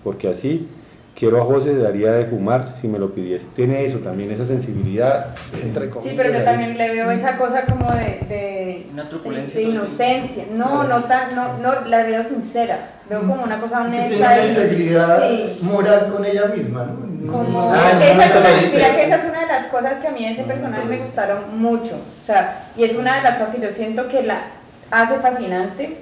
Porque 0.04 0.28
así, 0.28 0.68
quiero 1.16 1.40
a 1.40 1.44
José 1.46 1.74
daría 1.76 2.12
de 2.12 2.26
fumar 2.26 2.66
si 2.80 2.86
me 2.88 2.98
lo 2.98 3.12
pidiese. 3.14 3.46
Tiene 3.56 3.84
eso 3.84 3.98
también, 3.98 4.30
esa 4.30 4.46
sensibilidad, 4.46 5.34
entre 5.62 5.88
comillas. 5.88 6.10
Sí, 6.12 6.14
pero 6.16 6.32
yo 6.38 6.44
también 6.44 6.76
le 6.76 6.90
veo 6.92 7.10
esa 7.10 7.36
cosa 7.38 7.64
como 7.64 7.90
de, 7.92 8.20
de, 8.28 8.86
Una 8.92 9.04
de, 9.04 9.08
truculencia 9.08 9.58
de 9.58 9.64
el 9.66 9.72
inocencia. 9.72 10.44
No, 10.52 10.84
no, 10.84 11.00
tan, 11.04 11.34
no, 11.34 11.58
no, 11.58 11.80
la 11.88 12.02
veo 12.04 12.22
sincera. 12.22 12.78
Veo 13.08 13.20
como 13.20 13.42
una 13.44 13.56
cosa 13.58 13.82
honesta. 13.82 14.08
tiene 14.08 14.26
una 14.26 14.44
y- 14.44 14.48
integridad 14.50 15.28
sí. 15.28 15.58
moral 15.62 16.08
con 16.12 16.24
ella 16.24 16.46
misma, 16.54 16.84
¿no? 16.86 17.32
Como, 17.32 17.72
Ah, 17.72 17.92
no, 17.94 18.00
esa 18.00 18.24
es 18.26 18.34
lo 18.34 18.40
una- 18.40 18.50
mira 18.72 18.94
que 18.96 19.04
esa 19.06 19.16
es 19.16 19.24
una 19.24 19.40
de 19.40 19.46
las 19.46 19.64
cosas 19.66 19.96
que 19.98 20.08
a 20.08 20.10
mí 20.12 20.24
de 20.24 20.32
ese 20.32 20.42
personaje 20.44 20.84
me 20.84 20.96
gustaron 20.98 21.58
mucho. 21.58 21.94
O 22.22 22.24
sea, 22.26 22.66
y 22.76 22.84
es 22.84 22.94
una 22.94 23.16
de 23.16 23.22
las 23.22 23.38
cosas 23.38 23.54
que 23.54 23.62
yo 23.62 23.70
siento 23.70 24.08
que 24.08 24.22
la 24.22 24.42
hace 24.90 25.16
fascinante, 25.16 25.96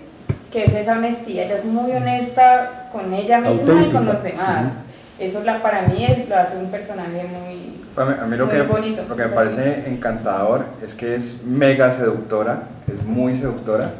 que 0.52 0.64
es 0.64 0.74
esa 0.74 0.92
honestidad. 0.92 1.44
Ella 1.46 1.56
es 1.58 1.64
muy 1.64 1.92
honesta 1.92 2.88
con 2.92 3.12
ella 3.14 3.38
misma 3.40 3.62
y 3.62 3.66
con 3.66 3.78
Auténtica. 3.78 4.00
los 4.00 4.22
demás. 4.22 4.72
Eso 5.18 5.42
la, 5.44 5.62
para 5.62 5.82
mí 5.82 6.04
es, 6.04 6.28
lo 6.28 6.36
hace 6.36 6.56
un 6.56 6.70
personaje 6.70 7.24
muy... 7.24 7.80
A 7.96 8.04
mí, 8.04 8.14
a 8.22 8.26
mí 8.26 8.36
lo, 8.36 8.46
Muy 8.46 8.54
que, 8.56 8.62
bonito. 8.62 9.04
lo 9.08 9.14
que 9.14 9.22
me 9.22 9.28
parece 9.28 9.88
encantador 9.88 10.64
es 10.84 10.94
que 10.94 11.14
es 11.14 11.44
mega 11.44 11.92
seductora, 11.92 12.64
es 12.88 13.04
muy 13.04 13.34
seductora 13.36 13.92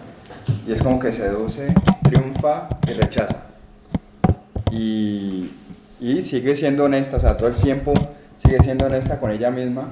y 0.66 0.72
es 0.72 0.82
como 0.82 0.98
que 0.98 1.12
seduce, 1.12 1.72
triunfa 2.02 2.68
y 2.88 2.92
rechaza. 2.94 3.44
Y, 4.72 5.52
y 6.00 6.22
sigue 6.22 6.56
siendo 6.56 6.84
honesta, 6.84 7.18
o 7.18 7.20
sea, 7.20 7.36
todo 7.36 7.46
el 7.48 7.54
tiempo 7.54 7.94
sigue 8.42 8.60
siendo 8.60 8.86
honesta 8.86 9.20
con 9.20 9.30
ella 9.30 9.50
misma, 9.50 9.90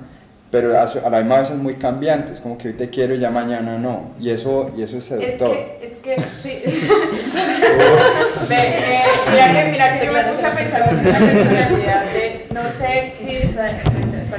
pero 0.53 0.79
a, 0.79 0.87
su- 0.87 1.05
a 1.05 1.11
la 1.11 1.19
misma 1.19 1.38
vez 1.38 1.51
es 1.51 1.57
muy 1.57 1.75
cambiante, 1.75 2.33
es 2.33 2.41
como 2.41 2.57
que 2.59 2.69
hoy 2.69 2.75
te 2.75 2.91
quiero 2.91 3.15
y 3.15 3.19
ya 3.19 3.31
mañana 3.31 3.79
no. 3.79 4.11
Y 4.21 4.31
eso, 4.31 4.71
y 4.77 4.83
eso 4.83 4.99
es 4.99 5.11
Es 5.11 5.19
seductor. 5.21 5.51
que, 5.57 5.87
es 5.87 5.95
que, 5.97 6.23
sí. 6.23 6.62
Ve, 8.49 8.57
eh, 8.57 9.03
mira 9.31 9.53
que, 9.53 9.71
mira 9.73 9.99
que 9.99 10.07
yo 10.07 10.12
me 10.12 10.23
puse 10.25 10.47
a 10.47 10.53
pensar 10.55 10.93
mucho 10.93 11.09
en 11.09 11.12
la 11.12 11.19
personalidad 11.19 12.05
de, 12.05 12.47
no 12.53 12.62
sé 12.71 13.12
si 13.19 13.37
está, 13.37 13.71
está 13.71 14.38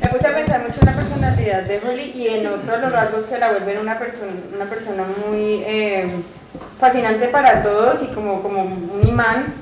me 0.00 0.08
puse 0.08 0.26
a 0.28 0.34
pensar 0.34 0.62
mucho 0.62 0.80
en 0.80 0.86
la 0.86 0.92
personalidad 0.94 1.62
de 1.62 1.78
Holly 1.78 2.12
y 2.14 2.28
en 2.28 2.46
otro 2.46 2.72
de 2.72 2.78
los 2.78 2.92
rasgos 2.92 3.24
que 3.24 3.38
la 3.38 3.50
vuelven 3.50 3.78
una 3.78 3.98
persona, 3.98 4.32
una 4.54 4.64
persona 4.66 5.04
muy 5.28 5.62
eh, 5.66 6.06
fascinante 6.78 7.28
para 7.28 7.62
todos 7.62 8.02
y 8.02 8.06
como, 8.08 8.42
como 8.42 8.62
un 8.62 9.00
imán. 9.08 9.54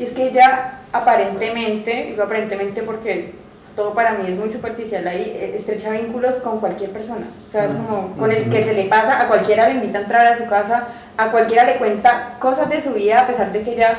Y 0.00 0.04
es 0.04 0.10
que 0.10 0.28
ella 0.28 0.80
aparentemente, 0.92 2.06
digo 2.10 2.22
aparentemente 2.24 2.82
porque 2.82 3.32
todo 3.78 3.94
para 3.94 4.14
mí 4.14 4.28
es 4.28 4.36
muy 4.36 4.50
superficial 4.50 5.06
ahí, 5.06 5.32
eh, 5.36 5.52
estrecha 5.54 5.92
vínculos 5.92 6.34
con 6.42 6.58
cualquier 6.58 6.90
persona. 6.90 7.26
O 7.48 7.50
sea, 7.52 7.64
es 7.64 7.72
como 7.72 8.16
con 8.16 8.32
el 8.32 8.50
que 8.50 8.64
se 8.64 8.74
le 8.74 8.86
pasa, 8.86 9.22
a 9.22 9.28
cualquiera 9.28 9.68
le 9.68 9.74
invita 9.76 9.98
a 9.98 10.02
entrar 10.02 10.26
a 10.26 10.36
su 10.36 10.46
casa, 10.46 10.88
a 11.16 11.30
cualquiera 11.30 11.62
le 11.62 11.76
cuenta 11.76 12.34
cosas 12.40 12.68
de 12.68 12.80
su 12.80 12.94
vida, 12.94 13.20
a 13.20 13.26
pesar 13.28 13.52
de 13.52 13.62
que 13.62 13.74
ella 13.74 13.96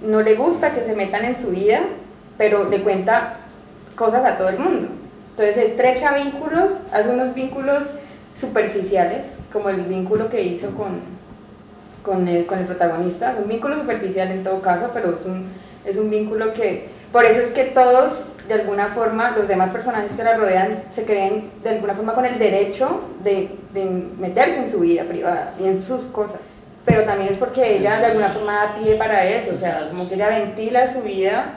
no 0.00 0.22
le 0.22 0.34
gusta 0.34 0.72
que 0.72 0.82
se 0.82 0.96
metan 0.96 1.26
en 1.26 1.38
su 1.38 1.48
vida, 1.48 1.80
pero 2.38 2.70
le 2.70 2.82
cuenta 2.82 3.34
cosas 3.96 4.24
a 4.24 4.38
todo 4.38 4.48
el 4.48 4.58
mundo. 4.58 4.88
Entonces 5.32 5.58
estrecha 5.58 6.14
vínculos, 6.14 6.70
hace 6.90 7.10
unos 7.10 7.34
vínculos 7.34 7.90
superficiales, 8.32 9.26
como 9.52 9.68
el 9.68 9.82
vínculo 9.82 10.30
que 10.30 10.42
hizo 10.42 10.70
con, 10.70 11.00
con, 12.02 12.26
el, 12.28 12.46
con 12.46 12.58
el 12.58 12.64
protagonista. 12.64 13.32
Es 13.32 13.38
un 13.40 13.48
vínculo 13.48 13.76
superficial 13.76 14.30
en 14.30 14.42
todo 14.42 14.62
caso, 14.62 14.90
pero 14.94 15.12
es 15.12 15.26
un, 15.26 15.44
es 15.84 15.98
un 15.98 16.08
vínculo 16.08 16.54
que... 16.54 16.98
Por 17.12 17.24
eso 17.24 17.40
es 17.40 17.50
que 17.50 17.64
todos, 17.64 18.22
de 18.50 18.60
alguna 18.60 18.88
forma, 18.88 19.30
los 19.30 19.48
demás 19.48 19.70
personajes 19.70 20.12
que 20.12 20.22
la 20.24 20.36
rodean, 20.36 20.78
se 20.94 21.04
creen 21.04 21.50
de 21.62 21.70
alguna 21.70 21.94
forma 21.94 22.14
con 22.14 22.24
el 22.26 22.38
derecho 22.38 23.00
de, 23.24 23.56
de 23.72 23.84
meterse 24.18 24.58
en 24.58 24.70
su 24.70 24.80
vida 24.80 25.04
privada 25.04 25.54
y 25.58 25.66
en 25.66 25.80
sus 25.80 26.02
cosas. 26.08 26.40
Pero 26.84 27.04
también 27.04 27.30
es 27.30 27.36
porque 27.38 27.76
ella 27.76 27.98
de 27.98 28.06
alguna 28.06 28.28
forma 28.30 28.52
da 28.54 28.74
pie 28.74 28.96
para 28.96 29.24
eso, 29.26 29.52
o 29.52 29.56
sea, 29.56 29.88
como 29.90 30.08
que 30.08 30.14
ella 30.16 30.28
ventila 30.28 30.86
su 30.92 31.00
vida 31.02 31.54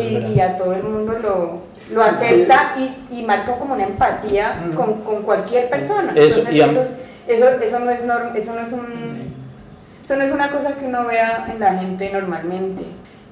y, 0.00 0.16
y 0.34 0.40
a 0.40 0.56
todo 0.56 0.72
el 0.74 0.82
mundo 0.84 1.18
lo, 1.18 1.60
lo 1.94 2.02
acepta 2.02 2.72
y, 2.76 3.18
y 3.18 3.22
marca 3.24 3.56
como 3.58 3.74
una 3.74 3.84
empatía 3.84 4.52
con, 4.76 5.02
con 5.02 5.22
cualquier 5.22 5.68
persona. 5.68 6.12
Eso, 6.16 6.40
Entonces, 6.40 6.54
eso, 6.70 6.82
es- 6.82 6.94
eso, 7.38 7.48
eso, 7.60 7.78
no 7.80 7.90
es 7.90 8.04
norm- 8.04 8.36
eso 8.36 8.54
no 8.54 8.60
es 8.60 8.72
un 8.72 9.36
eso 10.04 10.14
no 10.16 10.22
es 10.22 10.30
una 10.32 10.50
cosa 10.52 10.74
que 10.76 10.84
uno 10.86 11.04
vea 11.06 11.48
en 11.52 11.58
la 11.58 11.74
gente 11.78 12.10
normalmente. 12.12 12.84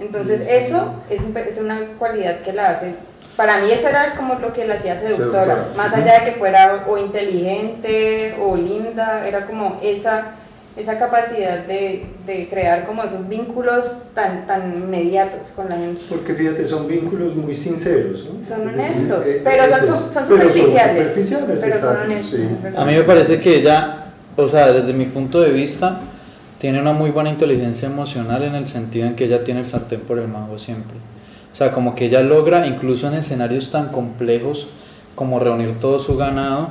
Entonces, 0.05 0.41
eso 0.49 0.95
es, 1.11 1.21
un 1.21 1.37
es 1.37 1.59
una 1.59 1.81
cualidad 1.99 2.41
que 2.41 2.53
la 2.53 2.71
hace. 2.71 2.95
Para 3.37 3.59
mí, 3.61 3.71
eso 3.73 3.89
era 3.89 4.15
como 4.15 4.35
lo 4.35 4.53
que 4.53 4.65
la 4.67 4.75
hacía 4.75 4.97
seductora. 4.97 5.45
Seductora. 5.55 5.69
Más 5.77 5.93
allá 5.93 6.21
de 6.21 6.25
que 6.27 6.39
fuera 6.39 6.85
o 6.87 6.97
inteligente 6.99 8.35
o 8.41 8.57
linda, 8.57 9.27
era 9.27 9.47
como 9.47 9.79
esa, 9.83 10.33
esa 10.77 10.99
capacidad 10.99 11.59
de, 11.67 12.07
de 12.27 12.49
crear 12.49 12.85
como 12.87 13.03
esos 13.03 13.29
vínculos 13.29 13.85
tan, 14.15 14.47
tan 14.47 14.73
inmediatos 14.77 15.51
con 15.57 15.69
la 15.69 15.77
gente. 15.77 16.03
Porque 16.09 16.35
fíjate, 16.35 16.65
son 16.65 16.87
vínculos 16.87 17.35
muy 17.35 17.55
sinceros, 17.55 18.25
¿no? 18.33 18.41
Son 18.43 18.69
Es 18.69 18.77
decir, 18.77 19.13
honestos, 19.13 19.27
eh, 19.27 19.41
pero 19.43 19.67
son, 19.67 19.81
su- 19.81 19.87
son 19.87 20.13
pero 20.13 20.27
superficiales. 20.29 20.97
superficiales, 21.09 21.47
pero 21.49 21.59
son 21.59 21.69
exacto, 21.71 22.05
honestos. 22.05 22.31
sí. 22.41 22.49
son 22.73 22.83
A 22.83 22.85
mí 22.87 22.93
me 22.97 23.03
parece 23.03 23.41
que 23.41 23.57
ella, 23.57 23.97
o 24.37 24.47
sea, 24.49 24.71
desde 24.73 24.93
mi 24.93 25.07
punto 25.07 25.41
de 25.41 25.51
vista, 25.51 26.01
tiene 26.65 26.81
una 26.81 26.95
muy 26.95 27.11
buena 27.11 27.29
inteligencia 27.29 27.91
emocional 27.91 28.43
en 28.43 28.55
el 28.55 28.67
sentido 28.67 29.07
en 29.07 29.17
que 29.17 29.27
ella 29.27 29.45
tiene 29.45 29.61
el 29.61 29.67
sartén 29.67 30.01
por 30.01 30.19
el 30.19 30.29
mango 30.29 30.59
siempre. 30.59 30.97
O 31.53 31.55
sea, 31.55 31.73
como 31.73 31.95
que 31.95 32.07
ella 32.07 32.23
logra, 32.23 32.67
incluso 32.67 33.07
en 33.07 33.13
escenarios 33.13 33.71
tan 33.71 33.89
complejos 33.89 34.69
como 35.15 35.39
reunir 35.39 35.79
todo 35.79 35.99
su 35.99 36.17
ganado, 36.17 36.71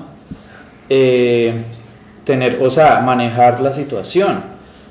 eh, 0.90 1.54
tener, 2.24 2.60
o 2.64 2.72
sea, 2.72 3.02
manejar 3.02 3.62
la 3.62 3.72
situación. 3.72 4.42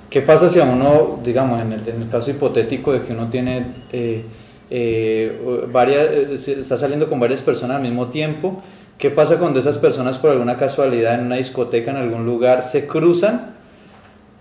¿Qué 0.09 0.21
pasa 0.21 0.49
si 0.49 0.61
a 0.61 0.63
uno, 0.63 1.19
digamos, 1.25 1.61
en 1.61 1.73
el, 1.73 2.09
caso 2.09 2.31
hipotético 2.31 2.93
de 2.93 3.03
que 3.03 3.13
uno 3.13 3.29
tiene 3.29 3.73
eh, 3.93 4.25
eh, 4.71 5.67
varias, 5.73 6.13
eh, 6.13 6.61
está 6.61 6.79
saliendo 6.79 7.09
con 7.09 7.19
varias 7.19 7.43
personas 7.43 7.79
al 7.79 7.83
mismo 7.83 8.07
tiempo? 8.07 8.63
¿Qué 8.99 9.11
pasa 9.11 9.41
cuando 9.41 9.59
esas 9.59 9.79
personas 9.79 10.19
por 10.19 10.31
alguna 10.31 10.57
casualidad 10.57 11.15
en 11.15 11.27
una 11.27 11.35
discoteca, 11.39 11.91
en 11.91 11.97
algún 11.97 12.25
lugar, 12.25 12.63
se 12.63 12.87
cruzan? 12.87 13.52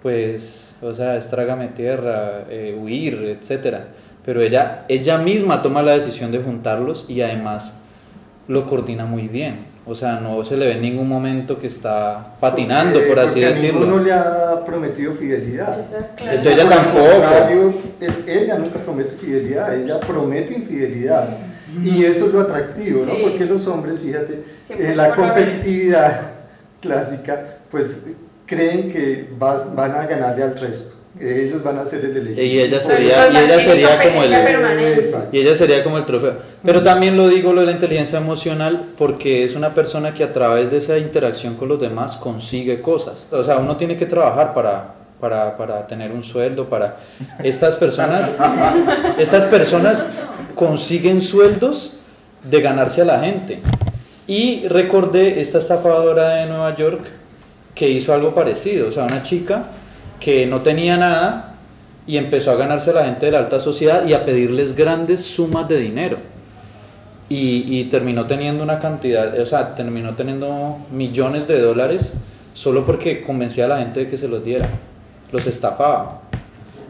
Pues, 0.02 0.72
o 0.82 0.94
sea, 0.94 1.16
es 1.18 1.30
trágame 1.30 1.68
tierra, 1.70 2.46
eh, 2.50 2.78
huir, 2.80 3.38
etcétera. 3.40 3.88
Pero 4.26 4.42
ella, 4.42 4.86
ella 4.88 5.18
misma 5.18 5.62
toma 5.62 5.82
la 5.84 5.94
decisión 5.94 6.32
de 6.32 6.40
juntarlos 6.40 7.06
y 7.08 7.22
además 7.22 7.74
lo 8.48 8.66
coordina 8.68 9.06
muy 9.06 9.28
bien. 9.28 9.72
O 9.86 9.96
sea, 9.96 10.20
no 10.20 10.44
se 10.44 10.58
le 10.58 10.68
ve 10.68 10.74
en 10.74 10.82
ningún 10.84 11.08
momento 11.10 11.60
que 11.60 11.66
está 11.68 12.36
patinando, 12.40 13.00
Porque- 13.00 13.08
por 13.10 13.20
así 13.20 13.40
decirlo. 13.40 13.80
ninguno 13.82 14.04
le 14.04 14.14
ha 14.14 14.64
prometido 14.64 15.14
fidelidad. 15.14 15.80
Hecho, 15.80 16.50
ella 16.52 16.70
tampoco. 16.70 17.12
contrario, 17.12 17.74
es, 18.00 18.20
ella 18.28 18.58
nunca 18.60 18.80
promete 18.80 19.16
fidelidad, 19.16 19.76
ella 19.76 20.00
promete 20.00 20.54
infidelidad. 20.54 21.28
Y 21.84 22.04
eso 22.04 22.28
es 22.28 22.34
lo 22.34 22.42
atractivo, 22.42 23.06
¿no? 23.06 23.16
Sí. 23.16 23.20
Porque 23.24 23.46
los 23.46 23.66
hombres, 23.68 24.00
fíjate, 24.02 24.44
Siempre 24.68 24.92
en 24.92 24.98
la 24.98 25.16
competitividad 25.16 26.22
clásica, 26.82 27.58
pues 27.72 28.04
creen 28.52 28.92
que 28.92 29.30
vas- 29.40 29.74
van 29.76 29.92
a 29.96 30.06
ganarle 30.06 30.44
al 30.44 30.58
resto, 30.60 30.96
que 31.18 31.46
ellos 31.48 31.64
van 31.64 31.78
a 31.80 31.86
ser 31.86 32.04
el 32.04 32.18
elegido. 32.18 32.44
Y 32.46 32.60
ella 32.60 32.82
sería- 32.82 33.30
y 33.32 33.38
ella 33.38 33.60
sería 33.62 33.98
como 34.04 34.24
el-. 34.24 35.30
Y 35.32 35.40
ella 35.40 35.56
sería 35.56 35.84
como 35.86 35.98
el 35.98 36.06
trofeo. 36.06 36.34
Pero 36.64 36.84
también 36.84 37.16
lo 37.16 37.30
digo 37.30 37.54
lo 37.54 37.62
de 37.62 37.68
la 37.68 37.72
inteligencia 37.72 38.18
emocional 38.20 38.84
porque 38.98 39.46
es 39.46 39.56
una 39.56 39.74
persona 39.74 40.14
que 40.14 40.26
a 40.26 40.34
través 40.34 40.70
de 40.70 40.78
esa 40.78 40.98
interacción 40.98 41.56
con 41.56 41.70
los 41.70 41.80
demás 41.80 42.18
consigue 42.18 42.82
cosas. 42.82 43.26
O 43.32 43.44
sea, 43.44 43.58
uno 43.58 43.78
tiene 43.78 43.96
que 43.96 44.06
trabajar 44.06 44.54
para, 44.54 44.96
para, 45.22 45.56
para 45.56 45.88
tener 45.88 46.12
un 46.12 46.24
sueldo, 46.24 46.66
para... 46.66 46.98
Estas 47.44 47.78
personas, 47.78 48.36
estas 49.18 49.46
personas 49.46 50.10
consiguen 50.56 51.22
sueldos 51.22 51.94
de 52.44 52.60
ganarse 52.62 53.02
a 53.02 53.06
la 53.06 53.20
gente. 53.20 53.60
Y 54.28 54.68
recordé 54.68 55.40
esta 55.42 55.58
estafadora 55.60 56.36
de 56.36 56.46
Nueva 56.48 56.76
York 56.76 57.02
que 57.76 57.90
hizo 57.90 58.14
algo 58.14 58.34
parecido. 58.34 58.88
O 58.90 58.92
sea, 58.92 59.04
una 59.04 59.24
chica 59.24 59.68
que 60.20 60.46
no 60.46 60.62
tenía 60.62 60.98
nada 60.98 61.56
y 62.08 62.18
empezó 62.18 62.52
a 62.52 62.56
ganarse 62.56 62.92
a 62.92 62.94
la 62.94 63.06
gente 63.06 63.28
de 63.28 63.32
la 63.34 63.40
alta 63.40 63.60
sociedad 63.60 64.06
y 64.06 64.14
a 64.14 64.26
pedirles 64.26 64.76
grandes 64.76 65.24
sumas 65.24 65.68
de 65.68 65.80
dinero. 65.80 66.18
Y, 67.30 67.80
y 67.80 67.86
terminó 67.86 68.28
teniendo 68.28 68.62
una 68.62 68.80
cantidad, 68.80 69.40
o 69.40 69.46
sea, 69.46 69.74
terminó 69.74 70.16
teniendo 70.16 70.80
millones 70.92 71.48
de 71.48 71.62
dólares 71.62 72.12
solo 72.54 72.86
porque 72.86 73.24
convencía 73.24 73.66
a 73.66 73.68
la 73.70 73.78
gente 73.78 74.02
de 74.02 74.10
que 74.10 74.18
se 74.18 74.28
los 74.28 74.44
diera. 74.44 74.68
Los 75.32 75.48
estafaba. 75.48 76.22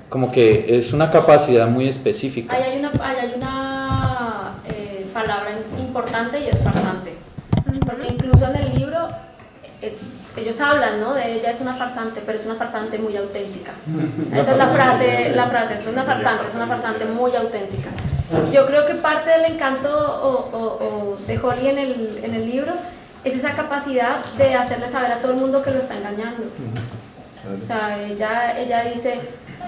Como 0.10 0.32
que 0.32 0.78
es 0.78 0.94
una 0.94 1.12
capacidad 1.12 1.68
muy 1.68 1.88
específica. 1.88 2.54
Ahí 2.54 2.64
hay 2.64 2.80
una, 2.80 2.92
ahí 3.02 3.16
hay 3.22 3.34
una 3.36 4.56
eh, 4.68 5.06
palabra 5.14 5.52
importante 5.78 6.40
y 6.40 6.48
es 6.48 6.64
farsante. 6.64 7.14
Porque 7.86 8.08
incluso 8.08 8.46
en 8.46 8.56
el 8.56 8.76
libro 8.76 9.10
eh, 9.82 9.96
ellos 10.38 10.60
hablan, 10.62 11.00
¿no? 11.02 11.14
De 11.14 11.34
ella 11.34 11.50
es 11.52 11.60
una 11.60 11.74
farsante, 11.76 12.22
pero 12.26 12.38
es 12.40 12.46
una 12.46 12.56
farsante 12.56 12.98
muy 12.98 13.16
auténtica. 13.18 13.72
Esa 14.34 14.52
es 14.52 14.58
la 14.58 14.68
frase, 14.68 15.32
la 15.36 15.48
frase, 15.48 15.74
es 15.76 15.86
una 15.88 16.04
farsante, 16.04 16.48
es 16.48 16.56
una 16.56 16.68
farsante 16.68 17.06
muy 17.06 17.36
auténtica. 17.36 17.90
Y 18.50 18.54
yo 18.54 18.66
creo 18.66 18.86
que 18.86 18.96
parte 18.96 19.30
del 19.30 19.46
encanto 19.52 19.90
o, 19.90 20.58
o- 20.58 20.86
o 20.86 21.18
de 21.28 21.38
Holly 21.38 21.68
en 21.68 21.78
el, 21.78 22.20
en 22.24 22.34
el 22.34 22.46
libro 22.46 22.74
es 23.26 23.36
esa 23.36 23.52
capacidad 23.56 24.24
de 24.38 24.56
hacerle 24.56 24.90
saber 24.90 25.12
a 25.12 25.18
todo 25.18 25.34
el 25.34 25.38
mundo 25.38 25.62
que 25.62 25.72
lo 25.72 25.80
está 25.80 25.96
engañando. 25.98 26.44
O 27.62 27.66
sea, 27.66 28.02
ella, 28.02 28.58
ella 28.58 28.84
dice, 28.84 29.20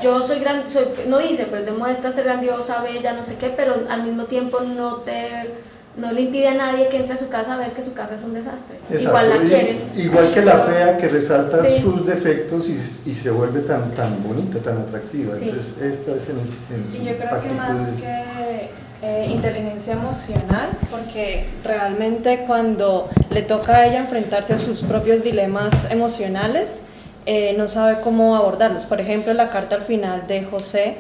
yo 0.01 0.21
soy 0.21 0.39
gran, 0.39 0.69
soy, 0.69 0.85
no 1.07 1.17
dice, 1.17 1.45
pues 1.45 1.65
demuestra 1.65 2.11
ser 2.11 2.23
grandiosa, 2.23 2.81
bella, 2.81 3.13
no 3.13 3.23
sé 3.23 3.35
qué, 3.35 3.49
pero 3.49 3.75
al 3.89 4.03
mismo 4.03 4.25
tiempo 4.25 4.59
no 4.61 4.95
te, 4.97 5.51
no 5.95 6.11
le 6.11 6.21
impide 6.21 6.47
a 6.47 6.53
nadie 6.55 6.87
que 6.89 6.97
entre 6.97 7.13
a 7.13 7.17
su 7.17 7.29
casa 7.29 7.53
a 7.53 7.57
ver 7.57 7.71
que 7.73 7.83
su 7.83 7.93
casa 7.93 8.15
es 8.15 8.23
un 8.23 8.33
desastre. 8.33 8.77
Igual 8.99 9.29
la 9.29 9.35
y- 9.37 9.47
quieren. 9.47 9.81
Igual 9.95 10.33
que 10.33 10.41
la 10.41 10.57
fea 10.59 10.97
que 10.97 11.07
resalta 11.07 11.63
Sí. 11.63 11.81
sus 11.81 12.05
defectos 12.05 12.67
y, 12.69 12.73
y 12.73 13.13
se 13.13 13.29
vuelve 13.29 13.61
tan, 13.61 13.91
tan 13.91 14.23
bonita, 14.23 14.57
tan 14.59 14.79
atractiva. 14.79 15.35
Sí. 15.35 15.43
Entonces, 15.49 15.77
esta 15.81 16.15
es 16.15 16.29
en, 16.29 16.37
en 16.75 16.85
Y 16.87 16.89
su 16.89 16.97
yo 17.03 17.15
creo 17.17 17.39
que 17.41 17.53
más 17.53 17.89
que 17.91 18.69
eh, 19.03 19.27
inteligencia 19.29 19.93
emocional, 19.93 20.69
porque 20.89 21.45
realmente 21.63 22.45
cuando 22.47 23.09
le 23.29 23.41
toca 23.41 23.75
a 23.75 23.85
ella 23.87 23.99
enfrentarse 23.99 24.53
a 24.53 24.57
sus 24.57 24.81
propios 24.81 25.23
dilemas 25.23 25.91
emocionales, 25.91 26.79
eh, 27.25 27.53
no 27.57 27.67
sabe 27.67 27.97
cómo 28.03 28.35
abordarlos. 28.35 28.85
Por 28.85 28.99
ejemplo, 29.01 29.33
la 29.33 29.49
carta 29.49 29.75
al 29.75 29.81
final 29.83 30.25
de 30.27 30.43
José, 30.43 30.95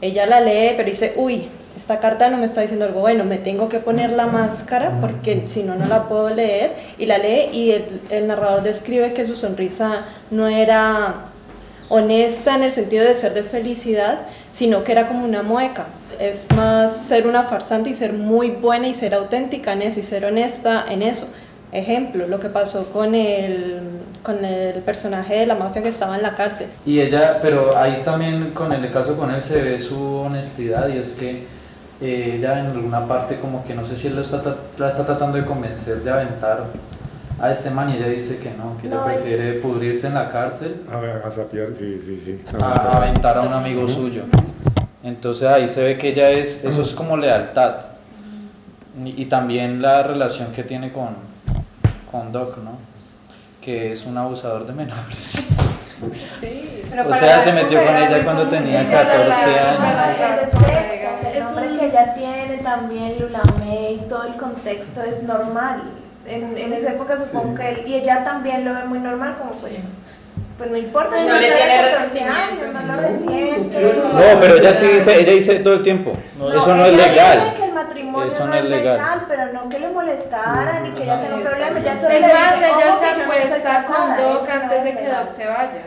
ella 0.00 0.24
la 0.26 0.40
lee, 0.40 0.74
pero 0.76 0.88
dice, 0.88 1.14
uy, 1.16 1.48
esta 1.88 2.00
carta 2.00 2.28
no 2.28 2.36
me 2.36 2.44
está 2.44 2.60
diciendo 2.60 2.84
algo 2.84 3.00
bueno, 3.00 3.24
me 3.24 3.38
tengo 3.38 3.70
que 3.70 3.78
poner 3.78 4.10
la 4.10 4.26
máscara 4.26 4.98
porque 5.00 5.44
si 5.46 5.62
no, 5.62 5.74
no 5.74 5.86
la 5.86 6.06
puedo 6.06 6.28
leer. 6.28 6.72
Y 6.98 7.06
la 7.06 7.16
lee 7.16 7.48
y 7.50 7.70
el, 7.70 8.02
el 8.10 8.26
narrador 8.26 8.62
describe 8.62 9.14
que 9.14 9.24
su 9.24 9.34
sonrisa 9.34 10.04
no 10.30 10.48
era 10.48 11.14
honesta 11.88 12.56
en 12.56 12.64
el 12.64 12.72
sentido 12.72 13.06
de 13.06 13.14
ser 13.14 13.32
de 13.32 13.42
felicidad, 13.42 14.18
sino 14.52 14.84
que 14.84 14.92
era 14.92 15.08
como 15.08 15.24
una 15.24 15.42
mueca. 15.42 15.86
Es 16.20 16.48
más 16.54 16.94
ser 16.94 17.26
una 17.26 17.44
farsante 17.44 17.88
y 17.88 17.94
ser 17.94 18.12
muy 18.12 18.50
buena 18.50 18.86
y 18.86 18.92
ser 18.92 19.14
auténtica 19.14 19.72
en 19.72 19.80
eso 19.80 19.98
y 19.98 20.02
ser 20.02 20.26
honesta 20.26 20.84
en 20.90 21.00
eso. 21.00 21.26
Ejemplo, 21.72 22.26
lo 22.26 22.38
que 22.38 22.50
pasó 22.50 22.92
con 22.92 23.14
el, 23.14 23.80
con 24.22 24.44
el 24.44 24.82
personaje 24.82 25.36
de 25.36 25.46
la 25.46 25.54
mafia 25.54 25.82
que 25.82 25.88
estaba 25.88 26.16
en 26.16 26.22
la 26.22 26.36
cárcel. 26.36 26.66
Y 26.84 27.00
ella, 27.00 27.38
pero 27.40 27.78
ahí 27.78 27.98
también 28.04 28.50
con 28.50 28.74
el 28.74 28.90
caso 28.90 29.16
con 29.16 29.34
él 29.34 29.40
se 29.40 29.62
ve 29.62 29.78
su 29.78 30.16
honestidad 30.16 30.86
y 30.88 30.98
es 30.98 31.12
que 31.12 31.57
eh, 32.00 32.34
ella 32.38 32.60
en 32.60 32.66
alguna 32.66 33.06
parte 33.06 33.36
como 33.36 33.64
que 33.64 33.74
no 33.74 33.84
sé 33.84 33.96
si 33.96 34.06
él 34.08 34.16
lo 34.16 34.22
está, 34.22 34.40
la 34.78 34.88
está 34.88 35.04
tratando 35.04 35.36
de 35.38 35.44
convencer 35.44 36.02
de 36.02 36.10
aventar 36.10 36.64
a 37.40 37.50
este 37.50 37.70
man 37.70 37.90
y 37.90 37.96
ella 37.96 38.08
dice 38.08 38.38
que 38.38 38.50
no, 38.50 38.76
que 38.80 38.86
ella 38.88 38.96
es- 39.12 39.16
prefiere 39.26 39.52
pudrirse 39.60 40.06
en 40.08 40.14
la 40.14 40.28
cárcel 40.28 40.82
A, 40.92 40.98
ver, 40.98 41.22
a 41.24 41.30
sapear, 41.30 41.68
sí, 41.74 42.00
sí, 42.04 42.16
sí. 42.16 42.40
a 42.60 42.96
aventar 42.96 43.36
a 43.38 43.42
un 43.42 43.52
amigo 43.52 43.86
suyo. 43.88 44.22
Entonces 45.04 45.48
ahí 45.48 45.68
se 45.68 45.82
ve 45.82 45.96
que 45.98 46.08
ella 46.10 46.30
es, 46.30 46.64
eso 46.64 46.82
es 46.82 46.90
como 46.92 47.16
lealtad. 47.16 47.76
Y, 49.04 49.22
y 49.22 49.26
también 49.26 49.80
la 49.80 50.02
relación 50.02 50.50
que 50.52 50.64
tiene 50.64 50.90
con, 50.92 51.10
con 52.10 52.32
Doc, 52.32 52.58
¿no? 52.58 52.72
Que 53.60 53.92
es 53.92 54.04
un 54.06 54.18
abusador 54.18 54.66
de 54.66 54.72
menores. 54.72 55.46
Sí. 56.16 56.82
O 57.06 57.14
sea, 57.14 57.40
se 57.40 57.52
metió 57.52 57.84
con 57.84 57.96
ella 57.96 58.24
cuando 58.24 58.48
tenía 58.48 58.88
14 58.90 59.32
años. 59.58 60.16
El 61.34 61.42
nombre 61.42 61.78
que 61.78 61.86
ella 61.86 62.14
tiene 62.14 62.58
también, 62.62 63.16
Lulame 63.20 63.92
y 63.92 63.98
todo 64.08 64.24
el 64.24 64.34
contexto 64.34 65.02
es 65.02 65.22
normal. 65.22 65.82
En, 66.26 66.56
en 66.56 66.72
esa 66.72 66.92
época 66.92 67.16
supongo 67.24 67.54
que 67.54 67.68
él, 67.68 67.82
y 67.86 67.94
ella 67.94 68.22
también 68.24 68.64
lo 68.64 68.74
ve 68.74 68.84
muy 68.84 68.98
normal, 68.98 69.36
como 69.38 69.52
pues, 69.52 69.72
pues 70.58 70.70
no 70.72 70.76
importa, 70.76 71.10
No 71.10 71.16
ella 71.22 71.34
le 71.34 71.46
tiene 71.46 71.56
tiene 71.56 71.90
14 71.92 72.20
años, 72.24 72.64
no 72.74 72.94
lo 72.94 73.00
resiente. 73.00 73.94
No, 74.12 74.40
pero 74.40 74.56
ella 74.56 74.74
sí 74.74 74.86
dice, 74.88 75.20
ella 75.20 75.32
dice 75.32 75.54
todo 75.60 75.74
el 75.74 75.82
tiempo, 75.82 76.16
eso 76.52 76.74
no 76.74 76.84
es 76.86 76.92
legal. 76.94 77.40
dice 77.40 77.54
que 77.54 77.64
el 77.64 77.72
matrimonio 77.72 78.28
Eso 78.28 78.46
no 78.46 78.54
es 78.54 78.64
legal. 78.64 79.24
pero 79.28 79.52
no 79.52 79.68
que 79.68 79.78
le 79.78 79.88
molestara 79.90 80.80
ni 80.80 80.90
que 80.90 81.04
ella 81.04 81.20
tenga 81.22 81.36
un 81.36 81.42
problema. 81.44 81.78
Ya 81.80 81.96
solo 81.96 82.14
Es 82.14 82.22
más, 82.22 82.54
dice, 82.54 82.66
ella 82.66 82.90
"Ojo, 82.92 82.98
se 82.98 83.16
no 83.18 83.22
acuesta 83.24 83.54
con 83.54 83.62
casada", 83.62 84.16
Doc 84.20 84.36
eso 84.42 84.46
no 84.54 84.62
antes 84.62 84.78
es 84.78 84.84
de 84.84 84.94
que 84.94 85.02
legal. 85.04 85.24
Doc 85.24 85.28
se 85.34 85.46
vaya. 85.46 85.82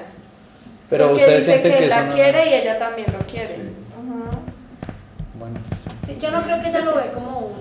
Pero 0.89 1.07
Porque 1.07 1.21
ustedes 1.23 1.45
dice 1.45 1.61
que 1.61 1.69
que 1.69 1.77
él 1.83 1.89
la 1.89 2.01
no- 2.03 2.13
quiere 2.13 2.49
y 2.49 2.53
ella 2.53 2.79
también 2.79 3.07
lo 3.11 3.19
quiere. 3.25 3.59
Bueno, 5.35 5.59
Sí, 6.05 6.17
yo 6.21 6.31
no 6.31 6.41
creo 6.43 6.61
que 6.61 6.69
ella 6.69 6.79
lo 6.81 6.95
ve 6.95 7.11
como 7.13 7.39
un 7.39 7.53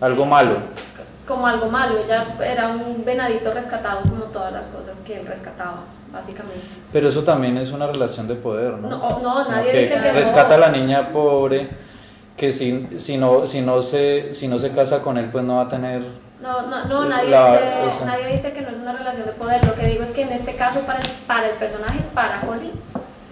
algo 0.00 0.24
malo. 0.26 0.56
como 1.26 1.46
algo 1.46 1.66
malo, 1.68 1.98
ella 1.98 2.24
era 2.44 2.68
un 2.68 3.04
venadito 3.04 3.52
rescatado 3.52 4.00
como 4.02 4.24
todas 4.26 4.52
las 4.52 4.66
cosas 4.66 5.00
que 5.00 5.18
él 5.20 5.26
rescataba, 5.26 5.78
básicamente. 6.12 6.60
Pero 6.92 7.08
eso 7.08 7.22
también 7.24 7.56
es 7.58 7.70
una 7.72 7.86
relación 7.86 8.26
de 8.28 8.34
poder, 8.34 8.72
¿no? 8.74 8.88
No, 8.88 9.18
no, 9.20 9.44
nadie 9.48 9.70
Que 9.72 9.78
dice 9.80 9.94
que 9.94 10.08
no. 10.08 10.14
rescata 10.14 10.54
a 10.54 10.58
la 10.58 10.70
niña 10.70 11.10
pobre, 11.12 11.68
que 12.36 12.52
si, 12.52 12.88
si, 12.98 13.16
no, 13.18 13.46
si, 13.46 13.60
no 13.60 13.82
se, 13.82 14.32
si 14.32 14.48
no 14.48 14.58
se 14.58 14.70
casa 14.72 15.00
con 15.02 15.18
él, 15.18 15.28
pues 15.30 15.44
no 15.44 15.56
va 15.56 15.62
a 15.62 15.68
tener... 15.68 16.02
No, 16.40 16.62
no, 16.68 16.84
no 16.84 17.04
nadie, 17.06 17.30
La- 17.30 17.52
dice, 17.52 17.64
o 17.92 17.96
sea- 17.98 18.06
nadie 18.06 18.26
dice 18.28 18.52
que 18.52 18.60
no 18.62 18.68
es 18.68 18.76
una 18.76 18.92
relación 18.92 19.26
de 19.26 19.32
poder. 19.32 19.64
Lo 19.66 19.74
que 19.74 19.86
digo 19.86 20.02
es 20.04 20.12
que 20.12 20.22
en 20.22 20.30
este 20.32 20.54
caso, 20.54 20.80
para 20.82 21.00
el, 21.00 21.08
para 21.26 21.48
el 21.48 21.54
personaje, 21.56 21.98
para 22.14 22.40
Holly, 22.48 22.70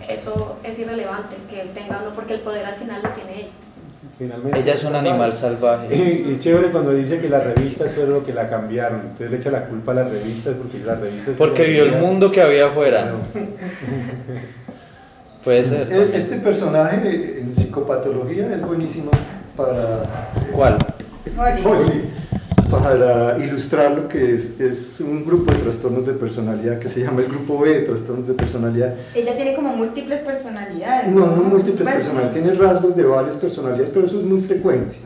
eso 0.08 0.56
es 0.64 0.78
irrelevante, 0.80 1.36
que 1.48 1.60
él 1.60 1.70
tenga 1.72 1.98
o 1.98 2.04
no, 2.04 2.10
porque 2.14 2.34
el 2.34 2.40
poder 2.40 2.66
al 2.66 2.74
final 2.74 3.00
lo 3.02 3.10
tiene 3.10 3.42
ella. 3.42 3.52
Finalmente, 4.18 4.58
Ella 4.60 4.72
es 4.72 4.84
un 4.84 4.96
animal 4.96 5.32
salvaje. 5.34 5.94
Y 6.28 6.32
es 6.32 6.40
chévere 6.40 6.70
cuando 6.70 6.92
dice 6.92 7.20
que 7.20 7.28
las 7.28 7.44
revistas 7.44 7.92
fueron 7.92 8.14
lo 8.14 8.24
que 8.24 8.32
la 8.32 8.48
cambiaron. 8.48 9.00
Entonces 9.00 9.30
le 9.30 9.36
echa 9.36 9.50
la 9.50 9.66
culpa 9.66 9.92
a 9.92 9.96
las 9.96 10.10
revistas 10.10 10.54
porque 10.54 10.78
las 10.84 10.98
revistas. 11.00 11.34
Porque 11.36 11.64
vio 11.64 11.84
el 11.84 11.92
mundo 11.96 12.32
que 12.32 12.40
había 12.40 12.66
afuera. 12.68 13.12
Puede 15.44 15.64
ser. 15.64 15.92
E- 15.92 16.16
Este 16.16 16.36
personaje 16.36 17.40
en 17.40 17.52
psicopatología 17.52 18.52
es 18.52 18.62
buenísimo 18.62 19.10
para, 19.56 20.02
¿Cuál? 20.52 20.78
Holly, 21.38 22.04
para 22.70 23.38
ilustrar 23.38 23.92
lo 23.96 24.08
que 24.08 24.34
es, 24.34 24.60
es 24.60 25.00
un 25.00 25.24
grupo 25.24 25.52
de 25.52 25.58
trastornos 25.58 26.06
de 26.06 26.12
personalidad 26.14 26.78
que 26.78 26.88
se 26.88 27.00
llama 27.00 27.20
el 27.22 27.28
grupo 27.28 27.60
B 27.60 27.70
de 27.70 27.80
trastornos 27.82 28.26
de 28.26 28.34
personalidad. 28.34 28.94
Ella 29.14 29.36
tiene 29.36 29.54
como 29.54 29.74
múltiples 29.76 30.20
personalidades. 30.20 31.12
No, 31.12 31.26
no 31.26 31.42
múltiples 31.42 31.82
Bueno, 31.84 31.96
personalidades, 31.98 32.34
tiene 32.34 32.54
rasgos 32.54 32.96
de 32.96 33.04
varias 33.04 33.36
personalidades, 33.36 33.90
pero 33.92 34.06
eso 34.06 34.18
es 34.18 34.24
muy 34.24 34.40
frecuente. 34.40 34.96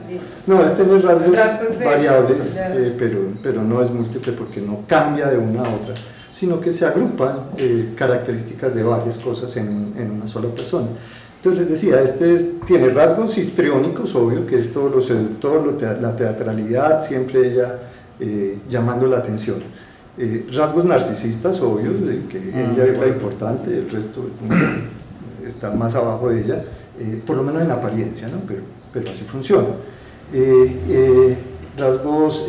No, 0.46 0.64
es 0.64 0.74
tener 0.76 1.02
rasgos 1.04 1.32
de- 1.32 1.84
variables, 1.84 2.56
eh, 2.58 2.94
pero, 2.98 3.18
pero 3.42 3.62
no 3.62 3.82
es 3.82 3.90
múltiple 3.90 4.32
porque 4.32 4.60
no 4.60 4.80
cambia 4.86 5.26
de 5.28 5.38
una 5.38 5.60
a 5.64 5.68
otra, 5.68 5.94
sino 6.32 6.60
que 6.60 6.72
se 6.72 6.86
agrupan 6.86 7.50
eh, 7.58 7.92
características 7.96 8.74
de 8.74 8.82
varias 8.82 9.18
cosas 9.18 9.54
en, 9.56 9.94
en 9.98 10.10
una 10.10 10.26
sola 10.26 10.48
persona. 10.48 10.86
Entonces 11.42 11.62
les 11.62 11.70
decía, 11.70 12.02
este 12.02 12.34
es- 12.34 12.60
tiene 12.66 12.90
rasgos 12.90 13.38
histriónicos, 13.38 14.14
obvio, 14.14 14.46
que 14.46 14.58
es 14.58 14.72
todo 14.74 14.90
lo 14.90 15.00
seductor, 15.00 15.64
lo 15.64 16.00
la 16.00 16.14
teatralidad, 16.14 17.00
siempre 17.02 17.52
ella 17.52 17.78
eh, 18.22 18.58
llamando 18.68 19.06
la 19.06 19.16
atención. 19.16 19.56
Eh, 20.18 20.46
rasgos 20.52 20.84
narcisistas, 20.84 21.58
obvio, 21.62 21.92
de 21.94 22.26
que 22.26 22.36
ella 22.50 22.84
es 22.84 22.98
la 22.98 23.06
importante, 23.06 23.70
el 23.78 23.88
resto 23.90 24.20
está 25.46 25.70
más 25.70 25.94
abajo 25.94 26.28
de 26.28 26.42
ella, 26.42 26.62
eh, 26.98 27.22
por 27.26 27.36
lo 27.38 27.42
menos 27.42 27.62
en 27.62 27.70
apariencia, 27.70 28.28
¿no? 28.28 28.40
pero, 28.46 28.60
pero 28.92 29.10
así 29.10 29.24
funciona. 29.24 29.68
Rasgos 31.78 32.46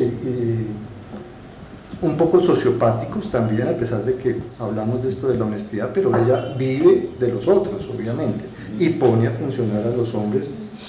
un 2.01 2.17
poco 2.17 2.41
sociopáticos 2.41 3.29
también, 3.29 3.69
a 3.69 3.77
pesar 3.77 4.03
de 4.03 4.15
que 4.15 4.35
hablamos 4.59 5.01
de 5.03 5.07
esto 5.09 5.29
de 5.29 5.37
la 5.37 5.45
honestidad, 5.45 5.91
pero 5.93 6.09
ella 6.17 6.53
vive 6.57 7.11
de 7.17 7.27
los 7.29 7.47
otros, 7.47 7.89
obviamente, 7.95 8.43
y 8.79 8.89
pone 8.89 9.27
a 9.27 9.31
funcionar 9.31 9.83
a 9.85 9.95
los 9.95 10.13
hombres 10.15 10.45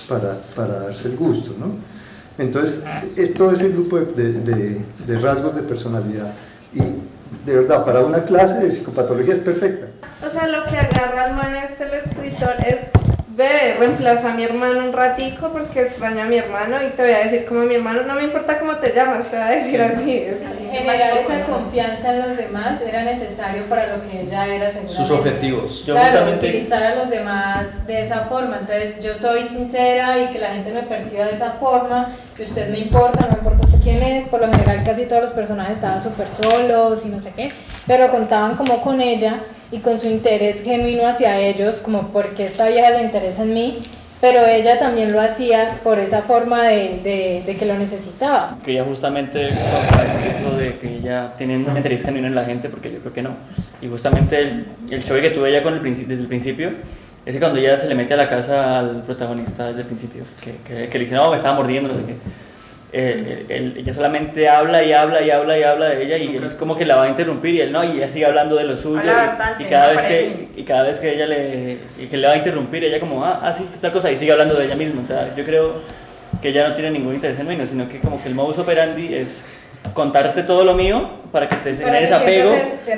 para, 0.08 0.38
para 0.56 0.80
darse 0.80 1.08
el 1.08 1.16
gusto, 1.16 1.54
¿no? 1.58 1.66
Entonces, 2.38 2.82
esto 3.16 3.52
es 3.52 3.60
el 3.60 3.72
grupo 3.72 3.98
de, 4.00 4.06
de- 4.06 4.32
de- 4.40 4.80
de 5.06 5.18
rasgos 5.20 5.54
de 5.54 5.62
personalidad. 5.62 6.32
Y 6.74 6.80
de 7.46 7.54
verdad, 7.56 7.84
para 7.84 8.00
una 8.00 8.24
clase 8.24 8.54
de 8.60 8.70
psicopatología 8.70 9.34
es 9.34 9.40
perfecta. 9.40 9.86
O 10.24 10.30
sea, 10.30 10.48
lo 10.48 10.64
que 10.64 10.76
agarra 10.78 11.24
al 11.26 11.36
man 11.36 11.54
este 11.56 11.84
el 11.84 11.94
escritor 11.94 12.54
es 12.66 12.86
ve, 13.36 13.76
reemplaza 13.78 14.32
a 14.32 14.34
mi 14.34 14.44
hermano 14.44 14.84
un 14.84 14.92
ratico 14.92 15.50
porque 15.52 15.82
extraña 15.82 16.24
a 16.24 16.26
mi 16.28 16.36
hermano 16.36 16.82
y 16.82 16.90
te 16.90 17.02
voy 17.02 17.12
a 17.12 17.18
decir 17.18 17.44
como 17.46 17.60
mi 17.60 17.74
hermano, 17.74 18.02
no 18.02 18.14
me 18.14 18.24
importa 18.24 18.58
cómo 18.58 18.76
te 18.76 18.92
llamas, 18.94 19.30
te 19.30 19.36
voy 19.36 19.46
a 19.46 19.50
decir 19.50 19.80
así. 19.80 20.16
Es 20.18 20.42
Generar 20.70 21.18
esa 21.18 21.44
confianza 21.44 22.14
en 22.14 22.28
los 22.28 22.36
demás 22.36 22.82
era 22.82 23.02
necesario 23.02 23.64
para 23.64 23.96
lo 23.96 24.02
que 24.02 24.22
ella 24.22 24.46
era. 24.46 24.70
Sus 24.70 25.10
objetivos. 25.10 25.84
Yo 25.84 25.94
claro, 25.94 26.32
utilizar 26.32 26.82
a 26.82 26.94
los 26.94 27.10
demás 27.10 27.86
de 27.86 28.00
esa 28.00 28.20
forma. 28.26 28.58
Entonces 28.60 29.02
yo 29.02 29.14
soy 29.14 29.44
sincera 29.44 30.18
y 30.18 30.26
que 30.28 30.38
la 30.38 30.48
gente 30.48 30.72
me 30.72 30.82
perciba 30.82 31.26
de 31.26 31.32
esa 31.32 31.52
forma, 31.52 32.12
que 32.36 32.44
usted 32.44 32.70
me 32.70 32.78
importa, 32.78 33.26
no 33.28 33.36
importa 33.36 33.64
usted 33.64 33.78
quién 33.82 34.02
es. 34.02 34.28
Por 34.28 34.40
lo 34.40 34.50
general 34.50 34.82
casi 34.84 35.06
todos 35.06 35.22
los 35.22 35.32
personajes 35.32 35.76
estaban 35.76 36.02
súper 36.02 36.28
solos 36.28 37.04
y 37.04 37.08
no 37.08 37.20
sé 37.20 37.32
qué, 37.36 37.52
pero 37.86 38.10
contaban 38.10 38.56
como 38.56 38.82
con 38.82 39.00
ella 39.00 39.40
y 39.72 39.78
con 39.78 39.98
su 39.98 40.06
interés 40.06 40.62
genuino 40.62 41.06
hacia 41.06 41.40
ellos, 41.40 41.80
como 41.80 42.08
porque 42.12 42.46
esta 42.46 42.68
vieja 42.68 42.94
se 42.94 43.02
interesa 43.02 43.42
en 43.42 43.54
mí, 43.54 43.78
pero 44.20 44.46
ella 44.46 44.78
también 44.78 45.10
lo 45.10 45.20
hacía 45.20 45.78
por 45.82 45.98
esa 45.98 46.22
forma 46.22 46.64
de, 46.64 47.00
de, 47.02 47.42
de 47.44 47.56
que 47.56 47.64
lo 47.66 47.74
necesitaba. 47.76 48.56
Que 48.64 48.72
ella 48.72 48.84
justamente 48.84 49.48
eso 49.48 50.56
de 50.56 50.78
que 50.78 50.98
ella 50.98 51.32
tiene 51.36 51.56
un 51.56 51.76
interés 51.76 52.02
genuino 52.02 52.28
en 52.28 52.34
la 52.34 52.44
gente, 52.44 52.68
porque 52.68 52.92
yo 52.92 52.98
creo 53.00 53.12
que 53.12 53.22
no. 53.22 53.30
Y 53.80 53.88
justamente 53.88 54.38
el, 54.38 54.66
el 54.90 55.02
choque 55.02 55.22
que 55.22 55.30
tuve 55.30 55.48
ella 55.48 55.62
con 55.62 55.74
el, 55.74 55.82
desde 55.82 56.22
el 56.22 56.28
principio 56.28 56.70
es 57.24 57.34
que 57.34 57.40
cuando 57.40 57.58
ella 57.58 57.76
se 57.76 57.88
le 57.88 57.94
mete 57.94 58.14
a 58.14 58.18
la 58.18 58.28
casa 58.28 58.78
al 58.78 59.02
protagonista 59.02 59.68
desde 59.68 59.80
el 59.80 59.86
principio, 59.86 60.22
que, 60.44 60.52
que, 60.66 60.88
que 60.88 60.98
le 60.98 61.04
dice, 61.04 61.16
no, 61.16 61.30
me 61.30 61.36
estaba 61.36 61.56
mordiendo, 61.56 61.88
no 61.88 61.96
sé 61.96 62.02
qué 62.04 62.14
eh, 62.94 63.46
él, 63.48 63.74
ella 63.78 63.94
solamente 63.94 64.50
habla 64.50 64.82
y 64.84 64.92
habla 64.92 65.22
y 65.22 65.30
habla 65.30 65.58
y 65.58 65.62
habla 65.62 65.88
de 65.88 66.04
ella 66.04 66.18
y 66.18 66.36
él 66.36 66.44
es 66.44 66.54
como 66.54 66.76
que 66.76 66.84
la 66.84 66.96
va 66.96 67.04
a 67.04 67.08
interrumpir 67.08 67.54
y 67.54 67.60
él 67.62 67.72
no 67.72 67.82
y 67.82 67.96
ella 67.96 68.08
sigue 68.08 68.26
hablando 68.26 68.54
de 68.56 68.64
lo 68.64 68.76
suyo 68.76 69.10
y, 69.58 69.64
cada 69.64 69.92
vez 69.92 70.02
que 70.02 70.48
y 70.56 70.62
cada 70.62 70.82
vez 70.82 70.98
que 70.98 71.14
ella 71.14 71.26
le 71.26 71.78
que 72.10 72.16
le 72.18 72.26
va 72.26 72.34
a 72.34 72.36
interrumpir 72.36 72.84
ella 72.84 73.00
como 73.00 73.24
ah, 73.24 73.40
ah 73.42 73.52
sí 73.52 73.66
tal 73.80 73.92
cosa 73.92 74.12
y 74.12 74.16
sigue 74.18 74.32
hablando 74.32 74.54
de 74.56 74.66
ella 74.66 74.76
misma. 74.76 75.02
Yo 75.34 75.44
creo 75.44 75.80
que 76.42 76.50
ella 76.50 76.68
no 76.68 76.74
tiene 76.74 76.90
ningún 76.90 77.14
interés 77.14 77.38
genuino 77.38 77.66
sino 77.66 77.88
que 77.88 77.98
como 77.98 78.22
que 78.22 78.28
el 78.28 78.34
modus 78.34 78.58
operandi 78.58 79.14
es 79.14 79.46
contarte 79.94 80.42
todo 80.42 80.64
lo 80.64 80.74
mío 80.74 81.22
para 81.32 81.48
que 81.48 81.56
te 81.56 81.74
generes 81.74 82.12
apego. 82.12 82.54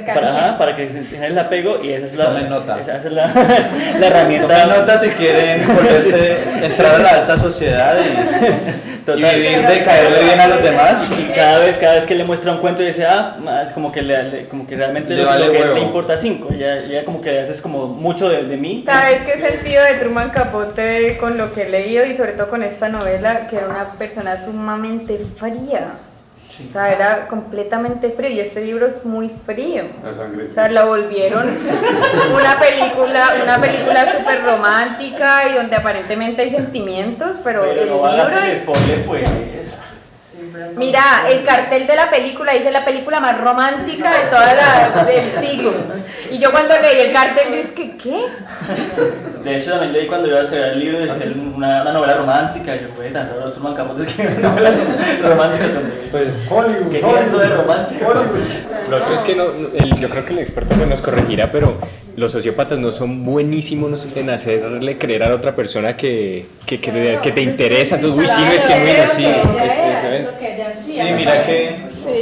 para, 0.07 0.59
para, 0.59 0.75
que 0.75 0.89
generes 0.89 1.31
el 1.31 1.39
apego 1.39 1.79
y 1.83 1.93
esa 1.93 2.05
es 2.05 2.15
la 2.15 2.41
nota. 2.43 2.81
Esa, 2.81 2.99
es 2.99 3.13
la, 3.13 3.29
la 4.01 4.07
herramienta. 4.07 4.49
Tomen 4.49 4.81
nota 4.81 4.99
si 4.99 5.09
quieren 5.11 5.67
volverse 5.67 6.37
entrar 6.63 6.97
a 6.97 6.99
la 6.99 7.11
alta 7.11 7.37
sociedad 7.37 7.97
y, 7.97 9.11
y 9.13 9.35
vivir 9.35 9.67
de 9.67 9.85
caerle 9.85 10.25
bien 10.25 10.41
a 10.41 10.49
los 10.49 10.63
demás. 10.63 11.13
Y 11.17 11.33
cada 11.33 11.61
vez 11.61 11.79
cada 11.79 11.95
vez 11.95 12.05
que 12.05 12.17
le 12.17 12.25
muestra 12.25 12.51
un 12.51 12.59
cuento 12.59 12.83
y 12.83 12.87
dice 12.87 13.07
ah 13.07 13.37
es 13.65 13.73
como 13.73 13.93
que 13.93 14.03
le, 14.03 14.49
como 14.49 14.67
que 14.67 14.75
realmente 14.75 15.15
le 15.15 15.23
lo, 15.23 15.53
que 15.53 15.65
le 15.65 15.81
importa 15.81 16.17
cinco 16.17 16.51
ya, 16.53 16.81
ya 16.83 17.05
como 17.05 17.21
que 17.21 17.39
haces 17.39 17.61
como 17.61 17.87
mucho 17.87 18.29
de, 18.29 18.45
de 18.45 18.57
mí. 18.57 18.85
Sabes 18.85 19.23
qué 19.23 19.39
sentido 19.41 19.85
de 19.85 19.95
Truman 19.95 20.31
Capote 20.31 21.17
con 21.19 21.39
lo 21.39 21.53
que 21.55 21.63
he 21.63 21.69
leído 21.71 22.05
y 22.05 22.17
sobre 22.17 22.33
todo 22.33 22.49
con 22.49 22.65
esta 22.65 22.89
novela 22.89 23.47
que 23.47 23.57
era 23.57 23.69
una 23.69 23.93
persona 23.93 24.43
sumamente 24.43 25.21
fría 25.37 25.95
o 26.67 26.71
sea, 26.71 26.93
era 26.93 27.27
completamente 27.27 28.11
frío 28.11 28.31
y 28.31 28.41
este 28.41 28.65
libro 28.65 28.87
es 28.87 29.05
muy 29.05 29.29
frío. 29.29 29.85
O 30.09 30.53
sea, 30.53 30.69
la 30.69 30.85
volvieron 30.85 31.47
una 32.35 32.59
película, 32.59 33.33
una 33.43 33.61
película 33.61 34.11
súper 34.11 34.43
romántica 34.45 35.49
y 35.49 35.55
donde 35.55 35.77
aparentemente 35.77 36.43
hay 36.43 36.51
sentimientos, 36.51 37.41
pero, 37.43 37.65
el 37.65 37.77
libro 37.77 38.09
es... 38.29 38.63
pues. 39.07 39.64
Mira, 40.77 41.29
el 41.29 41.43
cartel 41.43 41.87
de 41.87 41.97
la 41.97 42.11
película 42.11 42.53
dice 42.53 42.71
la 42.71 42.85
película 42.85 43.21
más 43.21 43.41
romántica 43.41 44.11
de 44.11 44.25
toda 44.31 44.55
la 44.55 45.05
del 45.05 45.31
siglo. 45.31 45.73
Y 46.31 46.39
yo 46.39 46.51
cuando 46.51 46.75
leí 46.81 47.01
el 47.01 47.13
cartel 47.13 47.53
dije, 47.53 47.97
¿qué? 47.97 48.27
De 49.43 49.57
hecho, 49.57 49.73
también 49.73 49.93
leí 49.93 50.07
cuando 50.07 50.29
iba 50.29 50.39
a 50.39 50.43
hacer 50.43 50.73
el 50.73 50.79
libro, 50.79 50.99
de 50.99 51.35
una, 51.57 51.83
una 51.83 51.93
novela 51.93 52.15
romántica. 52.17 52.77
Y 52.77 52.81
yo, 52.81 52.89
güey, 52.97 53.13
tan 53.13 53.29
raro, 53.29 53.53
Truman 53.53 53.75
Capote 53.75 54.07
que 54.07 54.23
una 54.23 54.49
novela 54.51 54.71
romántica 55.23 55.67
son 55.67 55.93
Pues 56.11 56.51
Hollywood. 56.51 56.93
¿Qué 56.93 56.99
tiene 57.01 57.21
esto 57.21 57.39
de 57.39 57.49
romántico? 57.49 58.15
Lo 58.91 58.97
otro 58.97 59.15
es 59.15 59.23
que 59.23 59.35
no, 59.35 59.45
el, 59.75 59.95
yo 59.99 60.09
creo 60.09 60.25
que 60.25 60.33
el 60.35 60.39
experto 60.41 60.77
me 60.77 60.87
nos 60.87 61.01
corregirá, 61.01 61.51
pero 61.51 61.79
los 62.17 62.33
sociópatas 62.33 62.79
no 62.79 62.93
son 62.93 63.25
buenísimos 63.25 64.09
en 64.15 64.31
hacerle 64.31 64.99
creer 64.99 65.25
a 65.25 65.35
otra 65.35 65.55
persona 65.55 65.97
que, 65.97 66.47
que, 66.67 66.81
que, 66.81 67.19
que 67.23 67.33
te 67.33 67.43
interesa. 67.43 67.97
Entonces, 67.97 68.21
uy, 68.21 68.27
sí, 68.29 68.41
no 68.41 68.53
es 68.53 68.65
que 68.65 68.75
muy 68.75 68.89
sí. 69.15 69.27
Sí, 70.73 71.01
mira 71.17 71.43
que. 71.43 71.77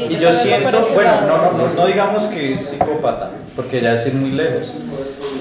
Y 0.09 0.17
yo 0.19 0.33
siento, 0.33 0.89
bueno, 0.95 1.21
no, 1.23 1.37
no, 1.37 1.53
no, 1.53 1.75
no 1.75 1.87
digamos 1.87 2.25
que 2.25 2.55
es 2.55 2.71
psicópata, 2.71 3.31
porque 3.55 3.81
ya 3.81 3.95
es 3.95 4.07
ir 4.07 4.15
muy 4.15 4.31
lejos. 4.31 4.73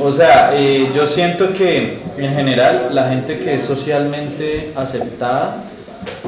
O 0.01 0.11
sea, 0.11 0.53
eh, 0.55 0.89
yo 0.95 1.05
siento 1.05 1.53
que 1.53 1.99
en 2.17 2.33
general 2.33 2.89
la 2.93 3.09
gente 3.09 3.37
que 3.39 3.55
es 3.55 3.63
socialmente 3.63 4.71
aceptada, 4.75 5.63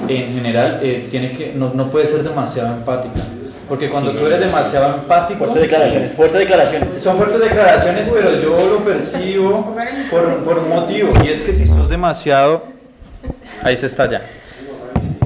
en 0.07 0.33
general, 0.33 0.79
eh, 0.83 1.07
tiene 1.09 1.31
que, 1.31 1.53
no, 1.55 1.71
no 1.73 1.89
puede 1.89 2.05
ser 2.05 2.23
demasiado 2.23 2.73
empática. 2.73 3.23
Porque 3.67 3.89
cuando 3.89 4.11
tú 4.11 4.25
eres 4.27 4.39
demasiado 4.39 4.95
empático. 4.95 5.39
Fuertes 5.39 5.61
declaraciones, 5.61 6.11
fuertes 6.13 6.39
declaraciones. 6.39 6.93
Son 6.95 7.17
fuertes 7.17 7.39
declaraciones, 7.39 8.09
pero 8.13 8.41
yo 8.41 8.57
lo 8.57 8.83
percibo 8.83 9.75
por, 10.11 10.43
por 10.43 10.59
un 10.59 10.69
motivo. 10.69 11.13
Y 11.23 11.29
es 11.29 11.41
que 11.41 11.53
si 11.53 11.65
sos 11.65 11.89
demasiado. 11.89 12.63
Ahí 13.61 13.77
se 13.77 13.85
está 13.85 14.09
ya. 14.09 14.21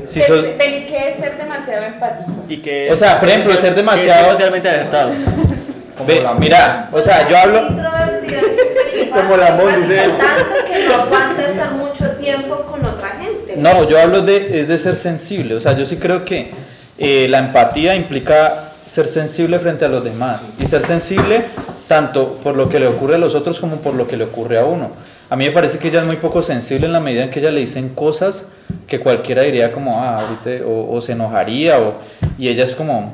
Si 0.06 0.22
sos, 0.22 0.46
¿Qué 0.58 1.10
es 1.10 1.18
ser 1.18 1.38
demasiado 1.38 1.84
empático? 1.84 2.32
Y 2.48 2.58
que 2.58 2.90
o 2.92 2.96
sea, 2.96 3.20
por 3.20 3.28
ejemplo, 3.28 3.54
ser 3.58 3.76
demasiado. 3.76 4.32
socialmente 4.32 4.70
aceptado. 4.70 5.12
Ve, 6.08 6.24
mira, 6.40 6.90
o 6.92 7.02
sea, 7.02 7.28
yo 7.28 7.38
hablo. 7.38 7.68
Como 9.14 9.38
la 9.38 9.48
amor 9.48 9.76
dice 9.76 10.04
él. 10.04 10.12
Tanto 10.12 10.72
que 10.72 10.88
no 10.88 10.94
aguanta 11.02 11.48
estar 11.48 11.72
mucho 11.74 12.12
tiempo 12.12 12.56
con 12.70 12.86
otra 12.86 13.10
gente. 13.20 13.56
No, 13.58 13.88
yo 13.90 14.00
hablo 14.00 14.22
de, 14.22 14.62
es 14.62 14.68
de 14.68 14.78
ser 14.78 14.96
sensible. 14.96 15.56
O 15.56 15.60
sea, 15.60 15.74
yo 15.74 15.86
sí 15.86 15.98
creo 15.98 16.24
que 16.24 16.52
eh, 16.98 17.28
la 17.30 17.40
empatía 17.40 17.96
implica 17.96 18.72
ser 18.86 19.08
sensible 19.08 19.60
frente 19.60 19.86
a 19.86 19.88
los 19.90 20.04
demás. 20.04 20.50
Y 20.60 20.66
ser 20.66 20.84
sensible 20.84 21.44
tanto 21.88 22.40
por 22.44 22.56
lo 22.56 22.70
que 22.70 22.80
le 22.80 22.88
ocurre 22.88 23.16
a 23.16 23.18
los 23.18 23.36
otros 23.36 23.60
como 23.60 23.78
por 23.78 23.94
lo 23.94 24.08
que 24.08 24.18
le 24.18 24.26
ocurre 24.26 24.58
a 24.58 24.66
uno. 24.66 24.92
A 25.30 25.36
mí 25.36 25.46
me 25.46 25.52
parece 25.52 25.78
que 25.78 25.90
ella 25.90 26.02
es 26.02 26.06
muy 26.06 26.16
poco 26.18 26.42
sensible 26.42 26.86
en 26.86 26.94
la 26.94 27.00
medida 27.00 27.24
en 27.24 27.30
que 27.30 27.40
ella 27.40 27.52
le 27.52 27.60
dicen 27.60 27.90
cosas 27.90 28.48
que 28.88 29.00
cualquiera 29.00 29.42
diría 29.42 29.72
como, 29.74 30.02
ah, 30.02 30.20
ahorita, 30.22 30.66
o, 30.66 30.94
o 30.94 31.02
se 31.02 31.12
enojaría, 31.12 31.80
o, 31.80 31.96
y 32.38 32.48
ella 32.48 32.64
es 32.64 32.74
como, 32.74 33.14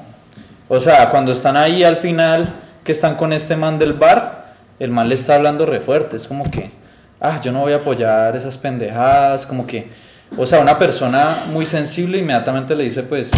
o 0.69 0.79
sea, 0.79 1.09
cuando 1.09 1.31
están 1.31 1.57
ahí 1.57 1.83
al 1.83 1.97
final, 1.97 2.53
que 2.83 2.91
están 2.91 3.15
con 3.15 3.33
este 3.33 3.55
man 3.55 3.79
del 3.79 3.93
bar, 3.93 4.53
el 4.79 4.91
man 4.91 5.09
le 5.09 5.15
está 5.15 5.35
hablando 5.35 5.65
re 5.65 5.81
fuerte, 5.81 6.17
es 6.17 6.27
como 6.27 6.49
que, 6.51 6.71
ah, 7.19 7.41
yo 7.41 7.51
no 7.51 7.61
voy 7.61 7.73
a 7.73 7.77
apoyar 7.77 8.35
esas 8.35 8.57
pendejadas, 8.57 9.47
como 9.47 9.65
que, 9.65 9.89
o 10.37 10.45
sea, 10.45 10.59
una 10.59 10.77
persona 10.77 11.45
muy 11.51 11.65
sensible 11.65 12.19
inmediatamente 12.19 12.75
le 12.75 12.83
dice, 12.83 13.01
pues, 13.01 13.31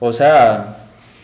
o 0.00 0.12
sea, 0.12 0.76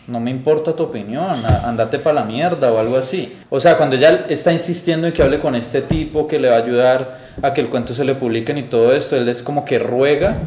no 0.07 0.21
me 0.21 0.31
importa 0.31 0.73
tu 0.73 0.83
opinión, 0.83 1.31
andate 1.65 1.99
para 1.99 2.21
la 2.21 2.23
mierda 2.23 2.71
o 2.71 2.79
algo 2.79 2.95
así. 2.95 3.33
O 3.49 3.59
sea, 3.59 3.75
cuando 3.75 3.95
ella 3.97 4.25
está 4.29 4.53
insistiendo 4.53 5.07
en 5.07 5.13
que 5.13 5.21
hable 5.21 5.39
con 5.39 5.55
este 5.55 5.81
tipo 5.81 6.27
que 6.27 6.39
le 6.39 6.49
va 6.49 6.55
a 6.55 6.59
ayudar 6.59 7.17
a 7.41 7.53
que 7.53 7.61
el 7.61 7.67
cuento 7.67 7.93
se 7.93 8.05
le 8.05 8.15
publiquen 8.15 8.57
y 8.57 8.63
todo 8.63 8.93
esto, 8.93 9.17
él 9.17 9.27
es 9.27 9.43
como 9.43 9.65
que 9.65 9.79
ruega 9.79 10.37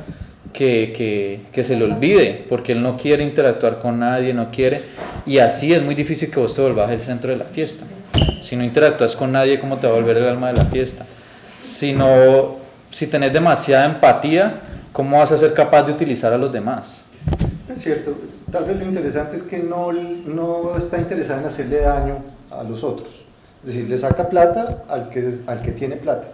que, 0.52 0.92
que, 0.96 1.42
que, 1.52 1.62
se 1.62 1.76
le 1.76 1.84
olvide, 1.84 2.46
porque 2.48 2.72
él 2.72 2.82
no 2.82 2.96
quiere 2.96 3.22
interactuar 3.22 3.78
con 3.78 4.00
nadie, 4.00 4.32
no 4.32 4.50
quiere, 4.50 4.82
y 5.26 5.38
así 5.38 5.72
es 5.72 5.82
muy 5.82 5.94
difícil 5.94 6.30
que 6.30 6.40
vos 6.40 6.54
te 6.54 6.62
volvás 6.62 6.90
el 6.90 7.00
centro 7.00 7.30
de 7.30 7.36
la 7.36 7.44
fiesta. 7.44 7.84
Si 8.42 8.56
no 8.56 8.64
interactúas 8.64 9.14
con 9.14 9.30
nadie, 9.32 9.60
¿cómo 9.60 9.76
te 9.76 9.86
va 9.86 9.92
a 9.92 9.96
volver 9.96 10.16
el 10.16 10.26
alma 10.26 10.48
de 10.48 10.54
la 10.54 10.64
fiesta? 10.64 11.04
Si, 11.62 11.92
no, 11.92 12.56
si 12.90 13.06
tenés 13.06 13.32
demasiada 13.32 13.84
empatía, 13.84 14.54
¿cómo 14.92 15.18
vas 15.18 15.30
a 15.32 15.38
ser 15.38 15.52
capaz 15.52 15.84
de 15.84 15.92
utilizar 15.92 16.32
a 16.32 16.38
los 16.38 16.50
demás? 16.50 17.04
Es 17.72 17.80
cierto, 17.82 18.14
tal 18.50 18.64
vez 18.64 18.76
lo 18.78 18.84
interesante 18.84 19.36
es 19.36 19.42
que 19.42 19.58
no, 19.58 19.92
no 19.92 20.76
está 20.76 20.98
interesada 20.98 21.40
en 21.40 21.46
hacerle 21.46 21.80
daño 21.80 22.16
a 22.50 22.62
los 22.62 22.82
otros. 22.84 23.26
Es 23.62 23.66
decir, 23.74 23.88
le 23.88 23.96
saca 23.96 24.28
plata 24.28 24.84
al 24.88 25.08
que, 25.10 25.38
al 25.46 25.60
que 25.62 25.72
tiene 25.72 25.96
plata. 25.96 26.28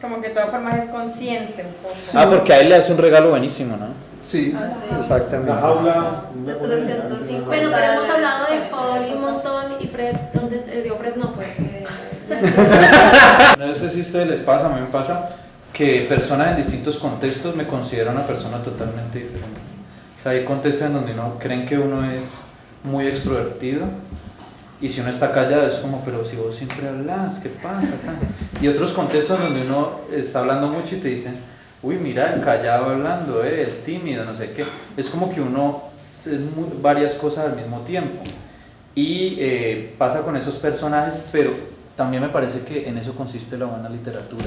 Como 0.00 0.20
que 0.20 0.28
de 0.28 0.34
todas 0.34 0.50
formas 0.50 0.84
es 0.84 0.90
consciente 0.90 1.62
un 1.64 1.74
poco. 1.82 1.94
Ah, 2.14 2.26
porque 2.28 2.52
a 2.52 2.60
él 2.60 2.68
le 2.68 2.74
hace 2.76 2.92
un 2.92 2.98
regalo 2.98 3.30
buenísimo, 3.30 3.76
¿no? 3.76 3.86
Sí, 4.22 4.54
Ah, 4.56 4.68
sí. 4.70 4.94
exactamente. 4.98 5.50
La 5.52 5.60
jaula. 5.60 6.22
De 6.44 6.54
350. 6.54 7.46
Bueno, 7.46 7.70
pero 7.72 7.92
hemos 7.92 8.08
hablado 8.10 8.46
de 8.52 8.60
Paul 8.70 9.00
y 9.08 9.12
un 9.14 9.20
montón 9.20 9.64
y 9.80 9.86
Fred, 9.88 10.14
¿dónde 10.34 10.60
se 10.60 10.82
dio 10.82 10.96
Fred? 10.96 11.16
No, 11.16 11.32
pues. 11.34 11.58
eh, 11.60 11.84
No 13.58 13.74
sé 13.74 13.90
si 13.90 13.98
a 13.98 14.02
ustedes 14.02 14.28
les 14.28 14.40
pasa, 14.42 14.66
a 14.66 14.68
mí 14.70 14.80
me 14.80 14.86
pasa 14.86 15.28
que 15.72 16.06
personas 16.08 16.50
en 16.50 16.56
distintos 16.56 16.98
contextos 16.98 17.54
me 17.56 17.66
consideran 17.66 18.14
una 18.16 18.26
persona 18.26 18.58
totalmente 18.62 19.18
diferente. 19.20 19.60
Sea, 20.22 20.32
hay 20.32 20.44
contextos 20.44 20.86
en 20.86 20.94
donde 20.94 21.14
no 21.14 21.38
creen 21.38 21.66
que 21.66 21.78
uno 21.78 22.10
es 22.10 22.38
muy 22.84 23.06
extrovertido 23.06 23.86
y 24.80 24.88
si 24.88 25.00
uno 25.00 25.10
está 25.10 25.30
callado 25.32 25.66
es 25.66 25.74
como, 25.74 26.02
pero 26.04 26.24
si 26.24 26.36
vos 26.36 26.54
siempre 26.56 26.88
hablas, 26.88 27.38
¿qué 27.38 27.48
pasa? 27.48 27.92
Y 28.60 28.68
otros 28.68 28.92
contextos 28.92 29.38
donde 29.40 29.62
uno 29.62 30.00
está 30.12 30.40
hablando 30.40 30.68
mucho 30.68 30.96
y 30.96 30.98
te 30.98 31.08
dicen, 31.08 31.36
uy, 31.82 31.96
mira, 31.96 32.34
el 32.34 32.40
callado 32.42 32.86
hablando, 32.86 33.44
eh, 33.44 33.62
el 33.62 33.76
tímido, 33.84 34.24
no 34.24 34.34
sé 34.34 34.50
qué. 34.52 34.64
Es 34.96 35.08
como 35.08 35.32
que 35.32 35.40
uno 35.40 35.84
es 36.10 36.26
muy- 36.56 36.68
varias 36.80 37.14
cosas 37.14 37.46
al 37.46 37.56
mismo 37.56 37.78
tiempo. 37.80 38.22
Y 38.94 39.36
eh, 39.38 39.94
pasa 39.98 40.22
con 40.22 40.36
esos 40.36 40.56
personajes, 40.56 41.22
pero 41.32 41.52
también 41.96 42.22
me 42.22 42.28
parece 42.28 42.60
que 42.60 42.88
en 42.88 42.98
eso 42.98 43.14
consiste 43.14 43.56
la 43.56 43.66
buena 43.66 43.88
literatura. 43.88 44.46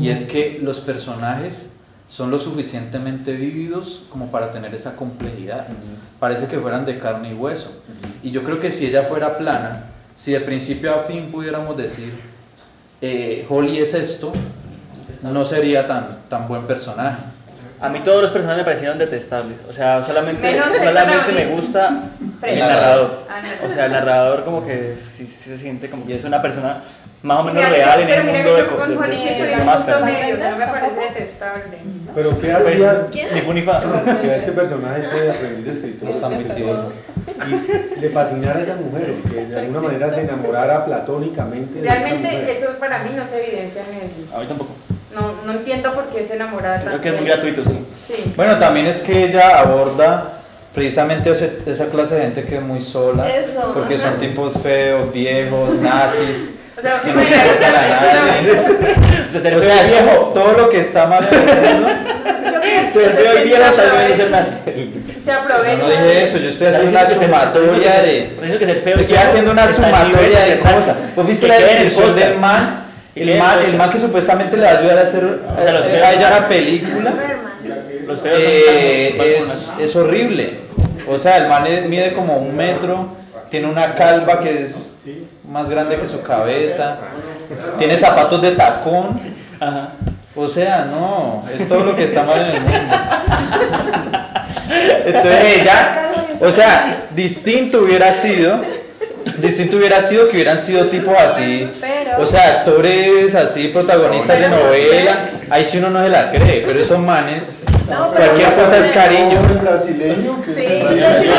y 0.00 0.08
es 0.10 0.24
que 0.24 0.60
los 0.62 0.80
personajes 0.80 1.72
son 2.12 2.30
lo 2.30 2.38
suficientemente 2.38 3.32
vívidos 3.32 4.02
como 4.10 4.30
para 4.30 4.52
tener 4.52 4.74
esa 4.74 4.96
complejidad. 4.96 5.66
Parece 6.20 6.46
que 6.46 6.58
fueran 6.58 6.84
de 6.84 6.98
carne 6.98 7.30
y 7.30 7.32
hueso. 7.32 7.72
Y 8.22 8.30
yo 8.30 8.44
creo 8.44 8.60
que 8.60 8.70
si 8.70 8.84
ella 8.84 9.04
fuera 9.04 9.38
plana, 9.38 9.84
si 10.14 10.32
de 10.32 10.40
principio 10.40 10.94
a 10.94 10.98
fin 10.98 11.30
pudiéramos 11.32 11.74
decir, 11.74 12.12
eh, 13.00 13.46
Holly 13.48 13.78
es 13.78 13.94
esto, 13.94 14.30
no 15.22 15.42
sería 15.46 15.86
tan, 15.86 16.18
tan 16.28 16.46
buen 16.48 16.64
personaje. 16.64 17.22
A 17.80 17.88
mí 17.88 18.00
todos 18.00 18.20
los 18.20 18.30
personajes 18.30 18.58
me 18.58 18.64
parecieron 18.64 18.98
detestables. 18.98 19.60
O 19.66 19.72
sea, 19.72 20.02
solamente, 20.02 20.60
solamente 20.84 21.32
me 21.32 21.46
gusta 21.46 22.10
el 22.42 22.58
narrador. 22.58 23.26
Ah. 23.30 23.42
O 23.66 23.70
sea, 23.70 23.86
el 23.86 23.92
narrador 23.92 24.44
como 24.44 24.66
que 24.66 24.96
sí, 24.98 25.26
sí 25.26 25.48
se 25.48 25.56
siente 25.56 25.88
como 25.88 26.06
que 26.06 26.14
es 26.14 26.24
una 26.26 26.42
persona 26.42 26.82
más 27.22 27.38
o 27.44 27.48
Sí, 27.48 27.54
menos 27.54 27.70
mira, 27.70 27.84
real 27.84 28.00
en 28.00 28.08
el 28.08 28.24
mundo 28.24 28.54
de, 28.56 28.66
con 28.66 28.88
de, 28.90 28.96
Holly 28.96 29.16
de- 29.16 29.22
sí 29.34 29.40
de 29.42 29.48
punto 29.52 29.64
máscara. 29.66 30.04
medio, 30.04 30.50
no 30.50 30.56
me 30.56 30.66
parece 30.66 31.00
detestable. 31.00 31.78
Pero 32.14 32.30
¿qué 32.40 32.48
Pues, 32.48 32.54
hacía 32.66 33.06
ni 33.34 33.40
fu 33.40 33.52
ni 33.52 33.62
fa. 33.62 33.80
que 34.22 34.30
a 34.30 34.36
este 34.36 34.52
personaje, 34.52 35.00
este 35.00 35.30
aprendiz 35.30 35.64
de 35.64 35.72
escritor, 35.72 36.92
y 37.50 37.56
se- 37.56 37.96
le 38.00 38.08
fascinara 38.10 38.58
a 38.58 38.62
esa 38.62 38.74
mujer, 38.76 39.14
que 39.30 39.46
de 39.46 39.60
alguna 39.60 39.80
manera 39.80 40.10
se 40.10 40.20
enamorara 40.22 40.84
platónicamente 40.84 41.80
de 41.80 41.86
esa 41.86 41.94
mujer? 41.98 42.12
Realmente 42.20 42.52
eso 42.52 42.66
para 42.80 43.02
mí 43.04 43.10
no 43.16 43.28
se 43.28 43.46
evidencia 43.46 43.82
en 43.88 43.96
el... 43.96 44.34
A 44.34 44.40
mí 44.40 44.46
tampoco. 44.46 44.72
No, 45.14 45.32
no 45.46 45.52
entiendo 45.58 45.92
por 45.92 46.04
qué 46.08 46.24
se 46.26 46.34
enamora 46.36 46.74
Creo 46.80 46.84
tanto 46.92 47.00
que 47.02 47.08
es 47.10 47.14
muy 47.14 47.24
de- 47.24 47.30
gratuito, 47.30 47.64
sí. 47.64 47.86
Sí. 48.06 48.32
Bueno, 48.36 48.58
también 48.58 48.86
es 48.86 49.00
que 49.02 49.24
ella 49.26 49.58
aborda 49.60 50.32
precisamente 50.74 51.30
ese- 51.30 51.58
esa 51.66 51.86
clase 51.86 52.14
de 52.16 52.22
gente 52.22 52.44
que 52.44 52.56
es 52.56 52.62
muy 52.62 52.80
sola, 52.80 53.28
Eso, 53.28 53.72
porque 53.74 53.94
ajá. 53.94 54.10
son 54.10 54.18
tipos 54.18 54.54
feos, 54.58 55.12
viejos, 55.12 55.74
nazis. 55.76 56.50
O 56.76 56.80
sea, 56.80 57.00
que 57.00 57.10
¿te 57.10 57.14
no 57.14 57.22
imaginas 57.22 57.46
importan 57.46 57.74
a 57.74 57.80
nadie. 57.80 58.50
O 58.52 59.32
sea, 59.32 59.40
ser 59.40 59.54
O 59.56 59.60
sea, 59.60 59.76
feo 59.76 59.98
es 59.98 60.02
como 60.02 60.28
todo 60.28 60.52
lo 60.52 60.68
que 60.68 60.80
está 60.80 61.06
mal 61.06 61.28
en 61.30 61.38
el 61.38 61.74
mundo. 61.74 61.88
Ser 62.92 64.30
nazi. 64.30 64.52
Se 65.24 65.32
aprovecha. 65.32 65.76
No 65.76 65.90
dije 65.90 66.22
eso, 66.22 66.38
yo 66.38 66.48
estoy 66.48 66.66
haciendo 66.68 66.90
una 66.90 67.06
sumatoria 67.06 68.02
de. 68.02 68.30
Estoy 69.00 69.16
haciendo 69.16 69.50
una 69.52 69.68
sumatoria 69.68 70.40
de 70.40 70.58
cosas. 70.58 70.96
¿Vos 71.16 71.26
viste 71.26 71.46
Que 71.46 71.52
la 71.52 71.58
descripción 71.58 72.14
del 72.14 72.36
man? 72.36 72.84
El 73.14 73.38
man, 73.38 73.58
el 73.66 73.76
man 73.76 73.90
que 73.90 73.98
supuestamente 73.98 74.56
le 74.56 74.64
va 74.64 74.70
a 74.70 74.78
ayudar 74.78 74.98
a 74.98 75.02
hacer 75.02 75.22
O 75.24 75.62
sea, 75.62 75.72
los 75.72 75.84
a 75.84 75.88
feos 75.88 76.08
ella 76.16 76.28
una 76.28 76.48
película. 76.48 77.12
Los 78.06 78.20
feos 78.20 78.38
Eh, 78.40 79.38
es, 79.38 79.74
es 79.78 79.96
horrible. 79.96 80.60
O 81.06 81.18
sea, 81.18 81.36
el 81.36 81.48
man 81.48 81.64
mide 81.88 82.12
como 82.12 82.38
un 82.38 82.56
metro, 82.56 83.08
tiene 83.50 83.66
una 83.66 83.94
calva 83.94 84.40
que 84.40 84.62
es 84.62 84.91
más 85.48 85.68
grande 85.68 85.98
que 85.98 86.06
su 86.06 86.22
cabeza, 86.22 86.98
tiene 87.78 87.96
zapatos 87.98 88.40
de 88.42 88.52
tacón. 88.52 89.20
Ajá. 89.60 89.90
O 90.34 90.48
sea, 90.48 90.86
no, 90.86 91.42
es 91.54 91.68
todo 91.68 91.84
lo 91.84 91.94
que 91.94 92.04
está 92.04 92.22
mal 92.22 92.40
en 92.40 92.56
el 92.56 92.60
mundo. 92.62 92.78
Entonces 95.04 95.58
ella, 95.58 96.10
o 96.40 96.50
sea, 96.50 97.06
distinto 97.14 97.80
hubiera 97.82 98.12
sido, 98.12 98.58
distinto 99.38 99.76
hubiera 99.76 100.00
sido 100.00 100.28
que 100.28 100.36
hubieran 100.36 100.58
sido 100.58 100.86
tipos 100.86 101.14
así, 101.18 101.68
o 102.18 102.26
sea, 102.26 102.60
actores 102.60 103.34
así, 103.34 103.68
protagonistas 103.68 104.40
de 104.40 104.48
novela, 104.48 105.16
ahí 105.50 105.64
sí 105.64 105.78
uno 105.78 105.90
no 105.90 106.02
se 106.02 106.08
la 106.08 106.30
cree, 106.30 106.62
pero 106.66 106.80
esos 106.80 106.98
manes, 106.98 107.56
cualquier 107.86 108.54
cosa 108.54 108.78
es 108.78 108.90
cariño. 108.90 109.40
Brasileño 109.62 110.42
que 110.42 110.52
Sí, 110.52 110.60
es 110.60 110.78
sí, 110.78 111.30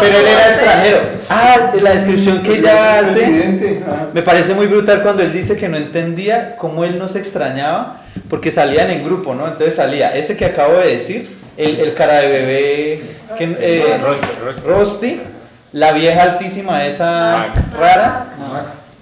Pero 0.00 0.18
él 0.18 0.26
era 0.26 0.48
extranjero. 0.48 1.00
Ah, 1.28 1.72
la 1.80 1.92
descripción 1.92 2.42
que 2.42 2.56
ella 2.56 3.00
hace 3.00 3.80
ah. 3.86 4.06
me 4.12 4.22
parece 4.22 4.54
muy 4.54 4.66
brutal 4.66 5.02
cuando 5.02 5.22
él 5.22 5.32
dice 5.32 5.56
que 5.56 5.68
no 5.68 5.76
entendía 5.76 6.56
cómo 6.56 6.84
él 6.84 6.98
no 6.98 7.08
se 7.08 7.18
extrañaba 7.18 8.02
porque 8.28 8.50
salían 8.50 8.90
en 8.90 9.04
grupo, 9.04 9.34
¿no? 9.34 9.46
Entonces 9.46 9.74
salía 9.74 10.14
ese 10.16 10.36
que 10.36 10.44
acabo 10.44 10.76
de 10.78 10.92
decir, 10.92 11.28
el, 11.56 11.78
el 11.80 11.94
cara 11.94 12.20
de 12.20 12.28
bebé, 12.28 13.00
que, 13.36 13.56
eh. 13.60 13.84
Rusty, 14.66 15.20
la 15.72 15.92
vieja 15.92 16.22
altísima 16.22 16.86
esa 16.86 17.46
rara, 17.78 18.26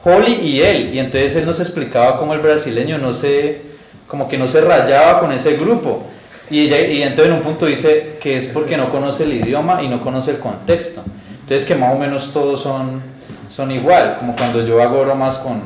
Holly 0.05 0.35
y 0.43 0.61
él. 0.63 0.95
Y 0.95 0.99
entonces 0.99 1.37
él 1.37 1.47
nos 1.47 1.61
explicaba 1.61 2.19
cómo 2.19 2.35
el 2.35 2.41
brasileño 2.41 2.99
no 2.99 3.13
se, 3.13 3.61
como 4.07 4.29
que 4.29 4.39
no 4.39 4.49
se 4.49 4.61
rayaba 4.61 5.21
con 5.21 5.33
ese 5.33 5.57
grupo. 5.57 6.05
Y, 6.49 6.61
ella, 6.61 6.81
y 6.81 7.03
entonces 7.03 7.27
en 7.27 7.33
un 7.33 7.43
punto 7.43 7.67
dice 7.67 8.19
que 8.21 8.37
es 8.37 8.47
porque 8.49 8.77
no 8.77 8.91
conoce 8.91 9.25
el 9.25 9.33
idioma 9.33 9.83
y 9.83 9.89
no 9.89 10.01
conoce 10.01 10.33
el 10.33 10.39
contexto. 10.39 11.03
Entonces 11.41 11.67
que 11.67 11.75
más 11.75 11.95
o 11.95 11.99
menos 11.99 12.33
todos 12.33 12.61
son, 12.61 13.03
son 13.49 13.71
igual, 13.71 14.17
como 14.19 14.37
cuando 14.37 14.65
yo 14.65 14.81
hago 14.81 15.03
bromas 15.03 15.39
con, 15.39 15.63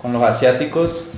con 0.00 0.12
los 0.12 0.22
asiáticos, 0.22 1.08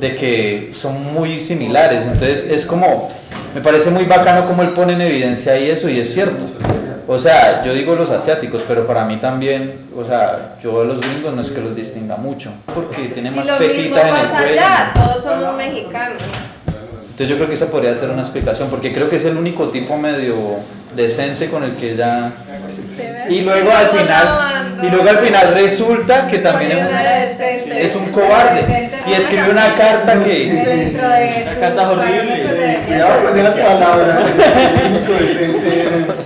de 0.00 0.14
que 0.14 0.70
son 0.74 1.14
muy 1.14 1.40
similares. 1.40 2.04
Entonces 2.04 2.46
es 2.50 2.64
como, 2.64 3.10
me 3.54 3.60
parece 3.60 3.90
muy 3.90 4.04
bacano 4.04 4.46
como 4.46 4.62
él 4.62 4.70
pone 4.70 4.94
en 4.94 5.02
evidencia 5.02 5.52
ahí 5.52 5.70
eso 5.70 5.88
y 5.88 6.00
es 6.00 6.12
cierto. 6.12 6.44
O 7.06 7.18
sea, 7.18 7.62
yo 7.64 7.74
digo 7.74 7.94
los 7.94 8.08
asiáticos, 8.10 8.64
pero 8.66 8.86
para 8.86 9.04
mí 9.04 9.18
también, 9.18 9.88
o 9.96 10.04
sea, 10.04 10.56
yo 10.62 10.80
a 10.80 10.84
los 10.84 11.00
gringos 11.00 11.34
no 11.34 11.40
es 11.42 11.50
que 11.50 11.60
los 11.60 11.76
distinga 11.76 12.16
mucho, 12.16 12.50
porque 12.74 13.08
tienen 13.08 13.34
Y 13.34 13.36
más 13.36 13.50
pequitas 13.50 14.08
en 14.08 14.16
el 14.16 14.26
cuello. 14.30 14.52
allá, 14.52 14.92
todos 14.94 15.22
somos 15.22 15.56
mexicanos. 15.56 16.22
Entonces 17.14 17.28
yo 17.28 17.36
creo 17.36 17.46
que 17.46 17.54
esa 17.54 17.70
podría 17.70 17.94
ser 17.94 18.10
una 18.10 18.22
explicación, 18.22 18.70
porque 18.70 18.92
creo 18.92 19.08
que 19.10 19.16
es 19.16 19.24
el 19.26 19.36
único 19.36 19.68
tipo 19.68 19.96
medio 19.96 20.34
decente 20.96 21.48
con 21.50 21.62
el 21.62 21.76
que 21.76 21.92
ella... 21.92 22.32
Y 23.28 23.42
luego 23.42 23.70
al 23.70 23.86
final, 23.88 24.63
y 24.86 24.90
luego 24.90 25.08
al 25.08 25.18
final 25.18 25.54
resulta 25.54 26.26
que 26.26 26.38
también 26.38 26.72
es 26.72 26.82
un, 27.64 27.72
es 27.72 27.96
un 27.96 28.12
cobarde 28.12 28.90
y 29.06 29.12
escribe 29.12 29.50
una 29.50 29.74
carta 29.74 30.22
que... 30.22 30.50
Dentro 30.50 31.08
de 31.08 31.42
Una 31.42 31.60
carta 31.60 31.90
horrible. 31.90 32.78
Cuidado 32.86 33.24
con 33.24 33.38
esas 33.38 33.54
palabras. 33.54 34.18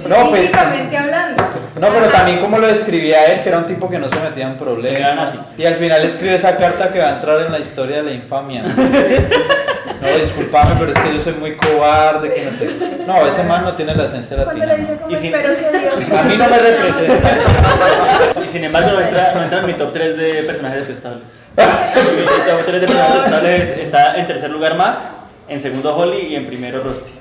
No, 0.09 0.31
pues... 0.31 0.43
Físicamente 0.43 0.97
hablando. 0.97 1.43
No, 1.81 1.89
pero 1.89 2.09
también 2.09 2.39
como 2.39 2.59
lo 2.59 2.67
describía 2.67 3.25
él, 3.27 3.43
que 3.43 3.49
era 3.49 3.59
un 3.59 3.67
tipo 3.67 3.89
que 3.89 3.99
no 3.99 4.09
se 4.09 4.17
metía 4.17 4.47
en 4.47 4.57
problemas. 4.57 5.39
Y 5.57 5.65
al 5.65 5.75
final 5.75 6.03
escribe 6.03 6.35
esa 6.35 6.57
carta 6.57 6.93
que 6.93 6.99
va 6.99 7.09
a 7.09 7.15
entrar 7.17 7.41
en 7.43 7.53
la 7.53 7.59
historia 7.59 7.99
de 7.99 8.03
la 8.05 8.13
infamia. 8.13 8.65
No, 10.01 10.19
disculpame, 10.19 10.77
pero 10.79 10.93
es 10.93 10.99
que 10.99 11.15
yo 11.15 11.21
soy 11.21 11.35
muy 11.35 11.57
cobarde, 11.57 12.33
que 12.33 12.45
no 12.45 12.53
sé. 12.53 12.71
No, 13.07 13.27
ese 13.27 13.43
man 13.43 13.65
no 13.65 13.75
tiene 13.75 13.95
la 13.95 14.05
esencia 14.05 14.37
latina. 14.37 14.67
le 14.67 14.77
dice 14.77 14.97
como 14.97 15.11
Y 15.11 15.15
espero 15.15 15.49
que 15.55 15.79
Dios 15.79 16.13
A 16.13 16.23
mí 16.23 16.37
no 16.37 16.49
me 16.49 16.59
representa. 16.59 17.39
Y 18.45 18.49
sin 18.49 18.65
embargo 18.65 18.93
no 18.93 19.01
entra, 19.01 19.35
no 19.35 19.43
entra 19.43 19.61
en 19.61 19.67
mi 19.67 19.73
top 19.75 19.93
3 19.93 20.17
de 20.17 20.43
personajes 20.45 20.87
detestables. 20.87 21.29
mi 21.57 22.51
top 22.51 22.67
3 22.67 22.81
de 22.81 22.87
personajes 22.87 23.15
detestables 23.15 23.69
está 23.79 24.17
en 24.17 24.27
tercer 24.27 24.51
lugar 24.51 24.77
Mag, 24.77 24.97
en 25.49 25.59
segundo 25.59 25.97
Holly 25.97 26.27
y 26.29 26.37
en 26.37 26.47
primero 26.47 26.83
Rusty. 26.83 27.18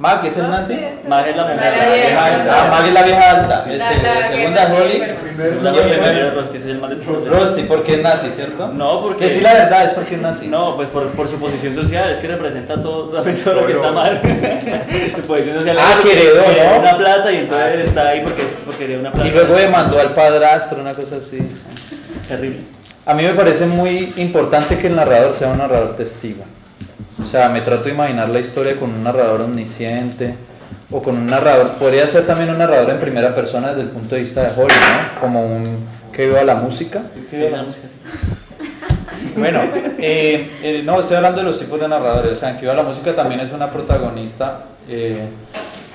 Mag 0.00 0.24
es 0.24 0.36
el 0.38 0.50
nazi. 0.50 0.80
Mag 1.06 1.28
es 1.28 1.36
la 1.36 1.42
mujer. 1.42 1.56
La 1.60 1.70
la 1.86 1.92
vieja. 1.94 2.24
alta. 2.24 2.54
Ah, 2.64 2.68
Mag 2.70 2.86
es 2.88 2.92
la 2.94 3.02
vieja 3.02 3.30
alta. 3.30 3.48
La- 3.48 3.60
Es 3.74 3.80
la 3.80 3.92
el- 3.92 4.30
que 4.30 4.36
segunda 4.38 4.62
también, 4.62 4.82
Holly. 4.82 4.98
primero 5.36 6.30
Rusty, 6.40 6.56
ese 6.56 6.66
es 6.68 6.72
el 6.74 6.80
más 6.80 6.90
detestable. 6.90 7.30
Rusty, 7.30 7.62
porque 7.64 7.94
es 7.96 8.02
nazi, 8.02 8.30
¿cierto? 8.30 8.68
No, 8.68 9.02
porque. 9.02 9.24
Que 9.26 9.30
sí, 9.30 9.40
la 9.42 9.52
verdad 9.52 9.84
es 9.84 9.92
porque 9.92 10.14
es 10.14 10.20
nazi. 10.22 10.46
No, 10.48 10.74
pues 10.76 10.88
por, 10.88 11.06
por 11.08 11.28
su 11.28 11.38
posición 11.38 11.74
social, 11.74 12.10
es 12.10 12.18
que 12.18 12.28
representa 12.28 12.74
todo, 12.82 13.10
todo 13.10 13.18
lo 13.54 13.66
que 13.66 13.72
está 13.74 13.92
mal. 13.92 14.18
su 15.14 15.22
posición 15.22 15.58
social 15.58 15.76
Ah, 15.78 15.94
es 15.98 16.00
que 16.06 16.12
heredó, 16.12 16.42
¿no? 16.72 16.78
una 16.80 16.96
plata 16.96 17.30
y 17.32 17.36
entonces 17.36 17.74
Ah, 17.74 17.80
sí. 17.82 17.86
está 17.88 18.08
ahí 18.08 18.20
porque, 18.22 18.44
es, 18.46 18.62
porque 18.64 18.84
heredó 18.84 19.00
una 19.00 19.12
plata. 19.12 19.28
Y 19.28 19.32
luego 19.32 19.54
demandó 19.54 20.00
al 20.00 20.14
padrastro, 20.14 20.80
una 20.80 20.94
cosa 20.94 21.16
así. 21.16 21.40
Terrible. 22.26 22.60
A 23.04 23.12
mí 23.12 23.22
me 23.24 23.34
parece 23.34 23.66
muy 23.66 24.14
importante 24.16 24.78
que 24.78 24.86
el 24.86 24.96
narrador 24.96 25.34
sea 25.34 25.48
un 25.48 25.58
narrador 25.58 25.94
testigo. 25.96 26.42
O 27.22 27.26
sea, 27.26 27.48
me 27.48 27.60
trato 27.60 27.84
de 27.84 27.94
imaginar 27.94 28.28
la 28.28 28.40
historia 28.40 28.76
con 28.76 28.90
un 28.90 29.04
narrador 29.04 29.42
omnisciente 29.42 30.34
o 30.90 31.00
con 31.00 31.16
un 31.16 31.26
narrador, 31.26 31.72
podría 31.74 32.06
ser 32.06 32.26
también 32.26 32.50
un 32.50 32.58
narrador 32.58 32.90
en 32.90 32.98
primera 32.98 33.34
persona 33.34 33.68
desde 33.68 33.82
el 33.82 33.88
punto 33.88 34.14
de 34.14 34.22
vista 34.22 34.42
de 34.42 34.48
Holly, 34.60 34.74
¿no? 34.74 35.20
Como 35.20 35.46
un 35.46 35.64
que 36.12 36.26
viva 36.26 36.42
la 36.42 36.56
música. 36.56 37.02
Que 37.30 37.36
viva 37.36 37.50
la 37.58 37.62
música, 37.62 37.86
sí. 37.88 39.34
Bueno, 39.36 39.60
eh, 39.98 40.50
eh, 40.62 40.82
no, 40.84 40.98
estoy 41.00 41.16
hablando 41.16 41.38
de 41.38 41.44
los 41.44 41.58
tipos 41.58 41.80
de 41.80 41.86
narradores. 41.86 42.32
O 42.32 42.36
sea, 42.36 42.50
en 42.50 42.56
que 42.56 42.62
viva 42.62 42.74
la 42.74 42.82
música 42.82 43.14
también 43.14 43.40
es 43.40 43.52
una 43.52 43.70
protagonista, 43.70 44.64
eh, 44.88 45.28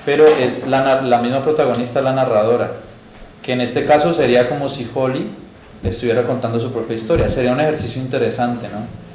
pero 0.04 0.24
es 0.24 0.66
la, 0.66 1.02
la 1.02 1.18
misma 1.18 1.42
protagonista, 1.42 2.00
la 2.00 2.12
narradora. 2.12 2.70
Que 3.42 3.52
en 3.52 3.60
este 3.60 3.84
caso 3.84 4.12
sería 4.12 4.48
como 4.48 4.68
si 4.68 4.90
Holly 4.92 5.30
estuviera 5.84 6.22
contando 6.22 6.58
su 6.58 6.72
propia 6.72 6.96
historia. 6.96 7.28
Sería 7.28 7.52
un 7.52 7.60
ejercicio 7.60 8.00
interesante, 8.00 8.68
¿no? 8.68 9.05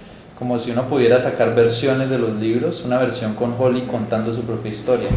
Como 0.41 0.57
si 0.57 0.71
uno 0.71 0.87
pudiera 0.89 1.19
sacar 1.19 1.53
versiones 1.53 2.09
de 2.09 2.17
los 2.17 2.35
libros, 2.37 2.81
una 2.83 2.97
versión 2.97 3.35
con 3.35 3.53
Holly 3.59 3.81
contando 3.81 4.33
su 4.33 4.41
propia 4.41 4.71
historia. 4.71 5.07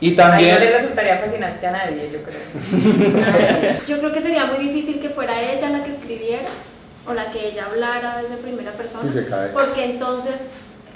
Y 0.00 0.08
Ahí 0.08 0.16
no 0.16 0.22
también... 0.24 0.58
le 0.58 0.76
resultaría 0.76 1.18
fascinante 1.18 1.64
a 1.68 1.70
nadie, 1.70 2.10
yo 2.12 2.18
creo. 2.20 3.70
Yo 3.86 3.98
creo 4.00 4.12
que 4.12 4.20
sería 4.20 4.46
muy 4.46 4.58
difícil 4.58 4.98
que 5.00 5.08
fuera 5.08 5.40
ella 5.40 5.70
la 5.70 5.84
que 5.84 5.92
escribiera 5.92 6.42
o 7.06 7.14
la 7.14 7.30
que 7.30 7.46
ella 7.50 7.66
hablara 7.66 8.20
desde 8.22 8.38
primera 8.42 8.72
persona, 8.72 9.04
Sí, 9.12 9.16
se 9.20 9.26
cae. 9.26 9.50
porque 9.50 9.84
entonces 9.84 10.46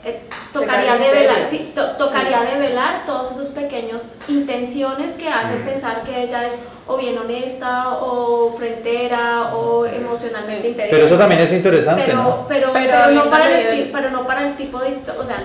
eh, 0.05 0.21
tocaría 0.53 0.97
develar, 0.97 1.47
sí, 1.47 1.73
to- 1.75 1.93
tocaría 1.93 2.43
develar 2.43 3.05
todos 3.07 3.33
esos 3.33 3.49
pequeños 3.49 4.15
intenciones 4.29 5.15
que 5.15 5.29
hacen 5.29 5.63
pensar 5.63 6.03
que 6.03 6.23
ella 6.25 6.47
es 6.47 6.57
o 6.87 6.97
bien 6.99 7.17
honesta 7.19 7.97
o 8.01 8.53
frentera 8.53 9.55
o 9.55 9.87
emocionalmente 9.87 10.69
inteligente. 10.69 10.91
Pero 10.91 11.07
eso 11.07 11.17
también 11.17 11.41
es 11.41 11.53
interesante, 11.53 12.03
pero, 12.07 12.19
¿no? 12.19 12.45
Pero, 12.49 12.71
Pero 12.75 12.91
pero, 12.93 13.11
no 13.13 13.31
para 13.31 13.59
el- 13.61 13.91
pero 13.91 14.11
no 14.11 14.27
para 14.27 14.47
el 14.47 14.57
tipo 14.57 14.79
de 14.79 14.91
historia, 14.91 15.21
o 15.21 15.25
sea, 15.27 15.43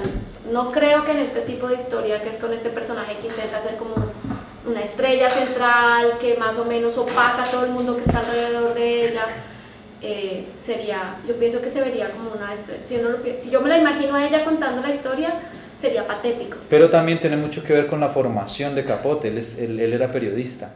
no 0.52 0.70
creo 0.72 1.06
que 1.06 1.12
en 1.12 1.20
este 1.20 1.42
tipo 1.42 1.68
de 1.68 1.76
historia 1.76 2.22
que 2.22 2.30
es 2.30 2.38
con 2.40 2.52
este 2.54 2.70
personaje 2.70 3.18
que 3.22 3.28
intenta 3.28 3.60
ser 3.60 3.76
como 3.78 3.94
una 4.66 4.82
estrella 4.82 5.30
central 5.30 6.18
que 6.20 6.36
más 6.38 6.58
o 6.58 6.66
menos 6.66 6.98
opaca 6.98 7.44
a 7.44 7.46
todo 7.46 7.64
el 7.66 7.72
mundo 7.72 7.96
que 7.96 8.02
está 8.02 8.20
alrededor 8.20 8.74
de 8.74 9.10
ella, 9.10 9.22
eh, 10.02 10.46
sería, 10.60 11.16
yo 11.28 11.36
pienso 11.36 11.62
que 11.62 11.70
se 11.70 11.82
vería 11.82 12.10
como 12.12 12.32
una. 12.32 12.52
Si, 12.84 12.96
uno 12.98 13.10
lo 13.10 13.18
pi- 13.22 13.34
si 13.38 13.50
yo 13.50 13.62
me 13.62 13.70
la 13.70 13.78
imagino 13.78 14.16
a 14.16 14.26
ella 14.26 14.44
contando 14.46 14.82
la 14.82 14.90
historia, 14.94 15.34
sería 15.78 16.08
patético. 16.08 16.58
Pero 16.70 16.90
también 16.90 17.20
tiene 17.20 17.38
mucho 17.38 17.64
que 17.64 17.74
ver 17.74 17.88
con 17.88 18.00
la 18.00 18.10
formación 18.10 18.76
de 18.76 18.84
Capote. 18.86 19.28
Él, 19.30 19.38
es- 19.38 19.58
él- 19.60 19.80
él 19.80 19.94
era 19.94 20.12
periodista 20.12 20.74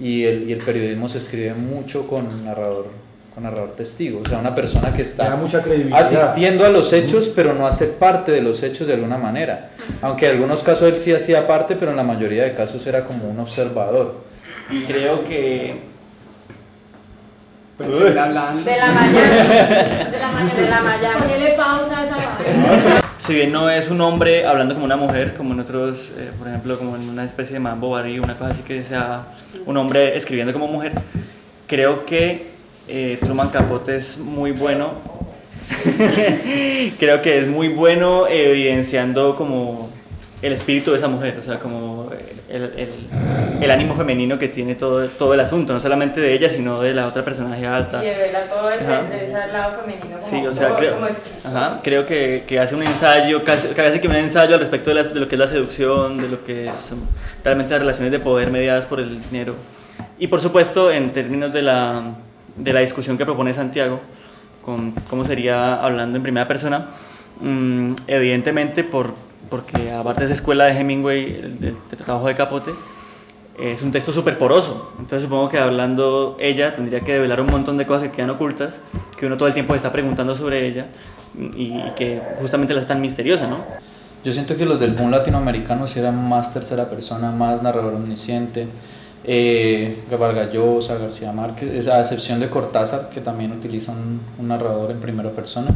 y 0.00 0.24
el, 0.24 0.48
y 0.48 0.52
el 0.52 0.58
periodismo 0.58 1.08
se 1.08 1.18
escribe 1.18 1.54
mucho 1.54 2.06
con 2.08 2.44
narrador, 2.44 2.86
con 3.34 3.44
narrador 3.44 3.72
testigo. 3.76 4.20
O 4.24 4.28
sea, 4.28 4.38
una 4.38 4.54
persona 4.54 4.92
que 4.94 5.02
está 5.02 5.36
mucha 5.36 5.62
asistiendo 5.94 6.64
a 6.64 6.68
los 6.70 6.92
hechos, 6.92 7.30
pero 7.34 7.54
no 7.54 7.66
hace 7.66 7.86
parte 7.86 8.32
de 8.32 8.42
los 8.42 8.62
hechos 8.62 8.86
de 8.86 8.94
alguna 8.94 9.16
manera. 9.18 9.70
Aunque 10.02 10.26
en 10.26 10.32
algunos 10.32 10.62
casos 10.62 10.88
él 10.88 10.96
sí 10.98 11.12
hacía 11.12 11.46
parte, 11.46 11.76
pero 11.76 11.90
en 11.92 11.96
la 11.96 12.02
mayoría 12.04 12.44
de 12.44 12.54
casos 12.54 12.84
era 12.86 13.04
como 13.04 13.28
un 13.28 13.38
observador. 13.40 14.22
Creo 14.86 15.24
que 15.24 15.91
Pero 17.78 18.20
hablando. 18.20 18.62
De 18.62 18.76
la 18.76 18.86
mañana. 18.86 19.20
De 20.10 20.18
la 20.18 20.30
mañana. 20.30 20.54
De 20.54 20.70
la 20.70 20.80
mañana. 20.82 21.18
Ponele 21.18 21.52
pausa 21.52 22.00
a 22.00 22.04
esa 22.04 22.16
vaina. 22.16 23.02
si 23.18 23.34
bien 23.34 23.52
no 23.52 23.70
es 23.70 23.88
un 23.88 24.00
hombre 24.00 24.46
hablando 24.46 24.74
como 24.74 24.86
una 24.86 24.96
mujer, 24.96 25.34
como 25.34 25.54
en 25.54 25.60
otros, 25.60 26.12
eh, 26.18 26.30
por 26.38 26.48
ejemplo, 26.48 26.78
como 26.78 26.96
en 26.96 27.08
una 27.08 27.24
especie 27.24 27.54
de 27.54 27.60
mambo 27.60 27.90
Bari, 27.90 28.18
una 28.18 28.36
cosa 28.36 28.50
así 28.50 28.62
que 28.62 28.82
sea 28.82 29.22
un 29.66 29.76
hombre 29.76 30.16
escribiendo 30.16 30.52
como 30.52 30.66
mujer, 30.66 30.92
creo 31.66 32.04
que 32.04 32.52
eh, 32.88 33.18
Truman 33.20 33.48
Capote 33.50 33.96
es 33.96 34.18
muy 34.18 34.52
bueno. 34.52 34.90
creo 36.98 37.22
que 37.22 37.38
es 37.38 37.46
muy 37.46 37.68
bueno 37.68 38.26
evidenciando 38.28 39.34
como 39.36 39.90
el 40.42 40.52
espíritu 40.52 40.90
de 40.90 40.96
esa 40.96 41.06
mujer, 41.08 41.36
o 41.38 41.42
sea, 41.42 41.58
como 41.60 42.10
el, 42.50 42.62
el- 42.76 42.88
el 43.62 43.70
ánimo 43.70 43.94
femenino 43.94 44.38
que 44.40 44.48
tiene 44.48 44.74
todo, 44.74 45.06
todo 45.06 45.34
el 45.34 45.40
asunto, 45.40 45.72
no 45.72 45.78
solamente 45.78 46.20
de 46.20 46.32
ella, 46.34 46.50
sino 46.50 46.80
de 46.82 46.92
la 46.92 47.06
otra 47.06 47.24
personaje 47.24 47.64
alta. 47.64 48.02
Y 48.04 48.08
de 48.08 48.14
verdad 48.16 48.46
todo 48.50 48.68
ese, 48.70 48.84
ese 49.22 49.52
lado 49.52 49.80
femenino. 49.80 50.18
Como, 50.18 50.22
Sí, 50.22 50.44
o 50.46 50.52
sea, 50.52 50.68
como- 50.68 50.78
creo, 50.80 50.96
ajá, 51.44 51.80
creo 51.84 52.04
que, 52.06 52.42
que 52.46 52.58
hace 52.58 52.74
un 52.74 52.82
ensayo, 52.82 53.44
casi, 53.44 53.68
casi 53.68 54.00
que 54.00 54.08
un 54.08 54.16
ensayo 54.16 54.54
al 54.54 54.60
respecto 54.60 54.90
de, 54.90 54.96
las- 54.96 55.14
de 55.14 55.20
lo 55.20 55.28
que 55.28 55.36
es 55.36 55.38
la 55.38 55.46
seducción, 55.46 56.20
de 56.20 56.28
lo 56.28 56.42
que 56.44 56.68
son 56.74 56.98
realmente 57.44 57.70
las 57.72 57.80
relaciones 57.80 58.10
de 58.10 58.18
poder 58.18 58.50
mediadas 58.50 58.84
por 58.84 58.98
el 58.98 59.22
dinero. 59.30 59.54
Y 60.18 60.26
por 60.26 60.40
supuesto, 60.40 60.90
en 60.90 61.12
términos 61.12 61.52
de 61.52 61.62
la, 61.62 62.02
de 62.56 62.72
la 62.72 62.80
discusión 62.80 63.16
que 63.16 63.24
propone 63.24 63.52
Santiago, 63.52 64.00
con 64.64 64.90
cómo 65.08 65.24
sería 65.24 65.82
hablando 65.82 66.16
en 66.16 66.22
primera 66.24 66.48
persona, 66.48 66.86
mm, 67.40 67.92
evidentemente, 68.08 68.82
por, 68.84 69.14
porque 69.52 69.92
aparte 69.92 70.20
de 70.20 70.24
esa 70.24 70.34
escuela 70.34 70.64
de 70.64 70.80
Hemingway, 70.80 71.24
el, 71.24 71.76
el 71.90 71.98
trabajo 71.98 72.26
de 72.26 72.34
Capote, 72.34 72.70
es 73.60 73.82
un 73.82 73.92
texto 73.92 74.10
súper 74.10 74.38
poroso. 74.38 74.92
Entonces 74.98 75.24
supongo 75.24 75.50
que 75.50 75.58
hablando 75.58 76.38
ella 76.40 76.72
tendría 76.72 77.00
que 77.00 77.12
develar 77.12 77.38
un 77.38 77.48
montón 77.48 77.76
de 77.76 77.84
cosas 77.84 78.04
que 78.04 78.12
quedan 78.12 78.30
ocultas, 78.30 78.80
que 79.18 79.26
uno 79.26 79.36
todo 79.36 79.48
el 79.48 79.52
tiempo 79.52 79.74
está 79.74 79.92
preguntando 79.92 80.34
sobre 80.34 80.66
ella 80.66 80.86
y, 81.54 81.64
y 81.64 81.92
que 81.94 82.22
justamente 82.40 82.72
la 82.72 82.80
es 82.80 82.86
tan 82.86 83.02
misteriosa, 83.02 83.46
¿no? 83.46 83.58
Yo 84.24 84.32
siento 84.32 84.56
que 84.56 84.64
los 84.64 84.80
del 84.80 84.92
boom 84.92 85.10
latinoamericano 85.10 85.86
sí 85.86 85.98
eran 85.98 86.16
más 86.28 86.54
tercera 86.54 86.88
persona, 86.88 87.30
más 87.30 87.62
narrador 87.62 87.92
omnisciente. 87.92 88.66
Eh, 89.24 90.02
Vargas 90.18 90.50
Llosa, 90.50 90.96
García 90.96 91.30
Márquez, 91.30 91.88
a 91.88 92.00
excepción 92.00 92.40
de 92.40 92.48
Cortázar, 92.48 93.10
que 93.10 93.20
también 93.20 93.52
utiliza 93.52 93.92
un, 93.92 94.18
un 94.38 94.48
narrador 94.48 94.92
en 94.92 95.00
primera 95.00 95.30
persona. 95.30 95.68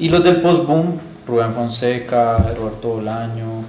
Y 0.00 0.08
los 0.08 0.24
del 0.24 0.40
post-boom, 0.40 0.98
Rubén 1.26 1.52
Fonseca, 1.54 2.38
Roberto 2.56 2.88
Bolaño, 2.88 3.64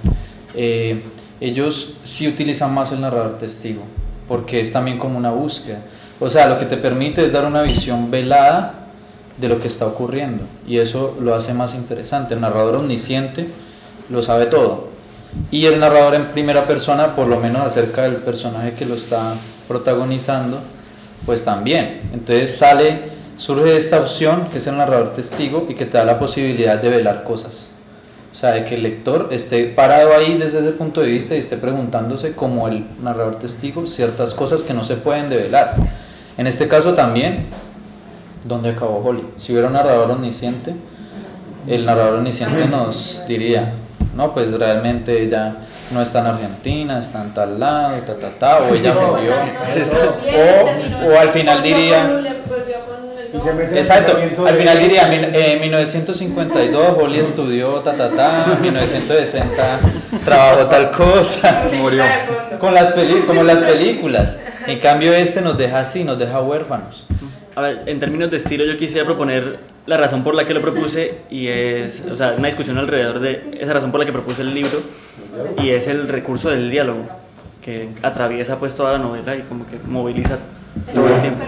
eh, 0.54 1.02
ellos 1.40 1.94
sí 2.02 2.28
utilizan 2.28 2.72
más 2.72 2.92
el 2.92 3.00
narrador 3.00 3.38
testigo, 3.38 3.82
porque 4.28 4.60
es 4.60 4.72
también 4.72 4.98
como 4.98 5.18
una 5.18 5.30
búsqueda. 5.30 5.82
O 6.18 6.30
sea, 6.30 6.48
lo 6.48 6.58
que 6.58 6.64
te 6.64 6.76
permite 6.76 7.24
es 7.24 7.32
dar 7.32 7.44
una 7.44 7.62
visión 7.62 8.10
velada 8.10 8.86
de 9.36 9.48
lo 9.48 9.58
que 9.58 9.68
está 9.68 9.86
ocurriendo, 9.86 10.44
y 10.66 10.78
eso 10.78 11.16
lo 11.20 11.34
hace 11.34 11.52
más 11.52 11.74
interesante. 11.74 12.34
El 12.34 12.40
narrador 12.40 12.76
omnisciente 12.76 13.46
lo 14.08 14.22
sabe 14.22 14.46
todo, 14.46 14.88
y 15.50 15.66
el 15.66 15.78
narrador 15.78 16.14
en 16.14 16.26
primera 16.32 16.66
persona, 16.66 17.14
por 17.14 17.26
lo 17.26 17.38
menos 17.38 17.62
acerca 17.62 18.02
del 18.02 18.16
personaje 18.16 18.72
que 18.72 18.86
lo 18.86 18.94
está 18.94 19.34
protagonizando, 19.68 20.58
pues 21.26 21.44
también. 21.44 22.02
Entonces 22.12 22.56
sale, 22.56 23.15
surge 23.36 23.76
esta 23.76 24.00
opción 24.00 24.46
que 24.50 24.58
es 24.58 24.66
el 24.66 24.76
narrador 24.76 25.14
testigo 25.14 25.66
y 25.68 25.74
que 25.74 25.86
te 25.86 25.98
da 25.98 26.04
la 26.04 26.18
posibilidad 26.18 26.80
de 26.80 26.88
velar 26.88 27.24
cosas. 27.24 27.72
O 28.32 28.38
sea, 28.38 28.50
de 28.50 28.64
que 28.64 28.74
el 28.74 28.82
lector 28.82 29.28
esté 29.30 29.64
parado 29.64 30.14
ahí 30.14 30.36
desde 30.36 30.58
ese 30.58 30.72
punto 30.72 31.00
de 31.00 31.08
vista 31.08 31.34
y 31.34 31.38
esté 31.38 31.56
preguntándose 31.56 32.32
como 32.32 32.68
el 32.68 32.84
narrador 33.02 33.36
testigo 33.36 33.86
ciertas 33.86 34.34
cosas 34.34 34.62
que 34.62 34.74
no 34.74 34.84
se 34.84 34.96
pueden 34.96 35.30
develar. 35.30 35.74
En 36.36 36.46
este 36.46 36.68
caso 36.68 36.92
también, 36.92 37.46
¿dónde 38.44 38.70
acabó 38.70 39.02
Holly? 39.02 39.26
Si 39.38 39.52
hubiera 39.52 39.68
un 39.68 39.74
narrador 39.74 40.10
omnisciente, 40.10 40.74
el 41.66 41.86
narrador 41.86 42.16
omnisciente 42.16 42.66
nos 42.66 43.24
diría, 43.26 43.72
no, 44.14 44.34
pues 44.34 44.52
realmente 44.52 45.22
ella 45.22 45.56
no 45.92 46.02
está 46.02 46.20
en 46.20 46.26
Argentina, 46.26 47.00
está 47.00 47.22
en 47.22 47.32
tal 47.32 47.58
lado, 47.58 47.96
ta, 48.06 48.16
ta, 48.16 48.30
ta, 48.38 48.58
o 48.58 48.74
ella 48.74 48.94
murió. 48.94 49.32
O, 50.34 51.08
o 51.08 51.18
al 51.18 51.30
final 51.30 51.62
diría, 51.62 52.22
se 53.40 53.78
Exacto, 53.78 54.16
al 54.46 54.54
final 54.56 54.78
diría, 54.78 55.06
"Min- 55.08 55.24
eh, 55.34 55.52
en 55.54 55.60
1952 55.60 56.96
Holly 57.00 57.18
estudió 57.20 57.68
ta 57.80 57.94
ta 57.94 58.08
ta, 58.10 58.44
en 58.56 58.62
1960 58.62 59.80
trabajó 60.24 60.66
tal 60.66 60.90
cosa, 60.90 61.64
murió. 61.78 62.04
Con 62.60 62.74
las 62.74 62.92
peli 62.92 63.14
como 63.26 63.42
las 63.42 63.58
películas. 63.62 64.36
En 64.66 64.78
cambio 64.80 65.12
este 65.12 65.40
nos 65.42 65.56
deja 65.58 65.80
así, 65.80 66.04
nos 66.04 66.18
deja 66.18 66.40
huérfanos. 66.40 67.04
A 67.54 67.60
ver, 67.62 67.82
en 67.86 68.00
términos 68.00 68.30
de 68.30 68.36
estilo 68.38 68.64
yo 68.64 68.76
quisiera 68.76 69.04
proponer 69.06 69.58
la 69.86 69.96
razón 69.96 70.24
por 70.24 70.34
la 70.34 70.44
que 70.44 70.52
lo 70.52 70.60
propuse 70.60 71.14
y 71.30 71.46
es, 71.48 72.02
o 72.10 72.16
sea, 72.16 72.34
una 72.36 72.48
discusión 72.48 72.76
alrededor 72.76 73.20
de 73.20 73.56
esa 73.60 73.72
razón 73.72 73.90
por 73.92 74.00
la 74.00 74.06
que 74.06 74.12
propuse 74.12 74.42
el 74.42 74.52
libro 74.52 74.82
y 75.62 75.70
es 75.70 75.86
el 75.86 76.08
recurso 76.08 76.50
del 76.50 76.70
diálogo 76.70 77.06
que 77.62 77.88
atraviesa 78.02 78.58
pues 78.58 78.74
toda 78.74 78.92
la 78.92 78.98
novela 78.98 79.36
y 79.36 79.42
como 79.42 79.66
que 79.66 79.76
moviliza 79.86 80.38
todo 80.94 81.06
el 81.08 81.20
tiempo. 81.20 81.44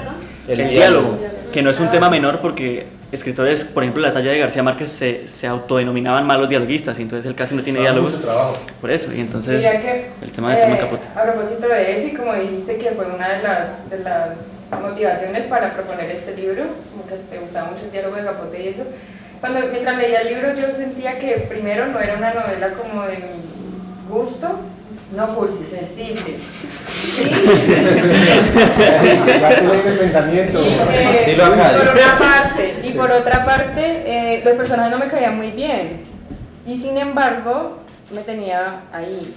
El 0.49 0.61
El, 0.61 0.69
diálogo. 0.71 1.17
diálogo, 1.19 1.38
que 1.53 1.63
no 1.63 1.71
es 1.71 1.81
un 1.81 1.91
tema 1.91 2.11
menor 2.11 2.41
porque 2.41 2.87
escritores, 3.11 3.65
por 3.65 3.83
ejemplo, 3.83 4.03
la 4.03 4.13
talla 4.13 4.31
de 4.31 4.39
García 4.39 4.63
Márquez 4.63 4.91
se, 4.91 5.27
se 5.27 5.47
autodenominaban 5.47 6.27
malos 6.27 6.49
dialoguistas 6.49 6.99
y 6.99 7.03
entonces 7.03 7.27
él 7.27 7.35
casi 7.35 7.55
no 7.55 7.63
tiene 7.63 7.81
diálogos 7.81 8.13
mucho 8.13 8.25
trabajo. 8.25 8.59
por 8.81 8.91
eso 8.91 9.13
y 9.15 9.21
entonces 9.21 9.63
que, 9.63 10.11
el 10.21 10.31
tema 10.31 10.55
de 10.55 10.61
Truman 10.61 10.77
eh, 10.77 10.81
Capote. 10.81 11.09
A 11.17 11.23
propósito 11.23 11.69
de 11.69 11.97
eso, 11.97 12.09
y 12.09 12.17
como 12.17 12.35
dijiste 12.35 12.77
que 12.77 12.91
fue 12.91 13.07
una 13.07 13.29
de 13.29 13.43
las, 13.43 13.91
de 13.91 13.99
las 14.01 14.37
motivaciones 14.83 15.45
para 15.45 15.73
proponer 15.73 16.11
este 16.11 16.37
libro, 16.37 16.65
como 16.91 17.07
que 17.07 17.15
te 17.31 17.39
gustaba 17.39 17.71
mucho 17.71 17.85
el 17.85 17.93
diálogo 17.93 18.17
de 18.17 18.25
Capote 18.25 18.63
y 18.63 18.69
eso, 18.69 18.83
cuando 19.41 19.61
mientras 19.71 19.97
leía 19.97 20.21
el 20.21 20.35
libro 20.35 20.55
yo 20.55 20.75
sentía 20.75 21.19
que 21.19 21.47
primero 21.49 21.87
no 21.87 22.01
era 22.01 22.17
una 22.17 22.35
novela 22.35 22.73
como 22.75 23.05
de 23.05 23.17
mi 23.17 24.11
gusto, 24.11 24.59
no 25.15 25.35
cursi, 25.35 25.65
sensible. 25.65 26.39
Lees 29.69 29.87
el 29.87 29.99
pensamiento. 29.99 30.61
Y 30.61 31.35
por 31.35 31.51
una 31.51 32.19
parte, 32.19 32.75
y 32.83 32.91
por 32.91 33.11
otra 33.11 33.45
parte, 33.45 34.03
eh, 34.07 34.43
los 34.45 34.55
personajes 34.55 34.93
no 34.93 34.99
me 34.99 35.07
caían 35.07 35.37
muy 35.37 35.51
bien. 35.51 36.03
Y 36.67 36.77
sin 36.77 36.99
embargo, 36.99 37.79
me 38.11 38.21
tenía 38.23 38.83
ahí. 38.93 39.35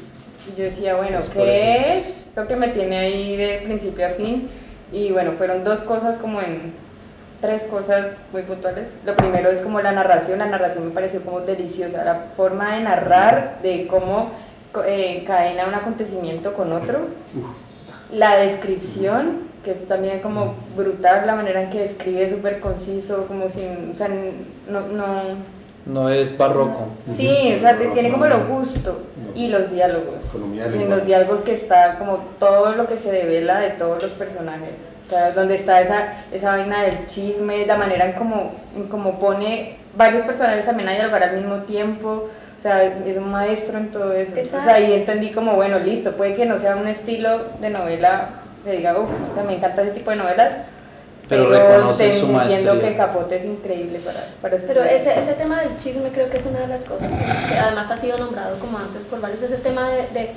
Y 0.47 0.57
yo 0.57 0.63
decía, 0.65 0.95
bueno, 0.95 1.17
Pues 1.17 1.30
¿qué 1.30 1.97
es 1.97 2.32
lo 2.36 2.47
que 2.47 2.55
me 2.55 2.69
tiene 2.69 2.97
ahí 2.97 3.38
de 3.38 3.61
principio 3.63 4.05
a 4.05 4.09
fin? 4.09 4.49
Y 4.91 5.11
bueno, 5.11 5.34
fueron 5.38 5.63
dos 5.63 5.82
cosas 5.82 6.17
como 6.17 6.41
en 6.41 6.74
tres 7.39 7.63
cosas 7.63 8.11
muy 8.32 8.41
puntuales. 8.43 8.88
Lo 9.05 9.15
primero 9.15 9.49
es 9.49 9.61
como 9.61 9.82
la 9.82 9.91
narración, 9.91 10.39
la 10.39 10.45
narración 10.45 10.88
me 10.88 10.91
pareció 10.91 11.22
como 11.22 11.41
deliciosa, 11.41 12.03
la 12.03 12.26
forma 12.36 12.76
de 12.76 12.82
narrar, 12.82 13.59
de 13.63 13.88
cómo 13.88 14.32
co- 14.72 14.84
eh, 14.86 15.24
cadena 15.26 15.65
un 15.67 15.76
acontecimiento 15.76 16.53
con 16.53 16.72
otro. 16.74 16.99
La 18.11 18.38
descripción, 18.38 19.49
que 19.63 19.72
es 19.72 19.88
también 19.88 20.19
como 20.19 20.55
brutal, 20.76 21.26
la 21.26 21.36
manera 21.36 21.61
en 21.61 21.69
que 21.69 21.80
describe 21.80 22.28
súper 22.30 22.59
conciso, 22.59 23.26
como 23.28 23.47
sin, 23.47 23.91
o 23.93 23.97
sea, 23.97 24.09
no, 24.09 24.82
no, 24.91 25.22
No 25.86 26.09
es 26.09 26.38
barroco. 26.38 26.89
Sí, 27.15 27.53
o 27.55 27.59
sea, 27.59 27.78
tiene 27.93 28.11
como 28.11 28.26
lo 28.28 28.36
justo. 28.55 28.99
Y 29.34 29.47
los 29.47 29.72
diálogos. 29.72 30.30
En 30.84 30.89
los 30.89 31.05
diálogos 31.05 31.41
que 31.41 31.53
está 31.53 31.97
como 31.97 32.17
todo 32.38 32.76
lo 32.76 32.86
que 32.88 32.97
se 32.97 33.11
devela 33.11 33.59
de 33.59 33.69
todos 33.72 34.01
los 34.03 34.11
personajes. 34.11 34.89
O 35.05 35.09
sea, 35.09 35.32
donde 35.32 35.55
está 35.55 35.80
esa, 35.82 36.24
esa 36.32 36.51
vaina 36.55 36.84
del 36.84 37.05
chisme, 37.07 37.65
la 37.65 37.78
manera 37.78 38.05
en 38.05 38.13
cómo, 38.13 38.53
en 38.76 38.88
cómo 38.89 39.19
pone 39.19 39.78
varios 39.97 40.24
personajes 40.24 40.65
también 40.65 40.89
a 40.89 40.93
dialogar 40.93 41.24
al 41.24 41.38
mismo 41.38 41.57
tiempo. 41.63 42.30
O 42.62 42.64
sea, 42.64 42.84
es 42.84 43.18
un 43.18 43.32
maestro 43.32 43.80
en 43.80 43.89
todo 43.89 44.14
eso. 44.14 44.34
O 44.39 44.43
sea, 44.43 44.76
ahí 44.76 44.93
entendí 44.93 45.32
como, 45.32 45.55
bueno, 45.55 45.80
listo, 45.80 46.12
puede 46.12 46.36
que 46.36 46.45
no 46.45 46.59
sea 46.59 46.76
un 46.76 46.88
estilo 46.88 47.39
de 47.59 47.72
novela 47.72 48.30
que 48.64 48.74
diga, 48.74 48.99
uff, 48.99 49.09
también 49.36 49.57
encanta 49.57 49.82
ese 49.82 49.89
tipo 49.93 50.12
de 50.12 50.18
novelas, 50.18 50.53
Pero 51.28 51.49
pero, 51.49 51.68
reconoces 51.70 52.20
su 52.20 52.26
entiendo 52.28 52.74
maestría. 52.76 52.80
que 52.91 52.95
Capote 52.95 53.36
es 53.38 53.45
increíble 53.45 53.97
para, 54.05 54.28
para 54.43 54.57
Pero 54.68 54.84
ese, 54.84 55.18
ese 55.18 55.34
tema 55.34 55.59
del 55.59 55.76
chisme 55.78 56.09
creo 56.09 56.30
que 56.30 56.38
es 56.38 56.45
una 56.45 56.59
de 56.59 56.68
las 56.68 56.84
cosas 56.84 57.07
que, 57.12 57.53
que 57.53 57.59
además 57.59 57.89
ha 57.89 57.97
sido 57.97 58.20
nombrado 58.20 58.59
como 58.59 58.78
antes 58.78 59.05
por 59.05 59.20
varios, 59.22 59.41
ese 59.41 59.55
tema 59.57 59.89
de, 59.89 60.03
de, 60.14 60.30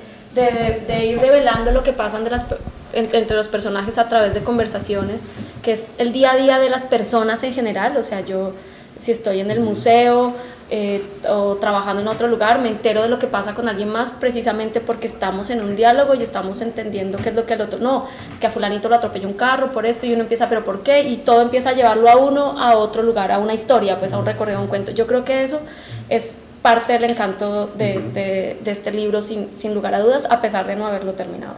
de- 0.51 0.81
de 0.87 1.05
ir 1.05 1.21
develando 1.21 1.73
lo 1.73 1.83
que 1.83 1.93
pasan 1.93 2.25
de 2.25 2.31
las, 2.31 2.45
per- 2.45 2.59
en- 2.95 3.11
entre 3.13 3.37
los 3.37 3.49
personajes 3.49 3.99
a 3.99 4.09
través 4.09 4.33
de 4.33 4.41
conversaciones, 4.41 5.21
que 5.63 5.73
es 5.75 5.91
el 5.99 6.15
día 6.15 6.33
a 6.33 6.37
día 6.37 6.59
de 6.59 6.71
las 6.71 6.87
personas 6.87 7.43
en 7.43 7.53
general, 7.53 7.95
o 7.99 8.03
sea, 8.03 8.21
yo 8.21 8.53
si 8.99 9.13
estoy 9.13 9.41
en 9.41 9.51
el 9.51 9.61
museo 9.61 10.33
eh, 10.71 11.03
o 11.29 11.57
trabajando 11.57 12.01
en 12.01 12.09
otro 12.09 12.27
lugar, 12.27 12.59
me 12.59 12.69
entero 12.69 13.03
de 13.03 13.09
lo 13.09 13.19
que 13.19 13.27
pasa 13.27 13.55
con 13.55 13.69
alguien 13.69 13.91
más 13.91 14.11
precisamente 14.11 14.81
porque 14.81 15.07
estamos 15.07 15.51
en 15.51 15.61
un 15.61 15.77
diálogo 15.77 16.15
y 16.15 16.23
estamos 16.23 16.63
entendiendo 16.63 17.19
qué 17.19 17.29
es 17.29 17.35
lo 17.35 17.45
que 17.45 17.55
el 17.55 17.61
otro, 17.61 17.79
no, 17.79 18.07
que 18.41 18.47
a 18.47 18.51
fulanito 18.51 18.89
lo 18.89 18.95
atropelló 18.95 19.29
un 19.29 19.35
carro 19.35 19.73
por 19.73 19.85
esto 19.85 20.07
y 20.07 20.15
uno 20.15 20.23
empieza, 20.23 20.49
pero 20.49 20.65
¿por 20.65 20.83
qué? 20.83 21.03
Y 21.03 21.19
todo 21.19 21.43
empieza 21.43 21.71
a 21.71 21.73
llevarlo 21.75 22.09
a 22.09 22.17
uno 22.17 22.59
a 22.59 22.77
otro 22.77 23.03
lugar, 23.03 23.31
a 23.31 23.39
una 23.39 23.53
historia, 23.53 23.99
pues 23.99 24.13
a 24.15 24.19
un 24.19 24.25
recorrido, 24.25 24.59
a 24.59 24.63
un 24.63 24.69
cuento. 24.69 24.91
Yo 24.91 25.07
creo 25.07 25.25
que 25.25 25.45
eso 25.45 25.61
es 26.09 26.39
parte 26.63 26.95
del 26.95 27.05
encanto 27.05 27.67
de 27.77 27.97
este, 27.97 28.57
de 28.65 28.71
este 28.71 28.91
libro 28.91 29.21
sin, 29.21 29.51
sin 29.59 29.75
lugar 29.75 29.95
a 29.95 30.01
dudas, 30.01 30.27
a 30.31 30.41
pesar 30.41 30.67
de 30.67 30.77
no 30.77 30.87
haberlo 30.87 31.13
terminado. 31.13 31.57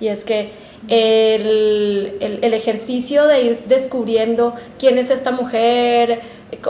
Y 0.00 0.08
es 0.08 0.24
que 0.24 0.50
el, 0.88 2.16
el, 2.20 2.38
el 2.42 2.54
ejercicio 2.54 3.26
de 3.26 3.42
ir 3.42 3.58
descubriendo 3.66 4.54
quién 4.78 4.96
es 4.98 5.10
esta 5.10 5.30
mujer, 5.30 6.20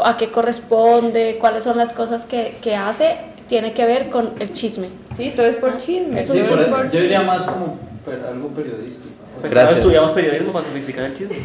a 0.04 0.16
qué 0.16 0.30
corresponde, 0.30 1.36
cuáles 1.40 1.64
son 1.64 1.76
las 1.76 1.92
cosas 1.92 2.24
que, 2.24 2.56
que 2.62 2.74
hace, 2.76 3.16
tiene 3.48 3.72
que 3.72 3.84
ver 3.84 4.10
con 4.10 4.32
el 4.40 4.52
chisme. 4.52 4.88
Sí, 5.16 5.32
todo 5.34 5.46
es 5.46 5.56
por 5.56 5.76
chisme. 5.78 6.20
Es 6.20 6.28
un 6.30 6.42
chisme. 6.42 6.66
Yo 6.92 7.00
diría 7.00 7.22
más 7.22 7.44
como 7.44 7.78
per- 8.04 8.24
algo 8.26 8.48
periodístico. 8.48 9.14
Pues 9.40 9.50
Gracias. 9.50 9.78
estudiamos 9.80 10.10
periodismo 10.12 10.52
para 10.52 10.64
sofisticar 10.64 11.04
el 11.04 11.14
chisme. 11.14 11.36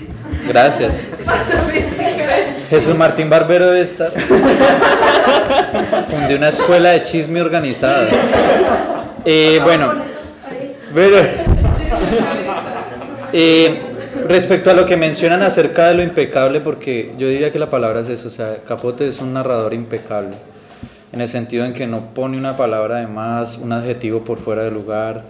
Gracias. 0.47 1.07
Jesús 2.69 2.95
Martín 2.95 3.29
Barbero 3.29 3.65
debe 3.67 3.81
estar. 3.81 4.13
Fundé 6.09 6.35
una 6.35 6.49
escuela 6.49 6.91
de 6.91 7.03
chisme 7.03 7.41
organizada. 7.41 8.07
Eh, 9.25 9.59
bueno, 9.61 9.93
pero, 10.95 11.17
eh, 13.33 13.81
respecto 14.27 14.71
a 14.71 14.73
lo 14.73 14.85
que 14.85 14.97
mencionan 14.97 15.41
acerca 15.41 15.87
de 15.87 15.95
lo 15.95 16.03
impecable, 16.03 16.61
porque 16.61 17.13
yo 17.17 17.27
diría 17.27 17.51
que 17.51 17.59
la 17.59 17.69
palabra 17.69 18.01
es 18.01 18.09
eso, 18.09 18.27
o 18.27 18.31
sea, 18.31 18.57
Capote 18.65 19.07
es 19.07 19.19
un 19.19 19.33
narrador 19.33 19.73
impecable, 19.73 20.35
en 21.11 21.21
el 21.21 21.29
sentido 21.29 21.65
en 21.65 21.73
que 21.73 21.87
no 21.87 22.13
pone 22.13 22.37
una 22.37 22.57
palabra 22.57 22.97
de 22.97 23.07
más, 23.07 23.57
un 23.57 23.71
adjetivo 23.71 24.23
por 24.23 24.39
fuera 24.39 24.63
de 24.63 24.71
lugar. 24.71 25.23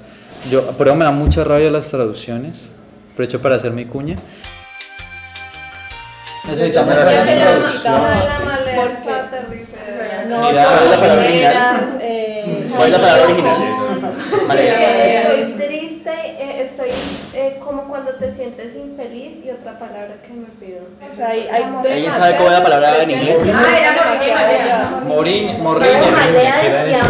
Yo, 0.50 0.66
por 0.72 0.88
eso 0.88 0.96
me 0.96 1.06
da 1.06 1.12
mucha 1.12 1.44
rabia 1.44 1.70
las 1.70 1.90
traducciones, 1.90 2.68
aprovecho 3.14 3.42
para 3.42 3.56
hacer 3.56 3.72
mi 3.72 3.86
cuña. 3.86 4.16
Necesitamos 6.48 6.90
la 6.90 7.24
traducción. 7.24 8.02
No, 10.28 10.40
¿cuál 10.40 10.56
es 10.56 10.92
la 10.92 11.00
palabra 11.00 11.16
marineras, 11.16 11.98
eh, 12.02 12.64
¿Cuál 12.76 12.88
es 12.88 12.92
la 12.94 13.00
palabra 13.00 13.24
original? 13.26 13.82
Estoy 14.58 15.54
triste, 15.54 16.10
eh, 16.10 16.64
estoy 16.64 16.90
eh, 17.34 17.58
como 17.60 17.81
cuando 17.92 18.14
te 18.16 18.32
sientes 18.32 18.76
infeliz 18.76 19.46
y 19.46 19.52
otra 19.52 19.78
palabra 19.78 20.16
que 20.26 20.34
me 20.34 20.48
pido. 20.60 20.80
O 21.08 21.14
sea, 21.14 21.28
hay, 21.30 21.48
hay 21.52 21.64
¿Alguien 21.64 22.12
sabe 22.14 22.36
cómo 22.38 22.48
es 22.50 22.54
la 22.58 22.64
palabra 22.64 23.04
en 23.04 23.12
inglés? 23.12 23.42
Ah, 23.54 23.78
era 23.80 23.92
Morriña. 23.92 25.02
Morín, 25.06 25.48
Pero 25.48 25.64
Morriña. 25.64 26.12
malea 26.12 26.62
¿qué 26.62 26.68
era 26.68 26.84
decía 26.86 27.06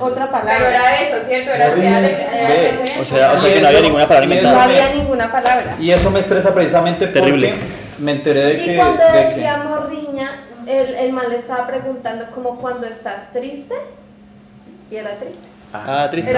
otra 0.00 0.26
Pero 0.26 0.30
palabra. 0.30 0.68
era 0.70 1.00
eso, 1.02 1.26
¿cierto? 1.26 1.50
Era 1.52 1.72
así, 1.72 1.80
era- 1.80 2.00
¿eh? 2.06 2.96
O 3.00 3.04
sea, 3.04 3.32
o 3.32 3.38
sea 3.38 3.54
que 3.54 3.60
no 3.60 3.68
había 3.68 3.80
ninguna 3.80 4.08
palabra 4.08 4.26
y 4.26 4.28
No 4.28 4.34
eso 4.34 4.42
inventada. 4.48 4.64
había 4.64 4.88
me- 4.88 4.94
ninguna 4.96 5.32
palabra. 5.32 5.76
Y 5.80 5.90
eso 5.90 6.10
me 6.10 6.20
estresa 6.20 6.54
precisamente 6.54 7.06
porque 7.08 7.54
me 7.98 8.12
enteré 8.12 8.40
de 8.40 8.56
que... 8.56 8.72
Y 8.72 8.76
cuando 8.76 9.04
de 9.04 9.12
que- 9.12 9.28
decía 9.28 9.56
morriña, 9.58 10.44
el, 10.66 10.94
el 10.94 11.12
mal 11.12 11.28
le 11.30 11.36
estaba 11.36 11.66
preguntando 11.66 12.26
como 12.34 12.58
cuando 12.60 12.86
estás 12.86 13.32
triste. 13.32 13.74
Y 14.90 14.96
era 14.96 15.10
triste. 15.16 15.42
Ah, 15.74 16.08
triste. 16.10 16.30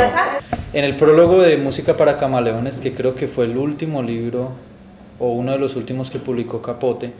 En 0.72 0.84
el 0.84 0.96
prólogo 0.96 1.40
de 1.42 1.56
Música 1.56 1.96
para 1.96 2.18
Camaleones, 2.18 2.80
que 2.80 2.92
creo 2.92 3.14
que 3.14 3.26
fue 3.26 3.44
el 3.44 3.56
último 3.56 4.02
libro 4.02 4.52
o 5.18 5.32
uno 5.32 5.52
de 5.52 5.58
los 5.58 5.76
últimos 5.76 6.10
que 6.10 6.18
publicó 6.18 6.60
Capote, 6.62 7.12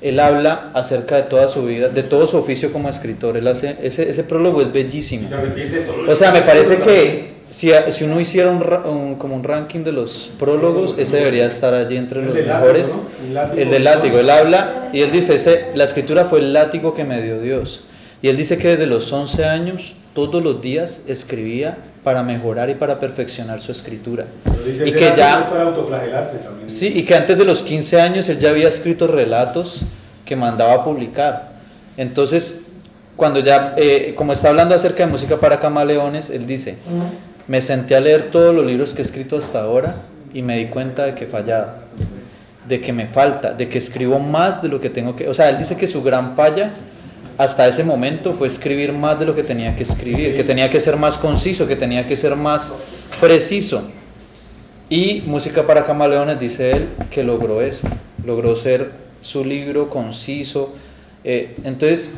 él 0.00 0.18
habla 0.20 0.70
acerca 0.74 1.16
de 1.16 1.22
toda 1.22 1.48
su 1.48 1.64
vida, 1.64 1.88
de 1.88 2.02
todo 2.02 2.26
su 2.26 2.36
oficio 2.36 2.72
como 2.72 2.88
escritor. 2.88 3.36
Él 3.36 3.46
hace, 3.48 3.76
ese, 3.82 4.08
ese 4.10 4.24
prólogo 4.24 4.60
es 4.62 4.72
bellísimo. 4.72 5.28
O 6.08 6.16
sea, 6.16 6.30
me 6.32 6.42
parece 6.42 6.78
que 6.78 7.32
si, 7.50 7.70
si 7.90 8.04
uno 8.04 8.18
hiciera 8.20 8.50
un, 8.50 8.62
un- 8.90 9.14
como 9.16 9.36
un 9.36 9.44
ranking 9.44 9.80
de 9.84 9.92
los 9.92 10.30
prólogos, 10.38 10.94
ese 10.98 11.18
debería 11.18 11.46
estar 11.46 11.72
allí 11.74 11.96
entre 11.96 12.22
los 12.22 12.34
mejores. 12.62 12.88
El 13.56 13.70
del 13.70 13.84
látigo. 13.84 14.18
Él 14.18 14.30
habla 14.30 14.88
y 14.92 15.00
él 15.02 15.10
dice, 15.12 15.34
ese, 15.36 15.66
la 15.74 15.84
escritura 15.84 16.24
fue 16.24 16.40
el 16.40 16.52
látigo 16.52 16.94
que 16.94 17.04
me 17.04 17.22
dio 17.22 17.40
Dios. 17.40 17.84
Y 18.22 18.28
él 18.28 18.36
dice 18.36 18.58
que 18.58 18.68
desde 18.68 18.86
los 18.86 19.12
11 19.12 19.44
años, 19.44 19.94
todos 20.14 20.42
los 20.42 20.60
días 20.60 21.02
escribía 21.06 21.78
para 22.04 22.22
mejorar 22.22 22.68
y 22.70 22.74
para 22.74 22.98
perfeccionar 23.00 23.60
su 23.60 23.72
escritura. 23.72 24.26
Dice, 24.66 24.88
Y 24.88 24.92
que 24.92 25.12
ya- 25.16 25.40
es 25.40 25.46
para 25.46 25.62
autoflagelarse 25.64 26.36
también. 26.38 26.68
Sí, 26.68 26.92
y 26.94 27.04
que 27.04 27.14
antes 27.14 27.38
de 27.38 27.44
los 27.44 27.62
15 27.62 28.00
años 28.00 28.28
él 28.28 28.38
ya 28.38 28.50
había 28.50 28.68
escrito 28.68 29.06
relatos 29.06 29.80
que 30.24 30.36
mandaba 30.36 30.74
a 30.74 30.84
publicar. 30.84 31.52
Entonces, 31.96 32.62
cuando 33.16 33.40
ya, 33.40 33.74
eh, 33.76 34.14
como 34.16 34.32
está 34.32 34.48
hablando 34.48 34.74
acerca 34.74 35.04
de 35.04 35.10
música 35.12 35.36
para 35.38 35.60
camaleones, 35.60 36.30
él 36.30 36.46
dice, 36.46 36.76
me 37.46 37.60
senté 37.60 37.94
a 37.96 38.00
leer 38.00 38.30
todos 38.30 38.54
los 38.54 38.64
libros 38.66 38.92
que 38.94 39.02
he 39.02 39.04
escrito 39.04 39.36
hasta 39.36 39.62
ahora 39.62 39.96
y 40.34 40.42
me 40.42 40.56
di 40.58 40.66
cuenta 40.66 41.04
de 41.04 41.14
que 41.14 41.24
he 41.24 41.26
fallado, 41.26 41.68
de 42.68 42.80
que 42.80 42.92
me 42.92 43.06
falta, 43.06 43.52
de 43.52 43.68
que 43.68 43.78
escribo 43.78 44.18
más 44.18 44.62
de 44.62 44.68
lo 44.68 44.80
que 44.80 44.88
tengo 44.90 45.14
que... 45.16 45.28
O 45.28 45.34
sea, 45.34 45.50
él 45.50 45.58
dice 45.58 45.76
que 45.76 45.86
su 45.86 46.02
gran 46.02 46.34
falla 46.36 46.70
hasta 47.38 47.66
ese 47.66 47.84
momento 47.84 48.32
fue 48.34 48.48
escribir 48.48 48.92
más 48.92 49.18
de 49.18 49.26
lo 49.26 49.34
que 49.34 49.42
tenía 49.42 49.74
que 49.76 49.82
escribir, 49.82 50.36
que 50.36 50.44
tenía 50.44 50.70
que 50.70 50.80
ser 50.80 50.96
más 50.96 51.16
conciso, 51.16 51.66
que 51.66 51.76
tenía 51.76 52.06
que 52.06 52.16
ser 52.16 52.36
más 52.36 52.72
preciso. 53.20 53.82
Y 54.88 55.22
Música 55.26 55.66
para 55.66 55.84
Camaleones 55.84 56.38
dice 56.38 56.72
él 56.72 56.88
que 57.10 57.24
logró 57.24 57.62
eso, 57.62 57.88
logró 58.24 58.54
ser 58.56 58.90
su 59.20 59.44
libro 59.44 59.88
conciso. 59.88 60.74
eh, 61.24 61.56
entonces, 61.64 62.12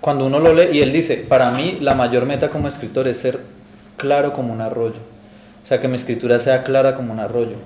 cuando 0.00 0.26
uno 0.26 0.38
lo 0.38 0.54
lee, 0.54 0.78
y 0.78 0.80
él 0.82 0.92
dice, 0.92 1.16
para 1.28 1.50
mí 1.50 1.78
la 1.80 1.94
mayor 1.94 2.26
meta 2.26 2.48
como 2.48 2.68
escritor 2.68 3.08
es 3.08 3.18
ser 3.18 3.40
claro 3.96 4.32
como 4.32 4.52
un 4.52 4.60
arroyo. 4.60 5.00
O 5.64 5.66
sea, 5.66 5.80
que 5.80 5.88
mi 5.88 5.96
escritura 5.96 6.38
sea 6.38 6.62
clara 6.62 6.94
como 6.94 7.12
un 7.12 7.18
arroyo. 7.18 7.56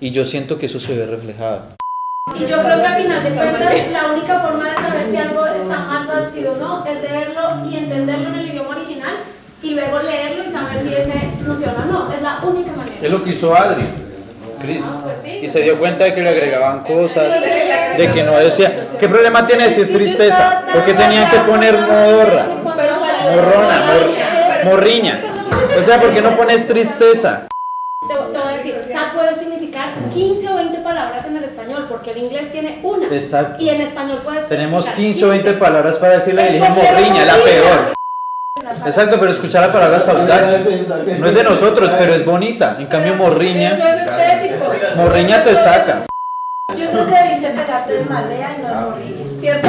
Y 0.00 0.10
yo 0.10 0.24
siento 0.24 0.58
que 0.58 0.66
eso 0.66 0.80
se 0.80 0.96
ve 0.96 1.06
reflejado. 1.06 1.83
Y 2.32 2.46
yo 2.46 2.62
creo 2.62 2.80
que 2.80 2.86
al 2.86 3.02
final 3.02 3.22
de 3.22 3.30
cuentas 3.30 3.74
la 3.92 4.06
única 4.12 4.40
forma 4.40 4.64
de 4.70 4.74
saber 4.74 5.06
si 5.10 5.16
algo 5.18 5.44
está 5.46 5.78
mal 5.80 6.06
traducido 6.06 6.52
o 6.52 6.56
no 6.56 6.84
es 6.86 7.02
leerlo 7.02 7.42
y 7.70 7.76
entenderlo 7.76 8.28
en 8.28 8.34
el 8.36 8.48
idioma 8.48 8.70
original 8.70 9.12
y 9.62 9.74
luego 9.74 9.98
leerlo 10.00 10.42
y 10.44 10.50
saber 10.50 10.82
si 10.82 10.94
ese 10.94 11.12
funciona 11.44 11.84
o 11.86 11.92
no. 11.92 12.12
Es 12.12 12.22
la 12.22 12.38
única 12.42 12.72
manera. 12.72 12.96
Es 13.02 13.10
lo 13.10 13.22
que 13.22 13.30
hizo 13.30 13.54
Adri, 13.54 13.84
Chris. 14.58 14.84
Y 15.42 15.48
se 15.48 15.60
dio 15.60 15.78
cuenta 15.78 16.04
de 16.04 16.14
que 16.14 16.22
le 16.22 16.30
agregaban 16.30 16.82
cosas, 16.82 17.26
de 17.98 18.10
que 18.10 18.22
no 18.22 18.32
decía. 18.38 18.72
¿Qué 18.98 19.06
problema 19.06 19.46
tiene 19.46 19.68
decir 19.68 19.92
tristeza? 19.92 20.62
¿Por 20.72 20.82
qué 20.84 20.94
tenían 20.94 21.30
que 21.30 21.36
poner 21.40 21.74
modorra? 21.78 22.46
Morrona, 22.64 23.82
mor- 23.86 24.64
morriña. 24.64 25.20
O 25.78 25.84
sea, 25.84 26.00
¿por 26.00 26.10
qué 26.14 26.22
no 26.22 26.34
pones 26.36 26.66
tristeza? 26.66 27.48
Te, 28.08 28.14
te 28.14 28.38
voy 28.38 28.48
a 28.48 28.52
decir, 28.52 28.74
sad 28.92 29.12
puede 29.14 29.34
significar 29.34 29.88
15 30.12 30.48
o 30.50 30.56
20 30.56 30.78
palabras 30.80 31.24
en 31.26 31.36
el 31.36 31.44
español, 31.44 31.86
porque 31.88 32.10
el 32.12 32.18
inglés 32.18 32.52
tiene 32.52 32.80
una. 32.82 33.06
Exacto. 33.06 33.62
Y 33.62 33.70
en 33.70 33.80
español 33.80 34.20
puede 34.22 34.42
Tenemos 34.42 34.84
significar 34.84 35.12
15 35.12 35.24
o 35.24 35.28
20 35.30 35.52
palabras 35.54 35.96
para 35.98 36.18
decirle 36.18 36.42
y 36.50 36.52
dije 36.54 36.68
morriña, 36.68 37.24
la 37.24 37.36
morriña. 37.38 37.44
peor. 37.62 37.94
Exacto, 38.86 39.16
pero 39.18 39.32
escuchar 39.32 39.62
la 39.66 39.72
palabra 39.72 40.00
saudade 40.00 40.60
no 41.18 41.26
es 41.28 41.34
de 41.34 41.44
nosotros, 41.44 41.90
pero 41.98 42.14
es 42.14 42.24
bonita. 42.24 42.76
En 42.78 42.86
cambio, 42.86 43.14
morriña, 43.14 43.72
Eso 43.72 43.88
es 43.88 44.06
estético. 44.06 44.72
morriña 44.96 45.42
te 45.42 45.54
saca. 45.54 46.02
Yo 46.76 46.90
creo 46.90 47.06
que 47.06 47.14
debiste 47.14 47.48
pegarte 47.50 47.92
de 47.94 48.04
malea 48.04 48.56
y 48.58 48.62
no 48.62 48.68
de 48.68 48.74
morrillo. 48.74 49.24
¿Cierto? 49.38 49.68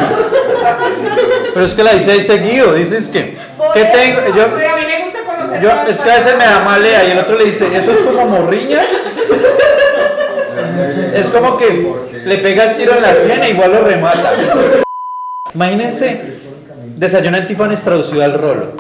Pero 1.54 1.66
es 1.66 1.74
que 1.74 1.84
la 1.84 1.94
dice 1.94 2.12
ahí 2.12 2.22
seguido, 2.22 2.74
dices 2.74 3.08
que, 3.10 3.38
¿qué 3.74 3.86
tengo? 3.86 4.22
Yo, 4.36 4.56
Pero 4.56 4.70
a 4.74 4.76
mí 4.78 4.84
me 4.86 5.04
gusta 5.06 5.20
Yo, 5.62 5.72
es 5.88 5.98
que 5.98 6.12
a 6.12 6.16
veces 6.18 6.38
me 6.38 6.44
da 6.46 6.64
malea 6.64 7.06
y 7.06 7.12
el 7.12 7.20
otro 7.20 7.38
le 7.38 7.46
dice, 7.46 7.68
¿eso 7.76 7.92
es 7.92 8.00
como 8.00 8.26
morriña? 8.26 8.82
Es 11.14 11.28
como 11.28 11.56
que 11.58 11.86
le 12.26 12.38
pega 12.40 12.72
el 12.72 12.78
tiro 12.78 12.96
en 12.96 13.02
la 13.02 13.14
sien 13.16 13.42
e 13.44 13.52
igual 13.52 13.72
lo 13.72 13.82
remata. 13.82 14.34
Imagínense, 15.54 16.40
desayuno 16.98 17.38
en 17.38 17.48
Tiffany's 17.48 17.82
traducido 17.84 18.24
al 18.24 18.34
rolo. 18.34 18.74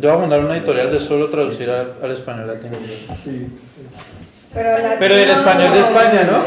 Yo 0.00 0.08
voy 0.10 0.16
a 0.18 0.20
mandar 0.22 0.40
una 0.40 0.56
editorial 0.56 0.90
de 0.90 0.98
solo 0.98 1.30
traducir 1.30 1.70
al, 1.70 1.94
al 2.02 2.10
español 2.10 2.48
latino. 2.48 2.76
Pero, 4.52 4.70
Pero 4.98 5.14
el 5.14 5.30
español 5.30 5.72
de 5.72 5.80
España, 5.80 6.28
¿no? 6.30 6.44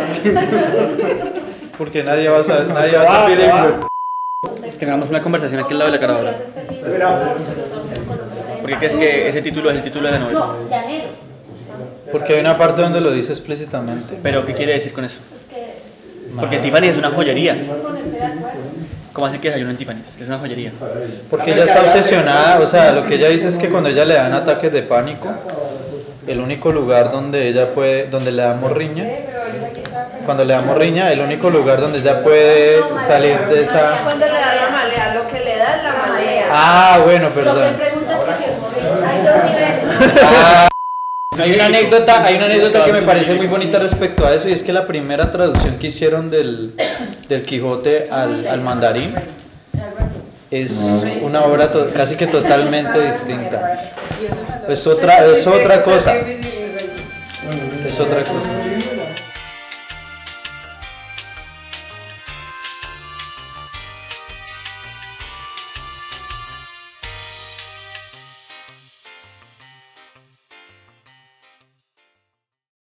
Porque 1.77 2.03
nadie 2.03 2.27
va 2.27 2.39
a 2.39 2.43
saber, 2.43 2.67
nadie 2.67 2.97
va 2.97 3.03
a 3.03 3.05
saber 3.07 3.39
Va, 3.39 3.53
va. 3.55 3.65
bilingüe. 3.65 4.71
Tengamos 4.77 5.09
una 5.09 5.21
conversación 5.21 5.61
aquí 5.61 5.71
al 5.73 5.79
lado 5.79 5.91
de 5.91 5.97
la 5.97 6.03
grabadora. 6.03 6.33
¿Por 8.67 8.79
qué 8.79 8.87
crees 8.87 8.95
que 8.95 9.29
ese 9.29 9.41
título 9.41 9.69
es 9.71 9.77
el 9.77 9.83
título 9.83 10.07
de 10.07 10.11
la 10.11 10.19
novela? 10.19 10.39
No, 10.39 10.69
llanero. 10.69 11.07
Porque 12.11 12.33
hay 12.33 12.39
una 12.41 12.57
parte 12.57 12.81
donde 12.81 12.99
lo 12.99 13.11
dice 13.11 13.31
explícitamente. 13.31 14.17
¿Pero 14.21 14.45
qué 14.45 14.53
quiere 14.53 14.73
decir 14.73 14.91
con 14.91 15.05
eso? 15.05 15.19
Porque 16.37 16.57
Tiffany 16.57 16.87
es 16.87 16.97
una 16.97 17.09
joyería. 17.09 17.57
¿Cómo 19.13 19.27
así 19.27 19.39
que 19.39 19.53
hay 19.53 19.61
uno 19.61 19.71
en 19.71 19.77
Tiffany? 19.77 20.01
Es 20.19 20.27
una 20.27 20.37
joyería. 20.37 20.71
Porque 21.29 21.53
ella 21.53 21.63
está 21.63 21.81
obsesionada, 21.81 22.59
o 22.59 22.65
sea, 22.67 22.91
lo 22.91 23.05
que 23.07 23.15
ella 23.15 23.29
dice 23.29 23.47
es 23.47 23.57
que 23.57 23.69
cuando 23.69 23.87
ella 23.89 24.03
le 24.03 24.15
dan 24.15 24.33
ataques 24.33 24.71
de 24.71 24.81
pánico, 24.81 25.29
el 26.27 26.41
único 26.41 26.71
lugar 26.73 27.09
donde 27.09 27.47
ella 27.47 27.73
puede, 27.73 28.07
donde 28.07 28.33
le 28.33 28.41
damos 28.41 28.75
riña, 28.75 29.05
cuando 30.25 30.43
le 30.43 30.53
damos 30.53 30.77
riña, 30.77 31.09
el 31.13 31.21
único 31.21 31.49
lugar 31.49 31.79
donde 31.79 31.99
ella 31.99 32.21
puede 32.21 32.81
salir 32.99 33.39
de 33.47 33.61
esa... 33.61 34.01
Cuando 34.03 34.25
le 34.25 34.33
da 34.33 34.55
la 34.55 34.69
malea, 34.69 35.13
lo 35.15 35.27
que 35.29 35.39
le 35.39 35.57
da 35.57 35.77
es 35.77 35.83
la 35.83 35.93
malea. 35.93 36.45
Ah, 36.51 37.01
bueno, 37.03 37.29
Lo 37.29 37.33
que 37.33 37.39
perdón. 37.41 37.75
pregunta 37.75 38.17
es 38.17 38.23
que 38.23 38.43
si 38.43 38.49
es 38.51 38.59
morrido. 38.59 39.86
Ah, 40.23 40.67
hay 41.39 41.53
una 41.53 41.65
anécdota, 41.65 42.25
hay 42.25 42.35
una 42.35 42.45
anécdota 42.45 42.85
que 42.85 42.93
me 42.93 43.01
parece 43.01 43.33
muy 43.35 43.47
bonita 43.47 43.79
respecto 43.79 44.25
a 44.25 44.33
eso 44.33 44.49
y 44.49 44.53
es 44.53 44.63
que 44.63 44.73
la 44.73 44.85
primera 44.85 45.31
traducción 45.31 45.77
que 45.77 45.87
hicieron 45.87 46.29
del, 46.29 46.75
del 47.29 47.43
Quijote 47.43 48.09
al, 48.09 48.47
al 48.47 48.63
mandarín 48.63 49.13
es 50.49 50.79
una 51.21 51.43
obra 51.43 51.69
casi 51.93 52.15
que 52.15 52.27
totalmente 52.27 53.01
distinta. 53.01 53.73
Es 54.67 54.87
otra, 54.87 55.25
es 55.25 55.45
otra 55.45 55.83
cosa. 55.83 56.15
Es 57.85 57.99
otra 57.99 58.23
cosa. 58.23 58.56